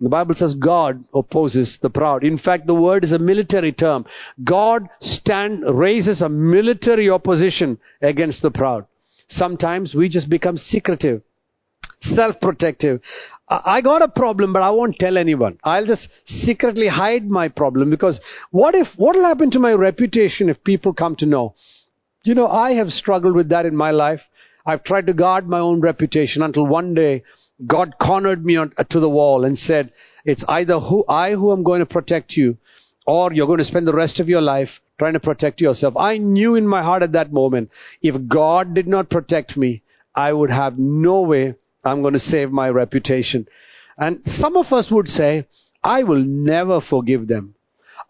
The 0.00 0.08
Bible 0.08 0.34
says 0.34 0.54
God 0.54 1.04
opposes 1.14 1.78
the 1.80 1.90
proud. 1.90 2.24
In 2.24 2.36
fact, 2.36 2.66
the 2.66 2.74
word 2.74 3.04
is 3.04 3.12
a 3.12 3.18
military 3.18 3.72
term. 3.72 4.06
God 4.42 4.88
stand, 5.00 5.62
raises 5.66 6.20
a 6.20 6.28
military 6.28 7.08
opposition 7.08 7.78
against 8.02 8.42
the 8.42 8.50
proud. 8.50 8.86
Sometimes 9.28 9.94
we 9.94 10.08
just 10.08 10.28
become 10.28 10.58
secretive, 10.58 11.22
self-protective. 12.00 13.00
I 13.48 13.60
I 13.76 13.80
got 13.82 14.02
a 14.02 14.08
problem, 14.08 14.52
but 14.52 14.62
I 14.62 14.70
won't 14.70 14.98
tell 14.98 15.16
anyone. 15.16 15.58
I'll 15.62 15.86
just 15.86 16.08
secretly 16.26 16.88
hide 16.88 17.28
my 17.28 17.48
problem 17.48 17.90
because 17.90 18.20
what 18.50 18.74
if, 18.74 18.88
what 18.96 19.16
will 19.16 19.24
happen 19.24 19.50
to 19.52 19.58
my 19.58 19.72
reputation 19.72 20.48
if 20.48 20.64
people 20.64 20.92
come 20.92 21.16
to 21.16 21.26
know? 21.26 21.54
You 22.24 22.34
know, 22.34 22.48
I 22.48 22.72
have 22.74 22.90
struggled 22.90 23.36
with 23.36 23.50
that 23.50 23.66
in 23.66 23.76
my 23.76 23.90
life. 23.90 24.22
I've 24.66 24.82
tried 24.82 25.06
to 25.06 25.12
guard 25.12 25.46
my 25.46 25.58
own 25.58 25.80
reputation 25.80 26.42
until 26.42 26.66
one 26.66 26.94
day 26.94 27.22
God 27.66 27.94
cornered 28.00 28.44
me 28.44 28.56
on, 28.56 28.72
to 28.90 28.98
the 28.98 29.10
wall 29.10 29.44
and 29.44 29.58
said, 29.58 29.92
it's 30.24 30.44
either 30.48 30.80
who, 30.80 31.04
I 31.06 31.32
who 31.32 31.52
am 31.52 31.62
going 31.62 31.80
to 31.80 31.86
protect 31.86 32.32
you 32.36 32.56
or 33.06 33.32
you're 33.32 33.46
going 33.46 33.58
to 33.58 33.64
spend 33.64 33.86
the 33.86 33.94
rest 33.94 34.20
of 34.20 34.28
your 34.28 34.40
life 34.40 34.80
trying 34.98 35.12
to 35.12 35.20
protect 35.20 35.60
yourself. 35.60 35.94
I 35.98 36.16
knew 36.16 36.54
in 36.54 36.66
my 36.66 36.82
heart 36.82 37.02
at 37.02 37.12
that 37.12 37.32
moment, 37.32 37.70
if 38.00 38.16
God 38.26 38.74
did 38.74 38.88
not 38.88 39.10
protect 39.10 39.56
me, 39.56 39.82
I 40.14 40.32
would 40.32 40.50
have 40.50 40.78
no 40.78 41.20
way 41.20 41.56
I'm 41.84 42.00
going 42.00 42.14
to 42.14 42.20
save 42.20 42.50
my 42.50 42.70
reputation. 42.70 43.46
And 43.98 44.22
some 44.24 44.56
of 44.56 44.72
us 44.72 44.90
would 44.90 45.08
say, 45.08 45.46
I 45.82 46.04
will 46.04 46.22
never 46.22 46.80
forgive 46.80 47.28
them. 47.28 47.53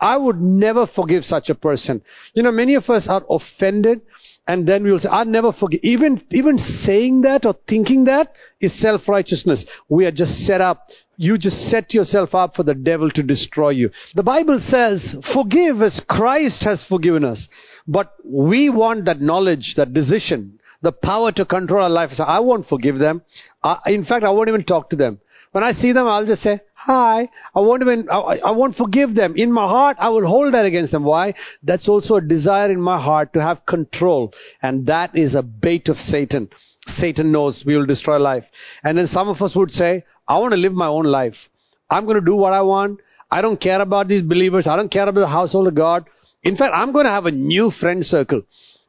I 0.05 0.19
would 0.19 0.39
never 0.39 0.87
forgive 0.87 1.25
such 1.25 1.49
a 1.49 1.55
person. 1.55 2.03
You 2.35 2.43
know, 2.43 2.53
many 2.53 2.75
of 2.75 2.91
us 2.91 3.09
are 3.09 3.25
offended 3.31 4.03
and 4.47 4.69
then 4.69 4.85
we 4.85 4.93
will 4.93 5.01
say, 5.01 5.09
I'll 5.09 5.25
never 5.25 5.51
forgive. 5.51 5.81
Even, 5.83 6.23
even 6.31 6.59
saying 6.59 7.23
that 7.23 7.47
or 7.47 7.55
thinking 7.67 8.05
that 8.05 8.35
is 8.61 8.79
self-righteousness. 8.79 9.65
We 9.89 10.05
are 10.05 10.13
just 10.13 10.45
set 10.45 10.61
up. 10.61 10.91
You 11.17 11.39
just 11.39 11.71
set 11.71 11.95
yourself 11.95 12.35
up 12.35 12.55
for 12.55 12.65
the 12.65 12.75
devil 12.75 13.11
to 13.13 13.23
destroy 13.23 13.71
you. 13.71 13.93
The 14.15 14.23
Bible 14.23 14.59
says, 14.59 15.15
forgive 15.33 15.81
as 15.81 16.03
Christ 16.07 16.65
has 16.65 16.85
forgiven 16.85 17.25
us. 17.25 17.49
But 17.87 18.13
we 18.23 18.69
want 18.69 19.07
that 19.07 19.23
knowledge, 19.23 19.75
that 19.79 19.95
decision, 19.95 20.61
the 20.83 20.93
power 20.93 21.33
to 21.33 21.47
control 21.47 21.83
our 21.83 21.89
life. 21.89 22.13
So 22.13 22.25
I 22.25 22.41
won't 22.41 22.69
forgive 22.69 22.99
them. 22.99 23.23
I, 23.63 23.79
in 23.87 24.05
fact, 24.05 24.23
I 24.23 24.31
won't 24.31 24.51
even 24.51 24.65
talk 24.65 24.91
to 24.91 24.97
them. 24.97 25.21
When 25.53 25.65
I 25.65 25.73
see 25.73 25.93
them, 25.93 26.07
I'll 26.09 26.27
just 26.27 26.43
say, 26.43 26.61
hi. 26.85 27.31
I 27.55 27.61
won't 27.61 27.83
even, 27.83 28.09
I, 28.11 28.41
I 28.45 28.51
won't 28.51 28.77
forgive 28.77 29.15
them. 29.15 29.35
In 29.37 29.51
my 29.51 29.67
heart, 29.67 29.97
I 29.99 30.11
will 30.11 30.27
hold 30.27 30.55
that 30.55 30.67
against 30.67 30.93
them. 30.93 31.05
Why? 31.05 31.35
That's 31.63 31.89
also 31.89 32.17
a 32.17 32.21
desire 32.21 32.71
in 32.71 32.81
my 32.81 33.01
heart 33.01 33.33
to 33.35 33.43
have 33.43 33.65
control. 33.67 34.33
And 34.63 34.87
that 34.87 35.17
is 35.17 35.35
a 35.35 35.43
bait 35.43 35.89
of 35.89 35.97
Satan. 35.97 36.51
Satan 36.87 37.33
knows 37.33 37.65
we 37.67 37.77
will 37.77 37.87
destroy 37.87 38.19
life. 38.19 38.45
And 38.83 38.99
then 38.99 39.07
some 39.07 39.29
of 39.29 39.41
us 39.41 39.57
would 39.57 39.71
say, 39.71 40.05
I 40.29 40.39
want 40.39 40.53
to 40.53 40.59
live 40.59 40.75
my 40.75 40.89
own 40.89 41.05
life. 41.05 41.49
I'm 41.89 42.05
going 42.05 42.21
to 42.21 42.25
do 42.25 42.37
what 42.37 42.53
I 42.53 42.63
want. 42.63 43.01
I 43.31 43.41
don't 43.41 43.61
care 43.61 43.81
about 43.81 44.09
these 44.09 44.23
believers. 44.23 44.67
I 44.67 44.77
don't 44.77 44.91
care 44.91 45.09
about 45.09 45.21
the 45.21 45.27
household 45.27 45.69
of 45.69 45.75
God. 45.75 46.05
In 46.43 46.57
fact, 46.57 46.75
I'm 46.75 46.93
going 46.93 47.07
to 47.07 47.11
have 47.11 47.27
a 47.27 47.31
new 47.31 47.71
friend 47.71 48.05
circle. 48.05 48.43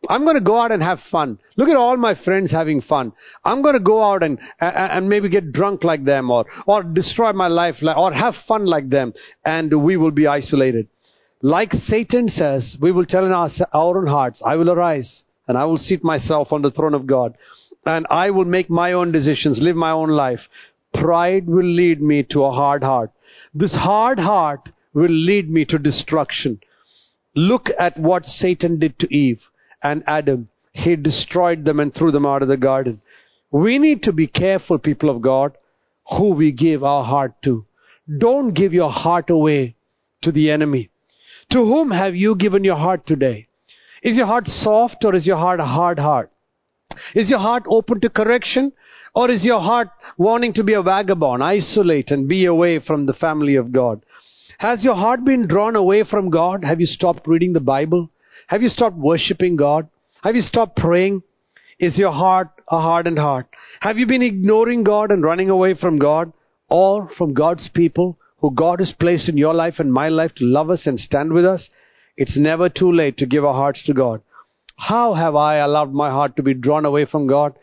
I'm 0.10 0.24
going 0.24 0.36
to 0.36 0.42
go 0.42 0.60
out 0.60 0.72
and 0.72 0.82
have 0.82 1.00
fun. 1.00 1.40
Look 1.56 1.70
at 1.70 1.76
all 1.76 1.98
my 1.98 2.16
friends 2.16 2.52
having 2.52 2.82
fun. 2.82 3.14
I'm 3.44 3.62
going 3.62 3.74
to 3.76 3.80
go 3.80 4.02
out 4.02 4.24
and, 4.24 4.40
and, 4.60 5.10
maybe 5.10 5.30
get 5.30 5.52
drunk 5.52 5.84
like 5.84 6.04
them 6.04 6.30
or, 6.32 6.46
or 6.66 6.84
destroy 6.84 7.34
my 7.34 7.48
life 7.48 7.82
like, 7.82 7.98
or 7.98 8.14
have 8.14 8.36
fun 8.48 8.66
like 8.66 8.90
them 8.90 9.14
and 9.44 9.84
we 9.84 9.98
will 9.98 10.12
be 10.12 10.28
isolated. 10.28 10.88
Like 11.42 11.74
Satan 11.74 12.30
says, 12.30 12.78
we 12.80 12.92
will 12.92 13.06
tell 13.06 13.26
in 13.26 13.32
our, 13.32 13.50
our 13.74 13.98
own 13.98 14.08
hearts, 14.08 14.42
I 14.44 14.56
will 14.56 14.72
arise 14.72 15.24
and 15.48 15.58
I 15.58 15.66
will 15.66 15.78
seat 15.78 16.04
myself 16.04 16.52
on 16.52 16.62
the 16.62 16.72
throne 16.72 16.94
of 16.94 17.08
God 17.08 17.38
and 17.86 18.08
I 18.10 18.32
will 18.32 18.46
make 18.46 18.70
my 18.70 18.94
own 18.94 19.12
decisions, 19.12 19.62
live 19.62 19.76
my 19.76 19.92
own 19.92 20.10
life. 20.10 20.50
Pride 20.94 21.48
will 21.48 21.66
lead 21.66 22.02
me 22.02 22.24
to 22.24 22.44
a 22.44 22.52
hard 22.52 22.84
heart. 22.84 23.12
This 23.54 23.76
hard 23.76 24.20
heart 24.20 24.70
will 24.94 25.12
lead 25.12 25.50
me 25.50 25.66
to 25.66 25.78
destruction. 25.78 26.60
Look 27.36 27.70
at 27.78 28.00
what 28.00 28.26
Satan 28.26 28.80
did 28.80 28.98
to 29.00 29.14
Eve 29.14 29.42
and 29.82 30.04
Adam. 30.08 30.50
He 30.74 30.96
destroyed 30.96 31.66
them 31.66 31.80
and 31.80 31.94
threw 31.94 32.12
them 32.12 32.26
out 32.26 32.42
of 32.42 32.48
the 32.48 32.58
garden. 32.58 33.02
We 33.52 33.80
need 33.80 34.04
to 34.04 34.14
be 34.14 34.28
careful, 34.28 34.78
people 34.78 35.10
of 35.10 35.22
God, 35.22 35.58
who 36.18 36.32
we 36.32 36.52
give 36.52 36.84
our 36.84 37.04
heart 37.04 37.34
to. 37.44 37.66
Don't 38.18 38.54
give 38.54 38.74
your 38.74 38.92
heart 38.92 39.30
away 39.30 39.76
to 40.22 40.32
the 40.32 40.52
enemy. 40.52 40.90
To 41.52 41.64
whom 41.64 41.92
have 41.92 42.16
you 42.16 42.36
given 42.36 42.64
your 42.64 42.76
heart 42.76 43.06
today? 43.06 43.48
Is 44.04 44.18
your 44.18 44.26
heart 44.26 44.48
soft 44.48 45.06
or 45.06 45.16
is 45.16 45.26
your 45.26 45.38
heart 45.38 45.60
a 45.60 45.66
hard 45.66 46.00
heart? 46.00 46.32
Is 47.14 47.30
your 47.30 47.40
heart 47.40 47.64
open 47.68 48.00
to 48.02 48.10
correction? 48.10 48.74
Or 49.16 49.32
is 49.32 49.46
your 49.46 49.62
heart 49.62 49.90
wanting 50.18 50.54
to 50.54 50.64
be 50.64 50.74
a 50.74 50.82
vagabond, 50.82 51.42
isolate 51.42 52.12
and 52.12 52.28
be 52.28 52.46
away 52.46 52.80
from 52.80 53.06
the 53.06 53.14
family 53.14 53.56
of 53.56 53.72
God? 53.72 54.02
Has 54.58 54.84
your 54.84 54.96
heart 54.96 55.24
been 55.24 55.48
drawn 55.48 55.76
away 55.76 56.04
from 56.04 56.30
God? 56.30 56.66
Have 56.66 56.82
you 56.82 56.86
stopped 56.86 57.26
reading 57.26 57.54
the 57.54 57.62
Bible? 57.62 58.10
Have 58.48 58.62
you 58.62 58.70
stopped 58.70 58.98
worshiping 58.98 59.56
God? 59.56 59.90
Have 60.24 60.36
you 60.36 60.42
stopped 60.42 60.76
praying? 60.76 61.24
Is 61.80 61.98
your 61.98 62.12
heart 62.12 62.50
a 62.70 62.80
hardened 62.80 63.20
heart? 63.20 63.48
Have 63.82 63.98
you 63.98 64.06
been 64.06 64.22
ignoring 64.22 64.84
God 64.84 65.12
and 65.12 65.24
running 65.24 65.50
away 65.50 65.74
from 65.74 65.98
God 65.98 66.32
or 66.70 67.10
from 67.10 67.34
God's 67.34 67.70
people 67.70 68.18
who 68.38 68.54
God 68.54 68.80
has 68.80 68.92
placed 68.92 69.30
in 69.30 69.38
your 69.38 69.54
life 69.54 69.80
and 69.80 69.92
my 69.92 70.10
life 70.10 70.34
to 70.36 70.46
love 70.46 70.70
us 70.70 70.86
and 70.88 71.00
stand 71.00 71.34
with 71.34 71.46
us? 71.46 71.70
It's 72.18 72.38
never 72.38 72.70
too 72.70 72.92
late 72.92 73.18
to 73.18 73.26
give 73.26 73.44
our 73.44 73.54
hearts 73.54 73.84
to 73.84 73.94
God. 73.94 74.22
How 74.78 75.14
have 75.14 75.36
I 75.36 75.56
allowed 75.56 75.94
my 75.94 76.10
heart 76.10 76.36
to 76.38 76.44
be 76.44 76.54
drawn 76.54 76.86
away 76.86 77.06
from 77.06 77.28
God? 77.28 77.58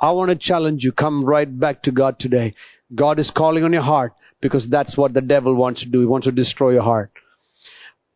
I 0.00 0.10
want 0.10 0.30
to 0.30 0.36
challenge 0.36 0.82
you. 0.82 0.92
Come 0.92 1.24
right 1.24 1.48
back 1.58 1.82
to 1.84 1.92
God 1.92 2.18
today. 2.18 2.54
God 2.94 3.18
is 3.18 3.30
calling 3.30 3.64
on 3.64 3.72
your 3.72 3.82
heart 3.82 4.12
because 4.40 4.68
that's 4.68 4.96
what 4.96 5.14
the 5.14 5.20
devil 5.20 5.54
wants 5.54 5.82
to 5.82 5.88
do. 5.88 6.00
He 6.00 6.06
wants 6.06 6.26
to 6.26 6.32
destroy 6.32 6.72
your 6.72 6.82
heart. 6.82 7.10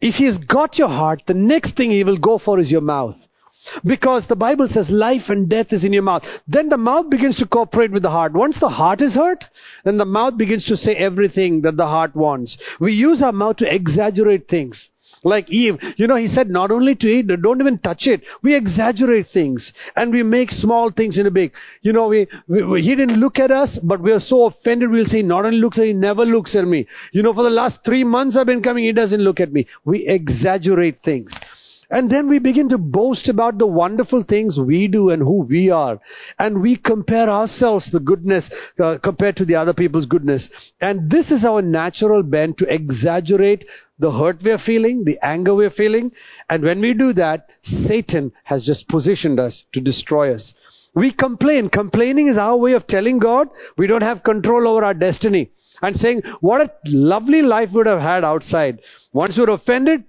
If 0.00 0.16
he's 0.16 0.38
got 0.38 0.78
your 0.78 0.88
heart, 0.88 1.22
the 1.26 1.34
next 1.34 1.76
thing 1.76 1.90
he 1.90 2.04
will 2.04 2.18
go 2.18 2.38
for 2.38 2.58
is 2.58 2.70
your 2.70 2.80
mouth. 2.80 3.16
Because 3.84 4.26
the 4.26 4.36
Bible 4.36 4.68
says 4.68 4.88
life 4.88 5.28
and 5.28 5.48
death 5.48 5.72
is 5.72 5.84
in 5.84 5.92
your 5.92 6.02
mouth. 6.02 6.24
Then 6.46 6.68
the 6.68 6.76
mouth 6.76 7.10
begins 7.10 7.36
to 7.38 7.46
cooperate 7.46 7.90
with 7.90 8.02
the 8.02 8.10
heart. 8.10 8.32
Once 8.32 8.58
the 8.60 8.68
heart 8.68 9.02
is 9.02 9.14
hurt, 9.14 9.44
then 9.84 9.98
the 9.98 10.06
mouth 10.06 10.38
begins 10.38 10.66
to 10.66 10.76
say 10.76 10.94
everything 10.94 11.62
that 11.62 11.76
the 11.76 11.86
heart 11.86 12.14
wants. 12.14 12.56
We 12.80 12.92
use 12.92 13.20
our 13.20 13.32
mouth 13.32 13.56
to 13.56 13.74
exaggerate 13.74 14.48
things. 14.48 14.88
Like 15.24 15.50
Eve, 15.50 15.78
you 15.96 16.06
know, 16.06 16.16
he 16.16 16.28
said 16.28 16.48
not 16.48 16.70
only 16.70 16.94
to 16.96 17.06
eat, 17.08 17.26
don't 17.26 17.60
even 17.60 17.78
touch 17.78 18.06
it. 18.06 18.22
We 18.42 18.54
exaggerate 18.54 19.26
things 19.26 19.72
and 19.96 20.12
we 20.12 20.22
make 20.22 20.50
small 20.50 20.90
things 20.90 21.18
into 21.18 21.30
big. 21.30 21.52
You 21.82 21.92
know, 21.92 22.08
we, 22.08 22.28
we, 22.46 22.82
he 22.82 22.94
didn't 22.94 23.20
look 23.20 23.38
at 23.38 23.50
us, 23.50 23.78
but 23.82 24.00
we 24.00 24.12
are 24.12 24.20
so 24.20 24.44
offended. 24.44 24.90
We'll 24.90 25.06
say, 25.06 25.22
not 25.22 25.44
only 25.44 25.58
looks 25.58 25.78
at, 25.78 25.86
he 25.86 25.92
never 25.92 26.24
looks 26.24 26.54
at 26.54 26.64
me. 26.64 26.86
You 27.12 27.22
know, 27.22 27.32
for 27.32 27.42
the 27.42 27.50
last 27.50 27.84
three 27.84 28.04
months 28.04 28.36
I've 28.36 28.46
been 28.46 28.62
coming, 28.62 28.84
he 28.84 28.92
doesn't 28.92 29.20
look 29.20 29.40
at 29.40 29.52
me. 29.52 29.66
We 29.84 30.06
exaggerate 30.06 30.98
things. 30.98 31.32
And 31.90 32.10
then 32.10 32.28
we 32.28 32.38
begin 32.38 32.68
to 32.68 32.78
boast 32.78 33.30
about 33.30 33.56
the 33.56 33.66
wonderful 33.66 34.22
things 34.22 34.58
we 34.58 34.88
do 34.88 35.08
and 35.08 35.22
who 35.22 35.44
we 35.44 35.70
are. 35.70 35.98
And 36.38 36.60
we 36.60 36.76
compare 36.76 37.30
ourselves, 37.30 37.90
the 37.90 38.00
goodness, 38.00 38.50
uh, 38.78 38.98
compared 39.02 39.36
to 39.38 39.46
the 39.46 39.54
other 39.54 39.72
people's 39.72 40.04
goodness. 40.04 40.50
And 40.82 41.10
this 41.10 41.30
is 41.30 41.44
our 41.44 41.62
natural 41.62 42.22
bent 42.22 42.58
to 42.58 42.72
exaggerate 42.72 43.64
the 43.98 44.10
hurt 44.10 44.42
we're 44.42 44.58
feeling, 44.58 45.04
the 45.04 45.18
anger 45.22 45.54
we're 45.54 45.70
feeling. 45.70 46.12
And 46.48 46.62
when 46.62 46.80
we 46.80 46.94
do 46.94 47.12
that, 47.14 47.48
Satan 47.62 48.32
has 48.44 48.64
just 48.64 48.88
positioned 48.88 49.40
us 49.40 49.64
to 49.72 49.80
destroy 49.80 50.34
us. 50.34 50.54
We 50.94 51.12
complain. 51.12 51.68
Complaining 51.68 52.28
is 52.28 52.38
our 52.38 52.56
way 52.56 52.72
of 52.72 52.86
telling 52.86 53.18
God 53.18 53.48
we 53.76 53.86
don't 53.86 54.02
have 54.02 54.22
control 54.22 54.66
over 54.66 54.84
our 54.84 54.94
destiny. 54.94 55.50
And 55.80 55.96
saying, 55.96 56.22
what 56.40 56.60
a 56.60 56.72
lovely 56.86 57.40
life 57.40 57.70
we 57.70 57.78
would 57.78 57.86
have 57.86 58.00
had 58.00 58.24
outside. 58.24 58.80
Once 59.12 59.38
we're 59.38 59.50
offended, 59.50 60.04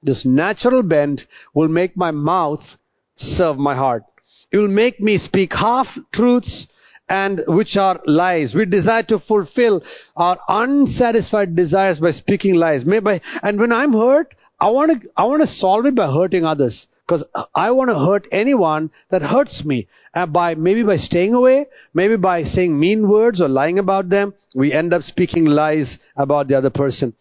this 0.00 0.24
natural 0.24 0.84
bent 0.84 1.26
will 1.54 1.66
make 1.66 1.96
my 1.96 2.12
mouth 2.12 2.76
serve 3.16 3.58
my 3.58 3.74
heart. 3.74 4.04
It 4.52 4.58
will 4.58 4.68
make 4.68 5.00
me 5.00 5.18
speak 5.18 5.52
half 5.52 5.88
truths 6.12 6.68
and 7.08 7.42
which 7.46 7.76
are 7.76 8.00
lies. 8.06 8.54
We 8.54 8.66
desire 8.66 9.02
to 9.04 9.18
fulfill 9.18 9.82
our 10.16 10.38
unsatisfied 10.48 11.56
desires 11.56 12.00
by 12.00 12.10
speaking 12.10 12.54
lies. 12.54 12.84
Maybe, 12.84 13.20
and 13.42 13.58
when 13.58 13.72
I'm 13.72 13.92
hurt, 13.92 14.34
I 14.60 14.70
want 14.70 15.02
to, 15.02 15.08
I 15.16 15.24
want 15.24 15.40
to 15.42 15.46
solve 15.46 15.86
it 15.86 15.94
by 15.94 16.12
hurting 16.12 16.44
others. 16.44 16.86
Because 17.06 17.24
I 17.54 17.70
want 17.70 17.88
to 17.88 17.98
hurt 17.98 18.28
anyone 18.30 18.90
that 19.08 19.22
hurts 19.22 19.64
me. 19.64 19.88
And 20.12 20.30
by, 20.30 20.56
maybe 20.56 20.82
by 20.82 20.98
staying 20.98 21.32
away, 21.32 21.66
maybe 21.94 22.16
by 22.16 22.44
saying 22.44 22.78
mean 22.78 23.08
words 23.08 23.40
or 23.40 23.48
lying 23.48 23.78
about 23.78 24.10
them, 24.10 24.34
we 24.54 24.74
end 24.74 24.92
up 24.92 25.02
speaking 25.02 25.46
lies 25.46 25.96
about 26.16 26.48
the 26.48 26.58
other 26.58 26.68
person. 26.68 27.14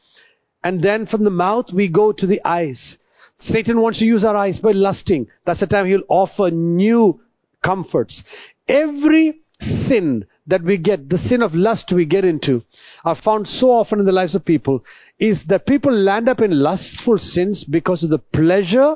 And 0.62 0.82
then 0.82 1.06
from 1.06 1.24
the 1.24 1.30
mouth, 1.30 1.68
we 1.74 1.88
go 1.88 2.12
to 2.12 2.28
the 2.28 2.42
eyes. 2.44 2.98
Satan 3.40 3.80
wants 3.80 4.00
to 4.00 4.06
use 4.06 4.26
our 4.26 4.36
eyes 4.36 4.60
by 4.60 4.72
lusting. 4.72 5.28
That's 5.46 5.62
the 5.62 5.68
time 5.68 5.86
he'll 5.86 6.02
offer 6.10 6.52
new 6.52 7.22
comforts. 7.64 8.24
Every 8.68 9.40
sin 9.62 10.26
that 10.46 10.64
we 10.64 10.78
get, 10.78 11.10
the 11.10 11.18
sin 11.18 11.42
of 11.42 11.56
lust 11.56 11.92
we 11.92 12.06
get 12.06 12.24
into, 12.26 12.64
are 13.04 13.16
found 13.16 13.48
so 13.48 13.72
often 13.72 14.00
in 14.00 14.06
the 14.06 14.12
lives 14.12 14.36
of 14.36 14.46
people, 14.46 14.84
is 15.20 15.46
that 15.46 15.66
people 15.66 15.92
land 15.92 16.30
up 16.30 16.42
in 16.42 16.52
lustful 16.52 17.18
sins 17.18 17.64
because 17.64 18.04
of 18.04 18.10
the 18.10 18.20
pleasure 18.20 18.96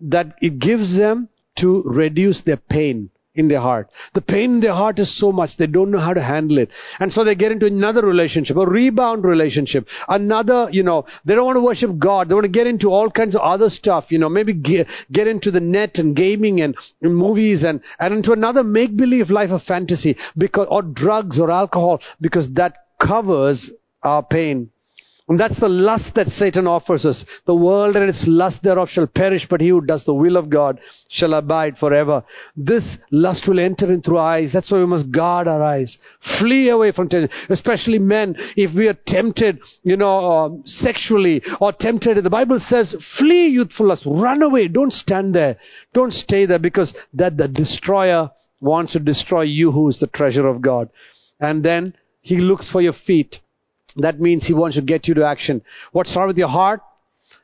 that 0.00 0.34
it 0.40 0.58
gives 0.58 0.96
them 0.96 1.28
to 1.56 1.82
reduce 1.82 2.42
their 2.42 2.56
pain 2.56 3.10
in 3.40 3.48
their 3.48 3.60
heart. 3.60 3.90
The 4.14 4.20
pain 4.20 4.54
in 4.54 4.60
their 4.60 4.72
heart 4.72 4.98
is 4.98 5.18
so 5.18 5.32
much 5.32 5.56
they 5.56 5.66
don't 5.66 5.90
know 5.90 5.98
how 5.98 6.14
to 6.14 6.22
handle 6.22 6.58
it. 6.58 6.70
And 7.00 7.12
so 7.12 7.24
they 7.24 7.34
get 7.34 7.52
into 7.52 7.66
another 7.66 8.02
relationship, 8.06 8.56
a 8.56 8.66
rebound 8.66 9.24
relationship, 9.24 9.88
another, 10.08 10.68
you 10.70 10.82
know, 10.82 11.06
they 11.24 11.34
don't 11.34 11.46
want 11.46 11.56
to 11.56 11.62
worship 11.62 11.98
God. 11.98 12.28
They 12.28 12.34
want 12.34 12.44
to 12.44 12.50
get 12.50 12.66
into 12.66 12.90
all 12.90 13.10
kinds 13.10 13.34
of 13.34 13.40
other 13.40 13.70
stuff, 13.70 14.12
you 14.12 14.18
know, 14.18 14.28
maybe 14.28 14.52
get, 14.52 14.86
get 15.10 15.26
into 15.26 15.50
the 15.50 15.60
net 15.60 15.98
and 15.98 16.14
gaming 16.14 16.60
and, 16.60 16.76
and 17.02 17.16
movies 17.16 17.64
and, 17.64 17.80
and 17.98 18.14
into 18.14 18.32
another 18.32 18.62
make-believe 18.62 19.30
life 19.30 19.50
of 19.50 19.62
fantasy 19.62 20.16
because, 20.36 20.68
or 20.70 20.82
drugs 20.82 21.38
or 21.38 21.50
alcohol 21.50 22.00
because 22.20 22.48
that 22.52 22.76
covers 23.00 23.70
our 24.02 24.22
pain. 24.22 24.70
And 25.30 25.38
that's 25.38 25.60
the 25.60 25.68
lust 25.68 26.16
that 26.16 26.28
Satan 26.30 26.66
offers 26.66 27.06
us. 27.06 27.24
The 27.46 27.54
world 27.54 27.94
and 27.94 28.08
its 28.08 28.26
lust 28.26 28.64
thereof 28.64 28.90
shall 28.90 29.06
perish, 29.06 29.46
but 29.48 29.60
he 29.60 29.68
who 29.68 29.80
does 29.80 30.02
the 30.02 30.12
will 30.12 30.36
of 30.36 30.50
God 30.50 30.80
shall 31.08 31.34
abide 31.34 31.78
forever. 31.78 32.24
This 32.56 32.98
lust 33.12 33.46
will 33.46 33.60
enter 33.60 33.92
in 33.92 34.02
through 34.02 34.18
eyes. 34.18 34.52
That's 34.52 34.72
why 34.72 34.78
we 34.78 34.86
must 34.86 35.12
guard 35.12 35.46
our 35.46 35.62
eyes. 35.62 35.98
Flee 36.40 36.68
away 36.68 36.90
from 36.90 37.08
temptation. 37.08 37.46
Especially 37.48 38.00
men, 38.00 38.34
if 38.56 38.74
we 38.74 38.88
are 38.88 38.98
tempted, 39.06 39.60
you 39.84 39.96
know, 39.96 40.32
uh, 40.32 40.50
sexually 40.64 41.42
or 41.60 41.72
tempted, 41.72 42.20
the 42.24 42.28
Bible 42.28 42.58
says, 42.58 42.96
flee 43.16 43.46
youthful 43.46 43.86
lust. 43.86 44.02
Run 44.06 44.42
away. 44.42 44.66
Don't 44.66 44.92
stand 44.92 45.32
there. 45.32 45.58
Don't 45.94 46.12
stay 46.12 46.44
there 46.44 46.58
because 46.58 46.92
that 47.14 47.36
the 47.36 47.46
destroyer 47.46 48.32
wants 48.58 48.94
to 48.94 48.98
destroy 48.98 49.42
you 49.42 49.70
who 49.70 49.88
is 49.90 50.00
the 50.00 50.08
treasure 50.08 50.48
of 50.48 50.60
God. 50.60 50.90
And 51.38 51.64
then 51.64 51.94
he 52.20 52.38
looks 52.38 52.68
for 52.68 52.82
your 52.82 52.94
feet. 52.94 53.38
That 53.96 54.20
means 54.20 54.46
he 54.46 54.54
wants 54.54 54.76
to 54.76 54.82
get 54.82 55.08
you 55.08 55.14
to 55.14 55.26
action. 55.26 55.62
What 55.92 56.06
started 56.06 56.28
with 56.28 56.38
your 56.38 56.48
heart? 56.48 56.80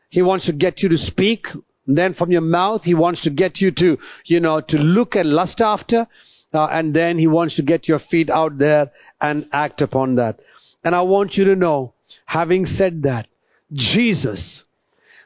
He 0.09 0.23
wants 0.23 0.47
to 0.47 0.53
get 0.53 0.83
you 0.83 0.89
to 0.91 0.99
speak. 0.99 1.47
Then 1.87 2.15
from 2.15 2.31
your 2.33 2.41
mouth, 2.41 2.83
he 2.85 2.95
wants 2.95 3.23
to 3.23 3.31
get 3.31 3.61
you 3.61 3.71
to, 3.73 3.99
you 4.25 4.41
know, 4.41 4.61
to 4.61 4.77
look 4.77 5.15
and 5.15 5.31
lust 5.31 5.61
after. 5.61 6.07
Uh, 6.53 6.67
and 6.67 6.95
then 6.95 7.19
he 7.19 7.27
wants 7.27 7.57
to 7.57 7.63
get 7.63 7.89
your 7.89 7.99
feet 7.99 8.31
out 8.31 8.59
there 8.59 8.91
and 9.21 9.49
act 9.53 9.83
upon 9.83 10.17
that. 10.17 10.41
And 10.85 10.95
I 10.95 11.03
want 11.03 11.37
you 11.37 11.45
to 11.45 11.57
know, 11.57 11.93
having 12.25 12.67
said 12.67 13.03
that, 13.03 13.27
Jesus, 13.73 14.65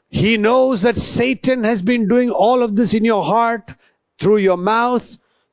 he 0.08 0.36
knows 0.36 0.82
that 0.82 0.96
Satan 0.96 1.64
has 1.64 1.82
been 1.82 2.08
doing 2.08 2.30
all 2.30 2.62
of 2.62 2.74
this 2.74 2.94
in 2.94 3.04
your 3.04 3.22
heart, 3.22 3.70
through 4.20 4.38
your 4.38 4.56
mouth, 4.56 5.04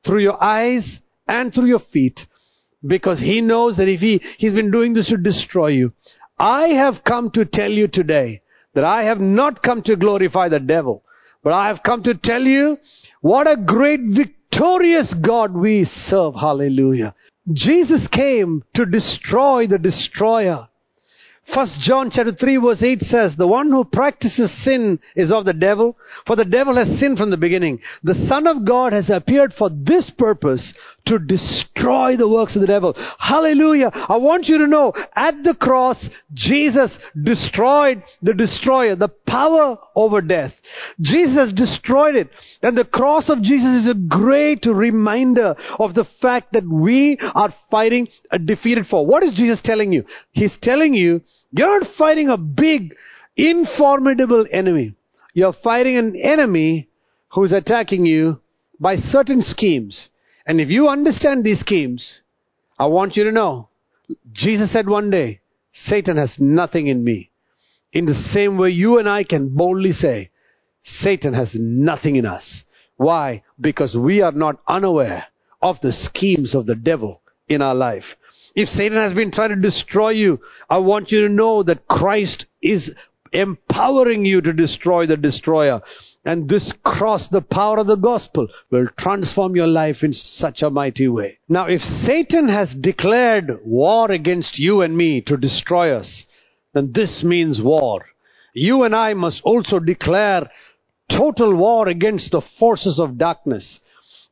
through 0.06 0.20
your 0.20 0.42
eyes, 0.42 1.00
and 1.28 1.54
through 1.54 1.68
your 1.68 1.80
feet 1.80 2.26
because 2.88 3.20
he 3.20 3.42
knows 3.42 3.78
that 3.78 3.90
if 3.90 4.00
he, 4.00 4.22
he's 4.38 4.54
been 4.54 4.72
doing 4.72 4.94
this 4.94 5.10
to 5.10 5.18
destroy 5.18 5.68
you. 5.68 5.94
I 6.40 6.70
have 6.70 7.04
come 7.04 7.32
to 7.32 7.46
tell 7.46 7.72
you 7.72 7.88
today 7.88 8.42
that 8.74 8.84
I 8.84 9.04
have 9.04 9.20
not 9.20 9.64
come 9.64 9.82
to 9.84 9.96
glorify 9.96 10.50
the 10.50 10.60
devil, 10.60 11.04
but 11.44 11.54
I 11.54 11.68
have 11.68 11.84
come 11.84 12.04
to 12.04 12.14
tell 12.14 12.42
you 12.42 12.78
what 13.22 13.50
a 13.50 13.58
great 13.58 14.02
victorious 14.04 15.14
God 15.14 15.56
we 15.56 15.84
serve. 15.84 16.36
Hallelujah. 16.36 17.16
Jesus 17.52 18.08
came 18.08 18.64
to 18.76 18.86
destroy 18.86 19.68
the 19.68 19.80
destroyer. 19.80 20.68
First 21.54 21.80
John 21.80 22.12
chapter 22.12 22.34
3 22.34 22.58
verse 22.58 22.84
8 22.84 23.02
says, 23.02 23.36
The 23.36 23.48
one 23.48 23.70
who 23.72 23.86
practices 23.86 24.52
sin 24.52 25.00
is 25.16 25.32
of 25.32 25.46
the 25.46 25.54
devil, 25.54 25.98
for 26.26 26.36
the 26.36 26.44
devil 26.44 26.76
has 26.76 27.00
sinned 27.00 27.18
from 27.18 27.30
the 27.30 27.38
beginning. 27.38 27.80
The 28.04 28.16
Son 28.16 28.48
of 28.48 28.66
God 28.66 28.92
has 28.92 29.10
appeared 29.10 29.54
for 29.54 29.70
this 29.70 30.10
purpose, 30.10 30.74
to 31.08 31.20
destroy 31.20 32.16
the 32.18 32.28
works 32.28 32.56
of 32.56 32.62
the 32.62 32.68
devil. 32.68 32.96
Hallelujah. 33.20 33.92
I 33.94 34.18
want 34.18 34.48
you 34.48 34.60
to 34.60 34.68
know, 34.68 34.94
at 35.16 35.44
the 35.44 35.54
cross, 35.54 36.10
Jesus 36.34 36.98
destroyed 37.22 38.04
the 38.22 38.34
destroyer, 38.34 38.96
the 38.96 39.10
power 39.10 39.78
over 39.96 40.22
death. 40.22 40.54
Jesus 41.02 41.54
destroyed 41.54 42.16
it. 42.16 42.30
And 42.62 42.78
the 42.78 42.86
cross 42.86 43.30
of 43.30 43.42
Jesus 43.42 43.84
is 43.84 43.90
a 43.90 43.94
great 43.94 44.66
reminder 44.66 45.56
of 45.80 45.94
the 45.94 46.06
fact 46.22 46.54
that 46.54 46.68
we 46.68 47.18
are 47.22 47.54
fighting 47.72 48.08
a 48.32 48.40
defeated 48.40 48.88
foe. 48.88 49.02
What 49.02 49.24
is 49.24 49.36
Jesus 49.36 49.62
telling 49.62 49.92
you? 49.92 50.06
He's 50.32 50.58
telling 50.58 50.94
you, 50.94 51.22
you're 51.52 51.80
not 51.80 51.90
fighting 51.98 52.30
a 52.30 52.38
big, 52.38 52.96
informidable 53.38 54.46
enemy. 54.52 54.96
You're 55.34 55.54
fighting 55.54 55.98
an 55.98 56.16
enemy 56.16 56.90
who's 57.30 57.52
attacking 57.52 58.06
you 58.06 58.40
by 58.80 58.96
certain 58.96 59.42
schemes. 59.42 60.10
And 60.48 60.62
if 60.62 60.70
you 60.70 60.88
understand 60.88 61.44
these 61.44 61.60
schemes, 61.60 62.22
I 62.80 62.86
want 62.86 63.18
you 63.18 63.26
to 63.26 63.34
know, 63.34 63.68
Jesus 64.32 64.72
said 64.72 64.88
one 64.88 65.10
day, 65.10 65.42
Satan 65.74 66.16
has 66.16 66.40
nothing 66.40 66.88
in 66.88 67.04
me. 67.04 67.32
In 67.92 68.06
the 68.06 68.14
same 68.14 68.58
way 68.58 68.70
you 68.70 68.98
and 68.98 69.10
I 69.10 69.26
can 69.26 69.50
boldly 69.50 69.92
say, 69.92 70.32
Satan 70.84 71.34
has 71.34 71.54
nothing 71.54 72.16
in 72.16 72.26
us. 72.26 72.64
Why? 72.96 73.44
Because 73.60 73.98
we 73.98 74.22
are 74.22 74.32
not 74.32 74.62
unaware 74.68 75.26
of 75.62 75.82
the 75.82 75.92
schemes 75.92 76.56
of 76.56 76.66
the 76.66 76.76
devil 76.76 77.22
in 77.50 77.62
our 77.62 77.76
life. 77.76 78.16
If 78.56 78.70
Satan 78.70 78.98
has 78.98 79.14
been 79.14 79.32
trying 79.32 79.50
to 79.50 79.56
destroy 79.58 80.12
you, 80.12 80.40
I 80.70 80.78
want 80.78 81.12
you 81.12 81.22
to 81.28 81.30
know 81.30 81.62
that 81.64 81.88
Christ 81.88 82.46
is 82.62 82.92
empowering 83.32 84.26
you 84.26 84.42
to 84.42 84.54
destroy 84.54 85.06
the 85.06 85.18
destroyer. 85.18 85.82
And 86.26 86.50
this 86.50 86.74
cross, 86.84 87.28
the 87.28 87.42
power 87.42 87.80
of 87.80 87.88
the 87.88 87.96
gospel, 87.96 88.48
will 88.70 88.88
transform 88.98 89.56
your 89.56 89.68
life 89.68 90.04
in 90.04 90.14
such 90.14 90.62
a 90.62 90.70
mighty 90.70 91.08
way. 91.08 91.40
Now, 91.48 91.68
if 91.68 91.82
Satan 91.82 92.50
has 92.50 92.76
declared 92.76 93.60
war 93.64 94.12
against 94.12 94.60
you 94.60 94.82
and 94.82 94.98
me 94.98 95.22
to 95.22 95.38
destroy 95.38 95.92
us, 95.92 96.26
then 96.74 96.92
this 96.94 97.24
means 97.24 97.62
war. 97.62 98.06
You 98.54 98.84
and 98.84 98.96
I 98.96 99.14
must 99.14 99.42
also 99.44 99.80
declare 99.80 100.50
total 101.10 101.56
war 101.56 101.88
against 101.88 102.32
the 102.32 102.42
forces 102.42 103.00
of 103.00 103.18
darkness. 103.18 103.80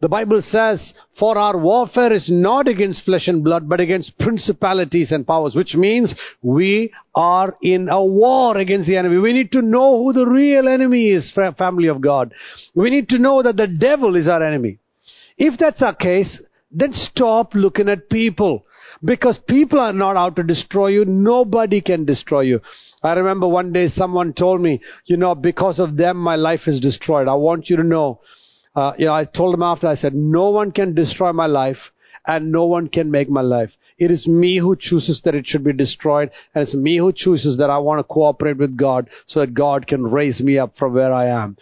The 0.05 0.09
Bible 0.09 0.43
says, 0.43 0.93
for 1.17 1.35
our 1.35 1.57
warfare 1.57 2.13
is 2.13 2.29
not 2.29 2.67
against 2.67 3.05
flesh 3.05 3.27
and 3.27 3.43
blood, 3.43 3.67
but 3.67 3.79
against 3.79 4.19
principalities 4.19 5.11
and 5.11 5.25
powers, 5.25 5.55
which 5.55 5.73
means 5.75 6.13
we 6.43 6.93
are 7.15 7.57
in 7.63 7.89
a 7.89 8.05
war 8.05 8.55
against 8.55 8.87
the 8.87 8.97
enemy. 8.97 9.17
We 9.17 9.33
need 9.33 9.51
to 9.53 9.63
know 9.63 10.03
who 10.03 10.13
the 10.13 10.27
real 10.27 10.67
enemy 10.67 11.09
is, 11.09 11.31
family 11.31 11.87
of 11.87 12.01
God. 12.01 12.35
We 12.75 12.91
need 12.91 13.09
to 13.09 13.17
know 13.17 13.41
that 13.41 13.57
the 13.57 13.65
devil 13.65 14.15
is 14.15 14.27
our 14.27 14.43
enemy. 14.43 14.77
If 15.39 15.57
that's 15.57 15.81
our 15.81 15.95
case, 15.95 16.39
then 16.69 16.93
stop 16.93 17.55
looking 17.55 17.89
at 17.89 18.07
people. 18.07 18.67
Because 19.03 19.39
people 19.39 19.79
are 19.79 19.91
not 19.91 20.17
out 20.17 20.35
to 20.35 20.43
destroy 20.43 20.89
you. 20.89 21.05
Nobody 21.05 21.81
can 21.81 22.05
destroy 22.05 22.41
you. 22.41 22.61
I 23.01 23.13
remember 23.13 23.47
one 23.47 23.73
day 23.73 23.87
someone 23.87 24.33
told 24.33 24.61
me, 24.61 24.81
you 25.05 25.17
know, 25.17 25.33
because 25.33 25.79
of 25.79 25.97
them 25.97 26.17
my 26.17 26.35
life 26.35 26.67
is 26.67 26.79
destroyed. 26.79 27.27
I 27.27 27.33
want 27.33 27.71
you 27.71 27.77
to 27.77 27.83
know 27.83 28.21
uh, 28.75 28.93
you 28.97 29.05
know, 29.05 29.13
I 29.13 29.25
told 29.25 29.53
him 29.53 29.63
after, 29.63 29.87
I 29.87 29.95
said, 29.95 30.13
no 30.13 30.49
one 30.49 30.71
can 30.71 30.93
destroy 30.93 31.31
my 31.31 31.45
life 31.45 31.91
and 32.27 32.51
no 32.51 32.65
one 32.65 32.87
can 32.87 33.11
make 33.11 33.29
my 33.29 33.41
life. 33.41 33.71
It 33.97 34.11
is 34.11 34.27
me 34.27 34.57
who 34.57 34.75
chooses 34.75 35.21
that 35.21 35.35
it 35.35 35.47
should 35.47 35.63
be 35.63 35.71
destroyed 35.71 36.31
and 36.53 36.63
it's 36.63 36.75
me 36.75 36.97
who 36.97 37.13
chooses 37.13 37.57
that 37.57 37.69
I 37.69 37.77
want 37.77 37.99
to 37.99 38.03
cooperate 38.03 38.57
with 38.57 38.75
God 38.75 39.09
so 39.25 39.39
that 39.39 39.53
God 39.53 39.87
can 39.87 40.03
raise 40.03 40.41
me 40.41 40.57
up 40.57 40.77
from 40.77 40.93
where 40.93 41.13
I 41.13 41.27
am. 41.27 41.55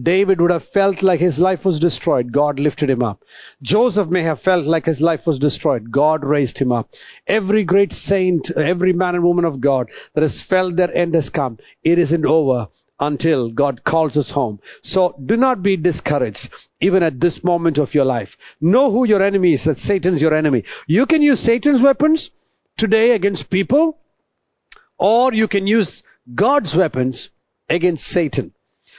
David 0.00 0.40
would 0.40 0.52
have 0.52 0.68
felt 0.68 1.02
like 1.02 1.18
his 1.18 1.40
life 1.40 1.64
was 1.64 1.80
destroyed. 1.80 2.30
God 2.30 2.60
lifted 2.60 2.90
him 2.90 3.02
up. 3.02 3.24
Joseph 3.60 4.08
may 4.08 4.22
have 4.22 4.40
felt 4.40 4.66
like 4.66 4.86
his 4.86 5.00
life 5.00 5.26
was 5.26 5.40
destroyed. 5.40 5.90
God 5.90 6.24
raised 6.24 6.58
him 6.58 6.70
up. 6.70 6.90
Every 7.26 7.64
great 7.64 7.92
saint, 7.92 8.52
every 8.52 8.92
man 8.92 9.16
and 9.16 9.24
woman 9.24 9.44
of 9.44 9.60
God 9.60 9.90
that 10.14 10.22
has 10.22 10.42
felt 10.48 10.76
their 10.76 10.94
end 10.94 11.16
has 11.16 11.28
come. 11.28 11.58
It 11.82 11.98
isn't 11.98 12.24
over 12.24 12.68
until 13.00 13.50
God 13.50 13.82
calls 13.82 14.16
us 14.16 14.30
home. 14.30 14.60
So 14.82 15.14
do 15.24 15.36
not 15.36 15.62
be 15.62 15.76
discouraged, 15.76 16.50
even 16.80 17.02
at 17.02 17.18
this 17.18 17.42
moment 17.42 17.78
of 17.78 17.94
your 17.94 18.04
life. 18.04 18.36
Know 18.60 18.90
who 18.90 19.06
your 19.06 19.22
enemy 19.22 19.54
is, 19.54 19.64
that 19.64 19.78
Satan's 19.78 20.20
your 20.20 20.34
enemy. 20.34 20.64
You 20.86 21.06
can 21.06 21.22
use 21.22 21.40
Satan's 21.40 21.82
weapons 21.82 22.30
today 22.76 23.12
against 23.12 23.50
people, 23.50 23.98
or 24.98 25.32
you 25.32 25.48
can 25.48 25.66
use 25.66 26.02
God's 26.34 26.76
weapons 26.76 27.30
against 27.68 28.04
Satan. 28.04 28.52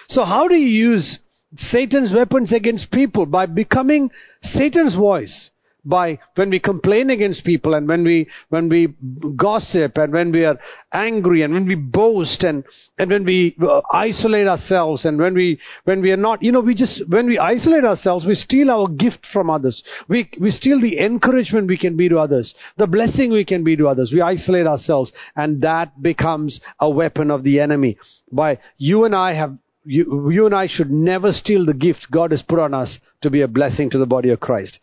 So 0.09 0.25
how 0.25 0.47
do 0.47 0.55
you 0.55 0.67
use 0.67 1.19
Satan's 1.57 2.11
weapons 2.11 2.51
against 2.51 2.91
people? 2.91 3.27
By 3.27 3.45
becoming 3.45 4.09
Satan's 4.41 4.95
voice 4.95 5.51
by 5.83 6.19
when 6.35 6.49
we 6.49 6.59
complain 6.59 7.09
against 7.09 7.43
people 7.43 7.73
and 7.73 7.87
when 7.87 8.03
we 8.03 8.27
when 8.49 8.69
we 8.69 8.87
gossip 9.35 9.97
and 9.97 10.13
when 10.13 10.31
we 10.31 10.45
are 10.45 10.57
angry 10.93 11.41
and 11.41 11.53
when 11.53 11.65
we 11.65 11.75
boast 11.75 12.43
and 12.43 12.63
and 12.99 13.09
when 13.09 13.25
we 13.25 13.55
uh, 13.61 13.81
isolate 13.91 14.47
ourselves 14.47 15.05
and 15.05 15.17
when 15.17 15.33
we 15.33 15.59
when 15.85 16.01
we 16.01 16.11
are 16.11 16.17
not 16.17 16.41
you 16.43 16.51
know 16.51 16.61
we 16.61 16.75
just 16.75 17.07
when 17.09 17.25
we 17.25 17.39
isolate 17.39 17.83
ourselves 17.83 18.25
we 18.25 18.35
steal 18.35 18.69
our 18.69 18.87
gift 18.87 19.25
from 19.25 19.49
others. 19.49 19.83
We 20.07 20.29
we 20.39 20.51
steal 20.51 20.79
the 20.79 20.99
encouragement 20.99 21.67
we 21.67 21.77
can 21.77 21.97
be 21.97 22.09
to 22.09 22.19
others 22.19 22.53
the 22.77 22.87
blessing 22.87 23.31
we 23.31 23.45
can 23.45 23.63
be 23.63 23.75
to 23.77 23.87
others. 23.87 24.11
We 24.13 24.21
isolate 24.21 24.67
ourselves 24.67 25.11
and 25.35 25.61
that 25.61 26.01
becomes 26.01 26.61
a 26.79 26.89
weapon 26.89 27.31
of 27.31 27.43
the 27.43 27.59
enemy. 27.59 27.97
By 28.31 28.59
you 28.77 29.05
and 29.05 29.15
I 29.15 29.33
have 29.33 29.57
you, 29.83 30.29
you 30.31 30.45
and 30.45 30.55
I 30.55 30.67
should 30.67 30.91
never 30.91 31.31
steal 31.31 31.65
the 31.65 31.73
gift 31.73 32.11
God 32.11 32.31
has 32.31 32.41
put 32.41 32.59
on 32.59 32.73
us 32.73 32.99
to 33.21 33.29
be 33.29 33.41
a 33.41 33.47
blessing 33.47 33.89
to 33.91 33.97
the 33.97 34.05
body 34.05 34.29
of 34.29 34.39
Christ. 34.39 34.79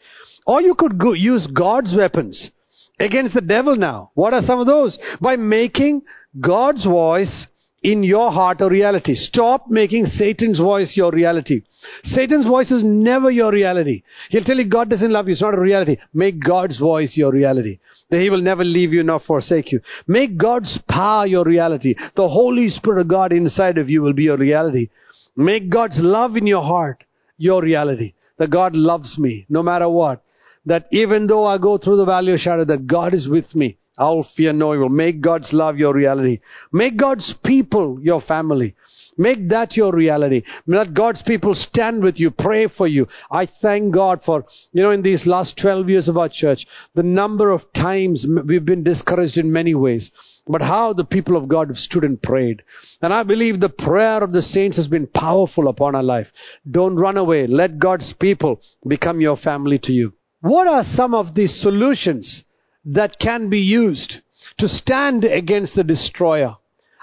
Or 0.47 0.61
you 0.61 0.75
could 0.75 0.99
go, 0.99 1.13
use 1.13 1.47
God's 1.47 1.95
weapons 1.95 2.51
against 2.99 3.35
the 3.35 3.41
devil 3.41 3.77
now. 3.77 4.11
What 4.15 4.35
are 4.35 4.43
some 4.43 4.61
of 4.61 4.67
those? 4.67 4.99
By 5.21 5.37
making 5.37 6.03
God's 6.41 6.85
voice 6.85 7.47
in 7.83 8.03
your 8.03 8.33
heart 8.33 8.61
a 8.61 8.69
reality. 8.69 9.15
Stop 9.15 9.69
making 9.69 10.07
Satan's 10.07 10.59
voice 10.59 10.97
your 10.97 11.13
reality. 11.13 11.63
Satan's 12.03 12.47
voice 12.47 12.71
is 12.71 12.83
never 12.83 13.31
your 13.31 13.53
reality. 13.53 14.03
He'll 14.31 14.45
tell 14.45 14.59
you 14.59 14.69
God 14.69 14.91
doesn't 14.91 15.13
love 15.13 15.29
you. 15.29 15.33
It's 15.33 15.43
not 15.43 15.55
a 15.55 15.61
reality. 15.61 15.97
Make 16.13 16.41
God's 16.41 16.79
voice 16.79 17.17
your 17.17 17.33
reality. 17.33 17.79
That 18.11 18.21
He 18.21 18.31
will 18.31 18.41
never 18.41 18.65
leave 18.65 18.93
you 18.93 19.03
nor 19.03 19.21
forsake 19.21 19.71
you. 19.71 19.81
Make 20.07 20.37
God's 20.37 20.79
power 20.89 21.27
your 21.27 21.45
reality. 21.45 21.95
The 22.17 22.29
Holy 22.29 22.71
Spirit 22.71 23.03
of 23.03 23.09
God 23.09 23.33
inside 23.33 23.79
of 23.79 23.89
you 23.89 24.03
will 24.03 24.15
be 24.15 24.25
your 24.25 24.39
reality. 24.39 24.89
Make 25.37 25.71
God's 25.71 25.99
love 26.01 26.37
in 26.37 26.47
your 26.47 26.63
heart 26.63 27.05
your 27.37 27.63
reality. 27.63 28.15
That 28.39 28.51
God 28.51 28.75
loves 28.75 29.19
me 29.19 29.47
no 29.49 29.63
matter 29.63 29.89
what. 29.89 30.23
That 30.67 30.87
even 30.91 31.27
though 31.27 31.45
I 31.45 31.59
go 31.59 31.79
through 31.79 31.97
the 31.99 32.05
valley 32.05 32.33
of 32.33 32.41
shadow, 32.41 32.65
that 32.65 32.87
God 32.87 33.15
is 33.15 33.29
with 33.29 33.55
me. 33.55 33.79
I'll 33.99 34.23
fear 34.23 34.53
no 34.53 34.75
evil. 34.75 34.89
Make 34.89 35.21
God's 35.21 35.53
love 35.53 35.77
your 35.77 35.93
reality. 35.93 36.41
Make 36.73 36.97
God's 36.97 37.35
people 37.45 37.99
your 38.01 38.21
family. 38.21 38.77
Make 39.19 39.49
that 39.49 39.77
your 39.77 39.93
reality. 39.93 40.45
Let 40.69 40.95
God's 40.95 41.23
people 41.23 41.57
stand 41.57 42.05
with 42.05 42.21
you, 42.21 42.31
pray 42.31 42.69
for 42.69 42.87
you. 42.87 43.09
I 43.33 43.47
thank 43.47 43.93
God 43.93 44.23
for, 44.25 44.45
you 44.73 44.83
know, 44.85 44.93
in 44.93 45.03
these 45.03 45.27
last 45.27 45.59
12 45.59 45.91
years 45.91 46.09
of 46.09 46.17
our 46.17 46.29
church, 46.29 46.67
the 46.95 47.03
number 47.03 47.51
of 47.51 47.73
times 47.73 48.25
we've 48.47 48.65
been 48.65 48.85
discouraged 48.85 49.37
in 49.37 49.51
many 49.51 49.75
ways. 49.75 50.13
But 50.47 50.63
how 50.63 50.93
the 50.93 51.05
people 51.05 51.37
of 51.37 51.49
God 51.49 51.69
have 51.69 51.79
stood 51.79 52.05
and 52.05 52.23
prayed. 52.23 52.63
And 53.03 53.13
I 53.13 53.25
believe 53.25 53.59
the 53.59 53.69
prayer 53.69 54.23
of 54.23 54.33
the 54.33 54.41
saints 54.41 54.77
has 54.77 54.89
been 54.89 55.09
powerful 55.09 55.67
upon 55.67 55.97
our 55.97 56.03
life. 56.03 56.29
Don't 56.71 56.97
run 56.97 57.17
away. 57.17 57.49
Let 57.49 57.79
God's 57.79 58.13
people 58.13 58.63
become 58.87 59.21
your 59.21 59.37
family 59.37 59.81
to 59.81 59.93
you. 59.93 60.15
What 60.41 60.69
are 60.69 60.85
some 60.85 61.13
of 61.13 61.35
these 61.35 61.61
solutions 61.61 62.45
that 62.89 63.19
can 63.19 63.49
be 63.49 63.61
used 63.61 64.21
to 64.59 64.69
stand 64.69 65.25
against 65.25 65.77
the 65.77 65.85
destroyer? 65.85 66.57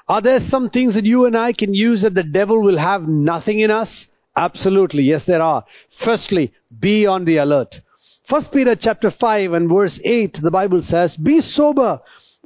Are 0.07 0.21
there 0.21 0.39
some 0.39 0.69
things 0.69 0.93
that 0.95 1.05
you 1.05 1.25
and 1.25 1.35
I 1.35 1.53
can 1.53 1.73
use 1.73 2.03
that 2.03 2.13
the 2.13 2.23
devil 2.23 2.61
will 2.61 2.77
have 2.77 3.07
nothing 3.07 3.59
in 3.59 3.71
us? 3.71 4.07
Absolutely. 4.35 5.03
Yes, 5.03 5.25
there 5.25 5.41
are. 5.41 5.65
Firstly, 6.03 6.53
be 6.79 7.05
on 7.05 7.25
the 7.25 7.37
alert. 7.37 7.75
First 8.27 8.51
Peter 8.51 8.75
chapter 8.75 9.11
5 9.11 9.53
and 9.53 9.69
verse 9.69 9.99
8, 10.03 10.39
the 10.41 10.51
Bible 10.51 10.81
says, 10.81 11.15
be 11.15 11.41
sober, 11.41 12.01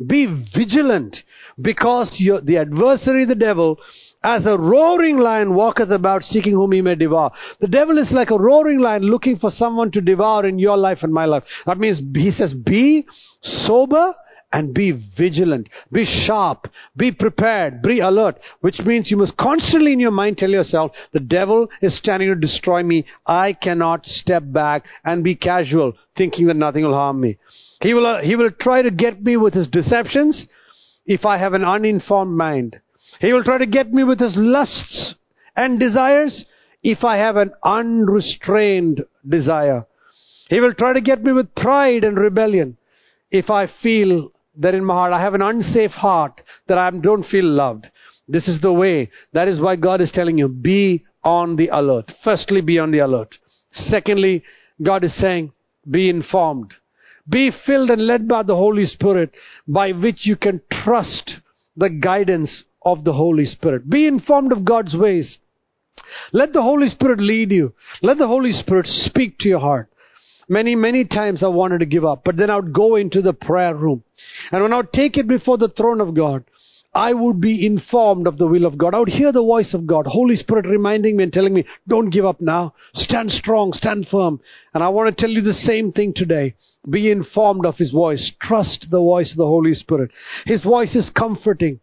be 0.06 0.26
vigilant, 0.26 1.24
because 1.60 2.12
the 2.18 2.58
adversary, 2.58 3.26
the 3.26 3.36
devil, 3.36 3.80
as 4.24 4.45
a 4.45 4.57
roaring 4.57 5.17
lion 5.17 5.55
walketh 5.55 5.91
about 5.91 6.24
seeking 6.24 6.53
whom 6.53 6.72
he 6.74 6.82
may 6.82 6.95
devour. 6.95 7.32
The 7.59 7.67
devil 7.67 7.97
is 7.97 8.11
like 8.11 8.32
a 8.32 8.38
roaring 8.38 8.80
lion 8.80 9.03
looking 9.03 9.38
for 9.38 9.49
someone 9.49 9.91
to 9.91 10.01
devour 10.01 10.45
in 10.45 10.59
your 10.59 10.78
life 10.78 11.03
and 11.03 11.13
my 11.13 11.26
life. 11.26 11.43
That 11.65 11.80
means 11.80 12.01
he 12.13 12.32
says, 12.32 12.53
be 12.53 13.05
sober 13.41 14.13
and 14.51 14.74
be 14.74 14.91
vigilant, 14.91 15.70
be 15.91 16.03
sharp, 16.03 16.67
be 16.97 17.11
prepared, 17.11 17.82
be 17.82 17.99
alert, 17.99 18.39
which 18.61 18.82
means 18.82 19.11
you 19.11 19.17
must 19.17 19.38
constantly 19.38 19.93
in 19.93 19.99
your 19.99 20.11
mind 20.11 20.38
tell 20.38 20.49
yourself, 20.49 20.91
the 21.13 21.20
devil 21.20 21.70
is 21.82 21.95
standing 21.95 22.30
to 22.30 22.36
destroy 22.36 22.82
me. 22.82 23.05
I 23.26 23.53
cannot 23.53 24.07
step 24.07 24.43
back 24.45 24.86
and 25.05 25.24
be 25.24 25.36
casual, 25.36 25.93
thinking 26.17 26.47
that 26.47 26.55
nothing 26.55 26.84
will 26.84 26.95
harm 26.95 27.22
me. 27.22 27.38
He 27.82 27.93
will, 27.93 28.22
he 28.22 28.36
will 28.36 28.51
try 28.51 28.82
to 28.82 28.91
get 28.91 29.22
me 29.22 29.38
with 29.38 29.53
his 29.53 29.67
deceptions 29.67 30.47
if 31.05 31.26
I 31.26 31.38
have 31.38 31.53
an 31.53 31.63
uninformed 31.63 32.36
mind. 32.36 32.82
He 33.20 33.34
will 33.34 33.43
try 33.43 33.57
to 33.57 33.65
get 33.65 33.91
me 33.91 34.03
with 34.03 34.20
his 34.20 34.36
lusts 34.36 35.15
and 35.55 35.80
desires 35.80 36.45
if 36.82 37.03
I 37.03 37.17
have 37.17 37.36
an 37.36 37.51
unrestrained 37.63 39.05
desire. 39.28 39.86
He 40.49 40.59
will 40.59 40.74
try 40.74 40.93
to 40.93 41.01
get 41.01 41.24
me 41.24 41.32
with 41.32 41.53
pride 41.53 42.03
and 42.03 42.17
rebellion 42.17 42.78
if 43.30 43.49
I 43.49 43.67
feel 43.67 44.32
that 44.57 44.74
in 44.74 44.84
my 44.84 44.93
heart 44.93 45.13
I 45.13 45.22
have 45.22 45.34
an 45.34 45.41
unsafe 45.41 45.91
heart, 45.91 46.41
that 46.67 46.78
I 46.78 46.89
don't 46.89 47.24
feel 47.24 47.45
loved. 47.45 47.89
This 48.28 48.47
is 48.47 48.61
the 48.61 48.74
way. 48.74 49.09
That 49.34 49.47
is 49.47 49.59
why 49.59 49.76
God 49.76 50.01
is 50.01 50.11
telling 50.11 50.38
you, 50.38 50.47
be 50.47 51.05
on 51.24 51.55
the 51.55 51.70
alert. 51.70 52.11
Firstly, 52.24 52.61
be 52.61 52.80
on 52.80 52.91
the 52.91 52.99
alert. 52.99 53.38
Secondly, 53.72 54.43
God 54.82 55.03
is 55.03 55.13
saying, 55.13 55.51
be 55.89 56.09
informed. 56.09 56.74
Be 57.28 57.51
filled 57.51 57.89
and 57.89 58.05
led 58.05 58.28
by 58.28 58.43
the 58.43 58.55
Holy 58.55 58.86
Spirit 58.86 59.36
by 59.67 59.91
which 59.91 60.26
you 60.26 60.36
can 60.36 60.61
trust 60.72 61.39
the 61.76 61.89
guidance 61.89 62.63
of 62.84 63.04
the 63.04 63.14
Holy 63.14 63.46
Spirit. 63.46 63.90
Be 63.90 64.08
informed 64.08 64.52
of 64.52 64.66
God's 64.66 64.96
ways. 64.96 65.38
Let 66.32 66.54
the 66.54 66.62
Holy 66.62 66.88
Spirit 66.88 67.20
lead 67.20 67.52
you. 67.52 67.74
Let 68.02 68.18
the 68.18 68.28
Holy 68.28 68.54
Spirit 68.54 68.88
speak 68.88 69.38
to 69.40 69.50
your 69.50 69.60
heart. 69.60 69.90
Many, 70.48 70.76
many 70.76 71.06
times 71.06 71.44
I 71.44 71.48
wanted 71.48 71.82
to 71.82 71.86
give 71.86 72.06
up, 72.06 72.24
but 72.24 72.36
then 72.36 72.50
I 72.50 72.56
would 72.56 72.74
go 72.74 72.96
into 72.96 73.22
the 73.22 73.34
prayer 73.34 73.76
room. 73.76 74.04
And 74.52 74.64
when 74.64 74.74
I 74.74 74.78
would 74.78 74.94
take 74.94 75.18
it 75.18 75.28
before 75.28 75.58
the 75.58 75.70
throne 75.70 76.02
of 76.02 76.16
God, 76.16 76.44
I 76.94 77.14
would 77.14 77.40
be 77.40 77.68
informed 77.68 78.26
of 78.26 78.40
the 78.40 78.48
will 78.48 78.66
of 78.66 78.76
God. 78.76 78.96
I 78.96 79.00
would 79.00 79.10
hear 79.10 79.32
the 79.32 79.44
voice 79.44 79.76
of 79.76 79.86
God, 79.86 80.08
Holy 80.08 80.36
Spirit 80.36 80.66
reminding 80.66 81.18
me 81.18 81.24
and 81.24 81.32
telling 81.32 81.54
me, 81.54 81.66
don't 81.88 82.10
give 82.10 82.26
up 82.26 82.42
now. 82.42 82.74
Stand 82.96 83.32
strong, 83.32 83.74
stand 83.74 84.08
firm. 84.08 84.42
And 84.74 84.84
I 84.84 84.90
want 84.90 85.16
to 85.16 85.22
tell 85.22 85.30
you 85.30 85.42
the 85.42 85.54
same 85.54 85.92
thing 85.92 86.14
today. 86.14 86.56
Be 86.90 87.12
informed 87.12 87.68
of 87.68 87.78
His 87.78 87.92
voice. 87.92 88.32
Trust 88.42 88.88
the 88.90 89.00
voice 89.00 89.32
of 89.32 89.38
the 89.38 89.46
Holy 89.46 89.76
Spirit. 89.76 90.10
His 90.46 90.64
voice 90.64 90.96
is 90.96 91.12
comforting. 91.12 91.80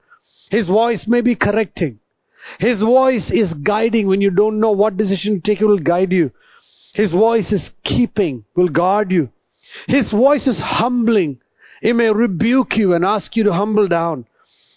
His 0.50 0.68
voice 0.68 1.06
may 1.06 1.20
be 1.20 1.34
correcting. 1.34 1.98
His 2.58 2.80
voice 2.80 3.30
is 3.30 3.54
guiding 3.54 4.06
when 4.06 4.20
you 4.20 4.30
don't 4.30 4.60
know 4.60 4.72
what 4.72 4.96
decision 4.96 5.36
to 5.36 5.40
take, 5.40 5.58
He 5.58 5.64
will 5.64 5.78
guide 5.78 6.12
you. 6.12 6.30
His 6.94 7.12
voice 7.12 7.52
is 7.52 7.70
keeping, 7.84 8.44
will 8.54 8.68
guard 8.68 9.10
you. 9.12 9.30
His 9.86 10.10
voice 10.10 10.46
is 10.46 10.60
humbling. 10.60 11.40
He 11.82 11.92
may 11.92 12.10
rebuke 12.10 12.76
you 12.76 12.94
and 12.94 13.04
ask 13.04 13.36
you 13.36 13.44
to 13.44 13.52
humble 13.52 13.88
down. 13.88 14.26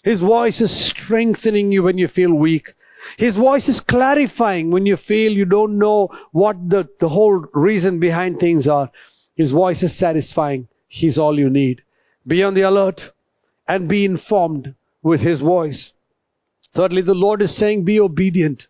His 0.02 0.20
voice 0.20 0.60
is 0.60 0.88
strengthening 0.88 1.72
you 1.72 1.84
when 1.84 1.98
you 1.98 2.08
feel 2.08 2.34
weak. 2.34 2.74
His 3.16 3.36
voice 3.36 3.68
is 3.68 3.80
clarifying 3.80 4.70
when 4.70 4.84
you 4.84 4.96
feel 4.96 5.32
you 5.32 5.44
don't 5.44 5.78
know 5.78 6.10
what 6.32 6.56
the, 6.68 6.88
the 6.98 7.08
whole 7.08 7.46
reason 7.54 8.00
behind 8.00 8.38
things 8.38 8.66
are. 8.66 8.90
His 9.36 9.52
voice 9.52 9.82
is 9.82 9.98
satisfying. 9.98 10.68
He's 10.88 11.16
all 11.16 11.38
you 11.38 11.48
need. 11.48 11.82
Be 12.26 12.42
on 12.42 12.54
the 12.54 12.62
alert 12.62 13.12
and 13.66 13.88
be 13.88 14.04
informed 14.04 14.74
with 15.02 15.20
His 15.20 15.40
voice. 15.40 15.92
Thirdly, 16.74 17.02
the 17.02 17.14
Lord 17.14 17.42
is 17.42 17.56
saying 17.56 17.84
be 17.84 18.00
obedient. 18.00 18.66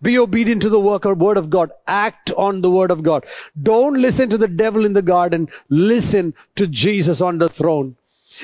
Be 0.00 0.16
obedient 0.18 0.62
to 0.62 0.68
the 0.68 0.80
work 0.80 1.04
or 1.04 1.14
word 1.14 1.36
of 1.36 1.50
God. 1.50 1.70
Act 1.86 2.30
on 2.36 2.60
the 2.60 2.70
word 2.70 2.90
of 2.90 3.02
God. 3.02 3.24
Don't 3.60 4.00
listen 4.00 4.30
to 4.30 4.38
the 4.38 4.48
devil 4.48 4.86
in 4.86 4.92
the 4.92 5.02
garden. 5.02 5.48
Listen 5.68 6.34
to 6.56 6.68
Jesus 6.68 7.20
on 7.20 7.38
the 7.38 7.48
throne. 7.48 7.96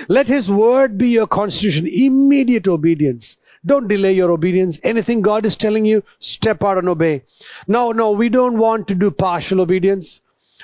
Let 0.08 0.26
his 0.26 0.50
word 0.50 0.98
be 0.98 1.08
your 1.08 1.26
constitution. 1.26 1.86
Immediate 1.86 2.66
obedience. 2.66 3.36
Don't 3.64 3.88
delay 3.88 4.12
your 4.12 4.30
obedience. 4.30 4.78
Anything 4.82 5.22
God 5.22 5.44
is 5.44 5.56
telling 5.56 5.84
you, 5.84 6.02
step 6.20 6.62
out 6.62 6.78
and 6.78 6.88
obey. 6.88 7.22
No, 7.66 7.92
no, 7.92 8.12
we 8.12 8.28
don't 8.28 8.58
want 8.58 8.88
to 8.88 8.94
do 8.94 9.10
partial 9.10 9.60
obedience. 9.60 10.20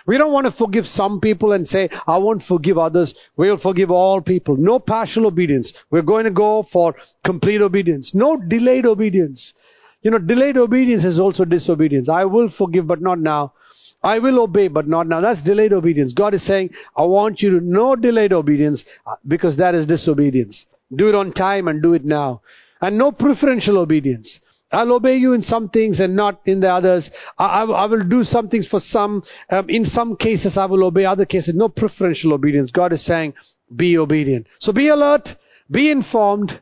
We 0.07 0.19
don't 0.19 0.33
want 0.33 0.47
to 0.47 0.53
forgive 0.53 0.87
some 0.87 1.21
people 1.21 1.53
and 1.53 1.67
say, 1.67 1.89
I 2.07 2.19
won't 2.19 2.43
forgive 2.43 2.77
others. 2.77 3.15
We'll 3.37 3.57
forgive 3.57 3.91
all 3.91 4.21
people. 4.21 4.57
No 4.57 4.79
partial 4.79 5.27
obedience. 5.27 5.73
We're 5.91 6.03
going 6.03 6.25
to 6.25 6.31
go 6.31 6.67
for 6.71 6.95
complete 7.25 7.63
obedience. 7.63 8.15
No 8.15 8.37
delayed 8.37 8.85
obedience. 8.85 9.55
You 10.03 10.11
know, 10.11 10.19
delayed 10.19 10.59
obedience 10.59 11.05
is 11.05 11.19
also 11.19 11.47
disobedience. 11.47 12.11
I 12.11 12.27
will 12.27 12.51
forgive, 12.51 12.87
but 12.87 13.01
not 13.01 13.19
now. 13.19 13.55
I 14.03 14.19
will 14.19 14.43
obey, 14.43 14.69
but 14.69 14.87
not 14.87 15.07
now. 15.07 15.23
That's 15.23 15.43
delayed 15.43 15.73
obedience. 15.73 16.13
God 16.13 16.35
is 16.35 16.45
saying, 16.45 16.71
I 16.95 17.05
want 17.05 17.41
you 17.41 17.59
to 17.59 17.65
know 17.65 17.97
delayed 17.97 18.35
obedience 18.35 18.85
uh, 19.07 19.15
because 19.27 19.57
that 19.57 19.75
is 19.75 19.87
disobedience. 19.87 20.67
Do 20.95 21.09
it 21.09 21.15
on 21.15 21.33
time 21.33 21.69
and 21.69 21.83
do 21.83 21.95
it 21.95 22.05
now. 22.05 22.43
And 22.83 22.99
no 22.99 23.13
preferential 23.13 23.79
obedience. 23.79 24.41
I'll 24.75 24.93
obey 24.93 25.17
you 25.17 25.33
in 25.33 25.43
some 25.43 25.69
things 25.69 26.01
and 26.01 26.17
not 26.17 26.41
in 26.47 26.61
the 26.61 26.71
others. 26.71 27.11
I, 27.39 27.63
I, 27.63 27.65
I 27.65 27.87
will 27.87 28.05
do 28.07 28.25
some 28.25 28.49
things 28.49 28.67
for 28.67 28.81
some. 28.81 29.23
Um, 29.51 29.69
in 29.69 29.85
some 29.85 30.17
cases, 30.17 30.57
I 30.57 30.67
will 30.67 30.85
obey. 30.85 31.05
Other 31.05 31.27
cases, 31.27 31.55
no 31.55 31.69
preferential 31.69 32.33
obedience. 32.33 32.71
God 32.71 32.93
is 32.93 33.05
saying, 33.05 33.35
be 33.75 33.99
obedient. 33.99 34.47
So 34.59 34.73
be 34.73 34.89
alert, 34.89 35.31
be 35.71 35.91
informed, 35.91 36.61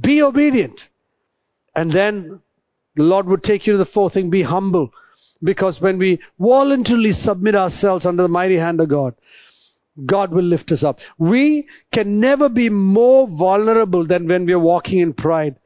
be 0.00 0.22
obedient. 0.22 0.80
And 1.74 1.92
then 1.92 2.40
the 2.96 3.02
Lord 3.02 3.26
would 3.26 3.42
take 3.42 3.66
you 3.66 3.74
to 3.74 3.78
the 3.78 3.86
fourth 3.86 4.14
thing, 4.14 4.30
be 4.30 4.42
humble. 4.42 4.92
Because 5.42 5.80
when 5.80 5.98
we 5.98 6.20
voluntarily 6.38 7.12
submit 7.12 7.54
ourselves 7.54 8.04
under 8.04 8.22
the 8.24 8.28
mighty 8.28 8.56
hand 8.56 8.80
of 8.80 8.88
God, 8.88 9.14
God 10.04 10.32
will 10.32 10.44
lift 10.44 10.72
us 10.72 10.82
up. 10.82 10.98
We 11.18 11.66
can 11.92 12.20
never 12.20 12.48
be 12.48 12.70
more 12.70 13.28
vulnerable 13.28 14.06
than 14.06 14.28
when 14.28 14.46
we 14.46 14.52
are 14.52 14.58
walking 14.58 14.98
in 14.98 15.12
pride. 15.12 15.56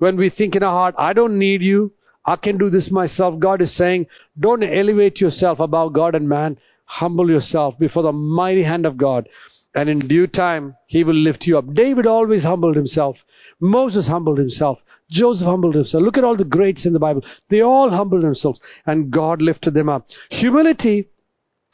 When 0.00 0.16
we 0.16 0.30
think 0.30 0.56
in 0.56 0.62
our 0.62 0.72
heart, 0.72 0.94
I 0.96 1.12
don't 1.12 1.38
need 1.38 1.60
you. 1.60 1.92
I 2.24 2.36
can 2.36 2.56
do 2.56 2.70
this 2.70 2.90
myself. 2.90 3.38
God 3.38 3.60
is 3.60 3.76
saying, 3.76 4.06
don't 4.38 4.62
elevate 4.62 5.20
yourself 5.20 5.60
above 5.60 5.92
God 5.92 6.14
and 6.14 6.26
man. 6.26 6.56
Humble 6.86 7.30
yourself 7.30 7.78
before 7.78 8.02
the 8.02 8.12
mighty 8.12 8.62
hand 8.62 8.86
of 8.86 8.96
God. 8.96 9.28
And 9.74 9.90
in 9.90 9.98
due 9.98 10.26
time, 10.26 10.74
He 10.86 11.04
will 11.04 11.14
lift 11.14 11.46
you 11.46 11.58
up. 11.58 11.74
David 11.74 12.06
always 12.06 12.44
humbled 12.44 12.76
himself. 12.76 13.18
Moses 13.60 14.06
humbled 14.06 14.38
himself. 14.38 14.78
Joseph 15.10 15.46
humbled 15.46 15.74
himself. 15.74 16.02
Look 16.02 16.16
at 16.16 16.24
all 16.24 16.36
the 16.36 16.44
greats 16.44 16.86
in 16.86 16.94
the 16.94 16.98
Bible. 16.98 17.22
They 17.50 17.60
all 17.60 17.90
humbled 17.90 18.22
themselves 18.22 18.58
and 18.86 19.10
God 19.10 19.42
lifted 19.42 19.74
them 19.74 19.90
up. 19.90 20.08
Humility 20.30 21.10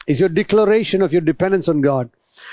is 0.05 0.19
your 0.19 0.29
declaration 0.29 1.01
of 1.01 1.13
your 1.13 1.21
dependence 1.21 1.69
on 1.69 1.79
God. 1.79 2.09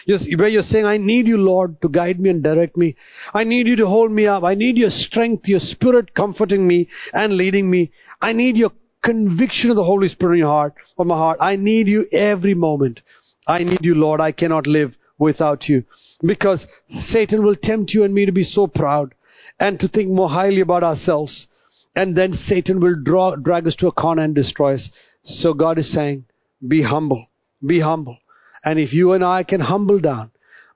Where 0.07 0.49
you're 0.49 0.63
saying, 0.63 0.85
I 0.85 0.97
need 0.99 1.27
you, 1.27 1.37
Lord, 1.37 1.81
to 1.83 1.89
guide 1.89 2.21
me 2.21 2.31
and 2.31 2.43
direct 2.43 2.77
me. 2.77 2.97
I 3.33 3.45
need 3.45 3.67
you 3.67 3.77
to 3.77 3.87
hold 3.87 4.13
me 4.13 4.27
up. 4.27 4.45
I 4.45 4.55
need 4.55 4.77
your 4.77 4.91
strength, 4.91 5.49
your 5.49 5.61
spirit 5.61 6.15
comforting 6.15 6.67
me 6.67 6.89
and 7.13 7.37
leading 7.37 7.71
me. 7.71 7.93
I 8.21 8.33
need 8.33 8.57
your 8.57 8.73
conviction 9.03 9.71
of 9.71 9.77
the 9.77 9.85
Holy 9.85 10.09
Spirit 10.09 10.35
in 10.35 10.39
your 10.41 10.49
heart, 10.49 10.75
on 10.99 11.09
my 11.09 11.17
heart. 11.17 11.39
I 11.41 11.57
need 11.57 11.89
you 11.89 12.07
every 12.13 12.55
moment. 12.55 13.03
I 13.47 13.65
need 13.65 13.81
you, 13.83 13.95
Lord. 13.95 14.21
I 14.21 14.33
cannot 14.33 14.67
live 14.67 14.95
without 15.19 15.69
you. 15.69 15.85
Because 16.23 16.67
Satan 16.97 17.43
will 17.43 17.57
tempt 17.57 17.93
you 17.93 18.05
and 18.05 18.15
me 18.15 18.27
to 18.27 18.33
be 18.33 18.45
so 18.45 18.67
proud 18.67 19.15
and 19.61 19.79
to 19.81 19.89
think 19.89 20.11
more 20.11 20.31
highly 20.31 20.61
about 20.61 20.83
ourselves. 20.83 21.47
And 21.95 22.17
then 22.17 22.33
Satan 22.33 22.81
will 22.81 22.97
draw, 23.03 23.37
drag 23.37 23.67
us 23.67 23.77
to 23.77 23.89
a 23.89 23.93
corner 23.93 24.23
and 24.23 24.35
destroy 24.35 24.75
us. 24.75 24.91
So 25.23 25.55
God 25.55 25.79
is 25.79 25.93
saying, 25.93 26.25
be 26.67 26.83
humble. 26.83 27.27
Be 27.65 27.81
humble. 27.81 28.19
And 28.65 28.79
if 28.79 28.93
you 28.93 29.13
and 29.13 29.25
I 29.25 29.43
can 29.43 29.61
humble 29.61 30.01
down 30.01 30.31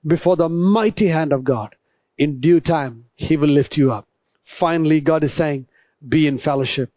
before 0.05 0.35
the 0.35 0.49
mighty 0.49 1.07
hand 1.07 1.33
of 1.33 1.43
God, 1.43 1.75
in 2.17 2.39
due 2.39 2.59
time, 2.59 3.05
He 3.15 3.37
will 3.37 3.49
lift 3.49 3.77
you 3.77 3.91
up. 3.91 4.07
Finally, 4.59 5.01
God 5.01 5.23
is 5.23 5.35
saying, 5.35 5.67
be 6.07 6.27
in 6.27 6.39
fellowship. 6.39 6.91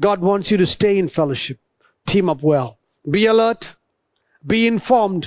God 0.00 0.20
wants 0.20 0.50
you 0.50 0.56
to 0.58 0.66
stay 0.66 0.98
in 0.98 1.08
fellowship. 1.08 1.58
Team 2.06 2.28
up 2.28 2.42
well. 2.42 2.78
Be 3.08 3.26
alert. 3.26 3.64
Be 4.46 4.66
informed 4.66 5.26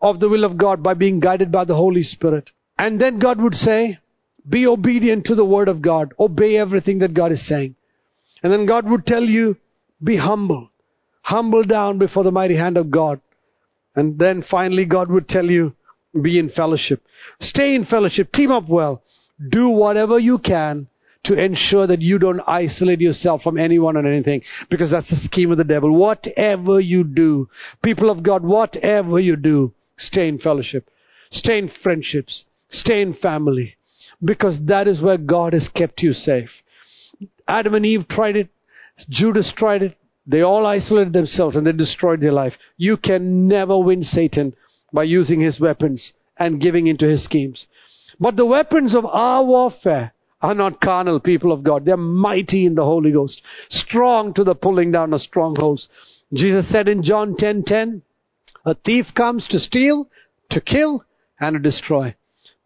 of 0.00 0.20
the 0.20 0.28
will 0.28 0.44
of 0.44 0.56
God 0.56 0.82
by 0.82 0.94
being 0.94 1.20
guided 1.20 1.50
by 1.52 1.64
the 1.64 1.74
Holy 1.74 2.02
Spirit. 2.02 2.50
And 2.78 3.00
then 3.00 3.18
God 3.18 3.40
would 3.40 3.54
say, 3.54 3.98
be 4.48 4.66
obedient 4.66 5.26
to 5.26 5.34
the 5.34 5.44
word 5.44 5.68
of 5.68 5.82
God. 5.82 6.14
Obey 6.18 6.56
everything 6.56 7.00
that 7.00 7.14
God 7.14 7.32
is 7.32 7.46
saying. 7.46 7.74
And 8.42 8.52
then 8.52 8.66
God 8.66 8.88
would 8.88 9.04
tell 9.04 9.24
you, 9.24 9.56
be 10.02 10.16
humble. 10.16 10.70
Humble 11.22 11.64
down 11.64 11.98
before 11.98 12.24
the 12.24 12.32
mighty 12.32 12.56
hand 12.56 12.76
of 12.76 12.90
God. 12.90 13.20
And 13.94 14.18
then 14.18 14.42
finally 14.42 14.84
God 14.84 15.10
would 15.10 15.28
tell 15.28 15.46
you, 15.50 15.74
be 16.20 16.38
in 16.38 16.50
fellowship. 16.50 17.02
Stay 17.40 17.74
in 17.74 17.84
fellowship. 17.84 18.32
Team 18.32 18.50
up 18.50 18.68
well. 18.68 19.02
Do 19.48 19.68
whatever 19.68 20.18
you 20.18 20.38
can 20.38 20.88
to 21.24 21.34
ensure 21.34 21.86
that 21.86 22.00
you 22.00 22.18
don't 22.18 22.40
isolate 22.46 23.00
yourself 23.00 23.42
from 23.42 23.58
anyone 23.58 23.96
or 23.96 24.06
anything 24.06 24.42
because 24.70 24.90
that's 24.90 25.10
the 25.10 25.16
scheme 25.16 25.52
of 25.52 25.58
the 25.58 25.64
devil. 25.64 25.94
Whatever 25.94 26.80
you 26.80 27.04
do, 27.04 27.48
people 27.82 28.10
of 28.10 28.22
God, 28.22 28.42
whatever 28.42 29.18
you 29.18 29.36
do, 29.36 29.74
stay 29.96 30.28
in 30.28 30.38
fellowship. 30.38 30.88
Stay 31.30 31.58
in 31.58 31.68
friendships. 31.68 32.44
Stay 32.70 33.02
in 33.02 33.14
family 33.14 33.76
because 34.24 34.64
that 34.66 34.88
is 34.88 35.00
where 35.00 35.18
God 35.18 35.52
has 35.52 35.68
kept 35.68 36.02
you 36.02 36.12
safe. 36.12 36.50
Adam 37.46 37.74
and 37.74 37.86
Eve 37.86 38.08
tried 38.08 38.36
it. 38.36 38.48
Judas 39.08 39.52
tried 39.52 39.82
it. 39.82 39.96
They 40.28 40.42
all 40.42 40.66
isolated 40.66 41.14
themselves 41.14 41.56
and 41.56 41.66
they 41.66 41.72
destroyed 41.72 42.20
their 42.20 42.32
life. 42.32 42.58
You 42.76 42.98
can 42.98 43.48
never 43.48 43.78
win 43.78 44.04
Satan 44.04 44.54
by 44.92 45.04
using 45.04 45.40
his 45.40 45.58
weapons 45.58 46.12
and 46.36 46.60
giving 46.60 46.86
into 46.86 47.08
his 47.08 47.24
schemes. 47.24 47.66
But 48.20 48.36
the 48.36 48.44
weapons 48.44 48.94
of 48.94 49.06
our 49.06 49.42
warfare 49.42 50.12
are 50.42 50.54
not 50.54 50.82
carnal 50.82 51.18
people 51.18 51.50
of 51.50 51.64
God. 51.64 51.84
They're 51.84 51.96
mighty 51.96 52.66
in 52.66 52.74
the 52.74 52.84
Holy 52.84 53.10
Ghost, 53.10 53.42
strong 53.70 54.34
to 54.34 54.44
the 54.44 54.54
pulling 54.54 54.92
down 54.92 55.14
of 55.14 55.22
strongholds. 55.22 55.88
Jesus 56.32 56.68
said 56.68 56.88
in 56.88 57.02
John 57.02 57.34
10:10, 57.34 58.02
a 58.66 58.74
thief 58.74 59.14
comes 59.14 59.48
to 59.48 59.58
steal, 59.58 60.08
to 60.50 60.60
kill, 60.60 61.04
and 61.40 61.54
to 61.54 61.58
destroy. 61.58 62.14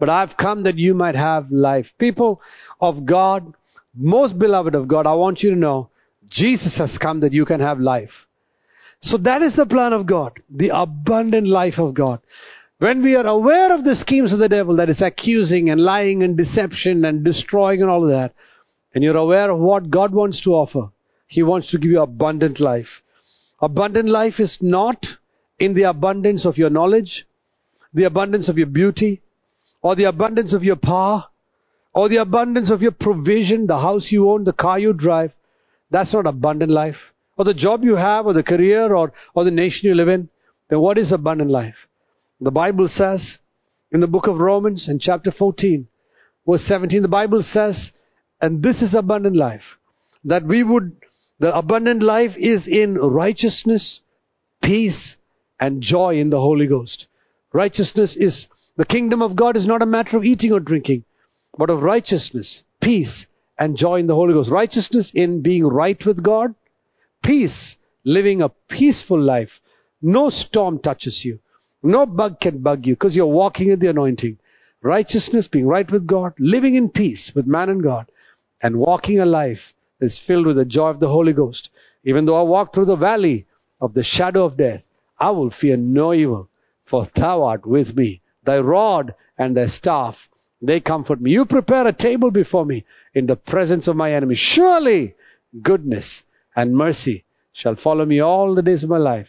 But 0.00 0.08
I've 0.08 0.36
come 0.36 0.64
that 0.64 0.78
you 0.78 0.94
might 0.94 1.14
have 1.14 1.52
life. 1.52 1.92
People 1.96 2.40
of 2.80 3.06
God, 3.06 3.54
most 3.94 4.36
beloved 4.36 4.74
of 4.74 4.88
God, 4.88 5.06
I 5.06 5.14
want 5.14 5.42
you 5.42 5.50
to 5.50 5.56
know, 5.56 5.90
Jesus 6.32 6.78
has 6.78 6.98
come 6.98 7.20
that 7.20 7.32
you 7.32 7.44
can 7.44 7.60
have 7.60 7.78
life. 7.78 8.26
So 9.00 9.18
that 9.18 9.42
is 9.42 9.56
the 9.56 9.66
plan 9.66 9.92
of 9.92 10.06
God, 10.06 10.40
the 10.48 10.70
abundant 10.72 11.48
life 11.48 11.78
of 11.78 11.94
God. 11.94 12.20
When 12.78 13.02
we 13.02 13.14
are 13.16 13.26
aware 13.26 13.72
of 13.72 13.84
the 13.84 13.94
schemes 13.94 14.32
of 14.32 14.38
the 14.38 14.48
devil 14.48 14.76
that 14.76 14.88
is 14.88 15.02
accusing 15.02 15.70
and 15.70 15.80
lying 15.80 16.22
and 16.22 16.36
deception 16.36 17.04
and 17.04 17.24
destroying 17.24 17.82
and 17.82 17.90
all 17.90 18.04
of 18.04 18.10
that, 18.10 18.34
and 18.94 19.04
you're 19.04 19.16
aware 19.16 19.50
of 19.50 19.58
what 19.58 19.90
God 19.90 20.12
wants 20.12 20.42
to 20.42 20.50
offer, 20.50 20.90
He 21.26 21.42
wants 21.42 21.70
to 21.70 21.78
give 21.78 21.90
you 21.90 22.00
abundant 22.00 22.60
life. 22.60 23.02
Abundant 23.60 24.08
life 24.08 24.40
is 24.40 24.58
not 24.60 25.06
in 25.58 25.74
the 25.74 25.84
abundance 25.84 26.44
of 26.44 26.58
your 26.58 26.70
knowledge, 26.70 27.26
the 27.94 28.04
abundance 28.04 28.48
of 28.48 28.58
your 28.58 28.66
beauty, 28.66 29.22
or 29.80 29.94
the 29.94 30.04
abundance 30.04 30.52
of 30.52 30.64
your 30.64 30.76
power, 30.76 31.26
or 31.94 32.08
the 32.08 32.16
abundance 32.16 32.70
of 32.70 32.82
your 32.82 32.92
provision, 32.92 33.66
the 33.66 33.78
house 33.78 34.10
you 34.10 34.30
own, 34.30 34.44
the 34.44 34.52
car 34.52 34.78
you 34.78 34.92
drive. 34.92 35.32
That's 35.92 36.14
not 36.14 36.26
abundant 36.26 36.70
life. 36.70 36.96
Or 37.36 37.44
the 37.44 37.54
job 37.54 37.84
you 37.84 37.96
have, 37.96 38.26
or 38.26 38.32
the 38.32 38.42
career, 38.42 38.94
or, 38.94 39.12
or 39.34 39.44
the 39.44 39.50
nation 39.50 39.88
you 39.88 39.94
live 39.94 40.08
in. 40.08 40.30
Then 40.70 40.80
what 40.80 40.96
is 40.96 41.12
abundant 41.12 41.50
life? 41.50 41.76
The 42.40 42.50
Bible 42.50 42.88
says 42.88 43.38
in 43.90 44.00
the 44.00 44.06
book 44.06 44.26
of 44.26 44.38
Romans 44.38 44.88
in 44.88 44.98
chapter 44.98 45.30
14, 45.30 45.86
verse 46.48 46.62
17, 46.62 47.02
the 47.02 47.08
Bible 47.08 47.42
says, 47.42 47.92
and 48.40 48.62
this 48.62 48.80
is 48.80 48.94
abundant 48.94 49.36
life, 49.36 49.78
that 50.24 50.44
we 50.44 50.62
would, 50.62 50.96
the 51.38 51.54
abundant 51.54 52.02
life 52.02 52.32
is 52.38 52.66
in 52.66 52.96
righteousness, 52.96 54.00
peace, 54.62 55.16
and 55.60 55.82
joy 55.82 56.16
in 56.16 56.30
the 56.30 56.40
Holy 56.40 56.66
Ghost. 56.66 57.06
Righteousness 57.52 58.16
is, 58.16 58.48
the 58.76 58.86
kingdom 58.86 59.20
of 59.20 59.36
God 59.36 59.56
is 59.58 59.66
not 59.66 59.82
a 59.82 59.86
matter 59.86 60.16
of 60.16 60.24
eating 60.24 60.52
or 60.52 60.60
drinking, 60.60 61.04
but 61.56 61.68
of 61.68 61.82
righteousness, 61.82 62.62
peace, 62.80 63.26
and 63.58 63.76
joy 63.76 64.00
in 64.00 64.06
the 64.06 64.14
Holy 64.14 64.32
Ghost. 64.32 64.50
Righteousness 64.50 65.12
in 65.14 65.42
being 65.42 65.64
right 65.64 66.04
with 66.04 66.22
God, 66.22 66.54
peace, 67.22 67.76
living 68.04 68.42
a 68.42 68.48
peaceful 68.48 69.20
life. 69.20 69.60
No 70.00 70.30
storm 70.30 70.78
touches 70.78 71.24
you. 71.24 71.38
No 71.82 72.06
bug 72.06 72.40
can 72.40 72.62
bug 72.62 72.86
you 72.86 72.94
because 72.94 73.16
you're 73.16 73.26
walking 73.26 73.68
in 73.68 73.78
the 73.78 73.90
anointing. 73.90 74.38
Righteousness, 74.82 75.46
being 75.46 75.66
right 75.66 75.88
with 75.90 76.06
God, 76.06 76.32
living 76.38 76.74
in 76.74 76.88
peace 76.88 77.32
with 77.34 77.46
man 77.46 77.68
and 77.68 77.82
God, 77.82 78.10
and 78.60 78.78
walking 78.78 79.20
a 79.20 79.26
life 79.26 79.74
that's 80.00 80.18
filled 80.18 80.46
with 80.46 80.56
the 80.56 80.64
joy 80.64 80.88
of 80.88 81.00
the 81.00 81.08
Holy 81.08 81.32
Ghost. 81.32 81.70
Even 82.04 82.24
though 82.24 82.34
I 82.36 82.42
walk 82.42 82.74
through 82.74 82.86
the 82.86 82.96
valley 82.96 83.46
of 83.80 83.94
the 83.94 84.02
shadow 84.02 84.44
of 84.44 84.56
death, 84.56 84.82
I 85.18 85.30
will 85.30 85.50
fear 85.50 85.76
no 85.76 86.12
evil, 86.12 86.48
for 86.84 87.06
thou 87.14 87.44
art 87.44 87.64
with 87.64 87.96
me. 87.96 88.22
Thy 88.44 88.58
rod 88.58 89.14
and 89.38 89.56
thy 89.56 89.66
staff, 89.66 90.28
they 90.62 90.80
comfort 90.80 91.20
me. 91.20 91.32
You 91.32 91.44
prepare 91.44 91.86
a 91.86 91.92
table 91.92 92.30
before 92.30 92.64
me 92.64 92.84
in 93.14 93.26
the 93.26 93.36
presence 93.36 93.88
of 93.88 93.96
my 93.96 94.14
enemies. 94.14 94.38
Surely 94.38 95.16
goodness 95.60 96.22
and 96.54 96.76
mercy 96.76 97.24
shall 97.52 97.74
follow 97.74 98.06
me 98.06 98.20
all 98.20 98.54
the 98.54 98.62
days 98.62 98.84
of 98.84 98.88
my 98.88 98.98
life, 98.98 99.28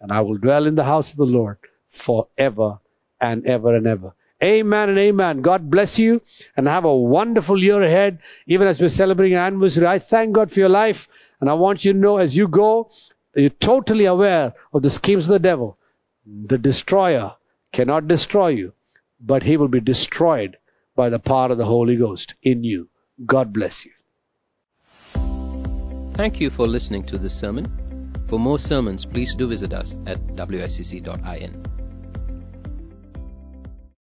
and 0.00 0.12
I 0.12 0.20
will 0.20 0.36
dwell 0.36 0.66
in 0.66 0.74
the 0.74 0.84
house 0.84 1.10
of 1.10 1.16
the 1.16 1.24
Lord 1.24 1.56
forever 2.04 2.78
and 3.20 3.46
ever 3.46 3.74
and 3.74 3.86
ever. 3.86 4.14
Amen 4.44 4.90
and 4.90 4.98
amen. 4.98 5.40
God 5.40 5.70
bless 5.70 5.98
you 5.98 6.20
and 6.56 6.68
have 6.68 6.84
a 6.84 6.94
wonderful 6.94 7.60
year 7.60 7.82
ahead, 7.82 8.18
even 8.46 8.68
as 8.68 8.78
we're 8.78 8.90
celebrating 8.90 9.38
our 9.38 9.46
anniversary. 9.46 9.86
I 9.86 9.98
thank 9.98 10.34
God 10.34 10.52
for 10.52 10.60
your 10.60 10.68
life, 10.68 11.08
and 11.40 11.48
I 11.48 11.54
want 11.54 11.86
you 11.86 11.94
to 11.94 11.98
know 11.98 12.18
as 12.18 12.36
you 12.36 12.46
go, 12.46 12.90
you're 13.34 13.48
totally 13.48 14.04
aware 14.04 14.52
of 14.74 14.82
the 14.82 14.90
schemes 14.90 15.24
of 15.24 15.32
the 15.32 15.38
devil. 15.38 15.78
The 16.26 16.58
destroyer 16.58 17.32
cannot 17.72 18.08
destroy 18.08 18.48
you, 18.48 18.74
but 19.18 19.42
he 19.42 19.56
will 19.56 19.68
be 19.68 19.80
destroyed 19.80 20.58
by 20.96 21.10
the 21.10 21.18
power 21.18 21.52
of 21.52 21.58
the 21.58 21.64
Holy 21.64 21.96
Ghost 21.96 22.34
in 22.42 22.64
you. 22.64 22.88
God 23.24 23.52
bless 23.52 23.84
you. 23.84 23.92
Thank 26.16 26.40
you 26.40 26.50
for 26.50 26.66
listening 26.66 27.04
to 27.06 27.18
this 27.18 27.38
sermon. 27.38 27.66
For 28.28 28.38
more 28.38 28.58
sermons, 28.58 29.04
please 29.04 29.34
do 29.36 29.46
visit 29.48 29.72
us 29.72 29.94
at 30.06 30.18
wicc.in. 30.34 31.75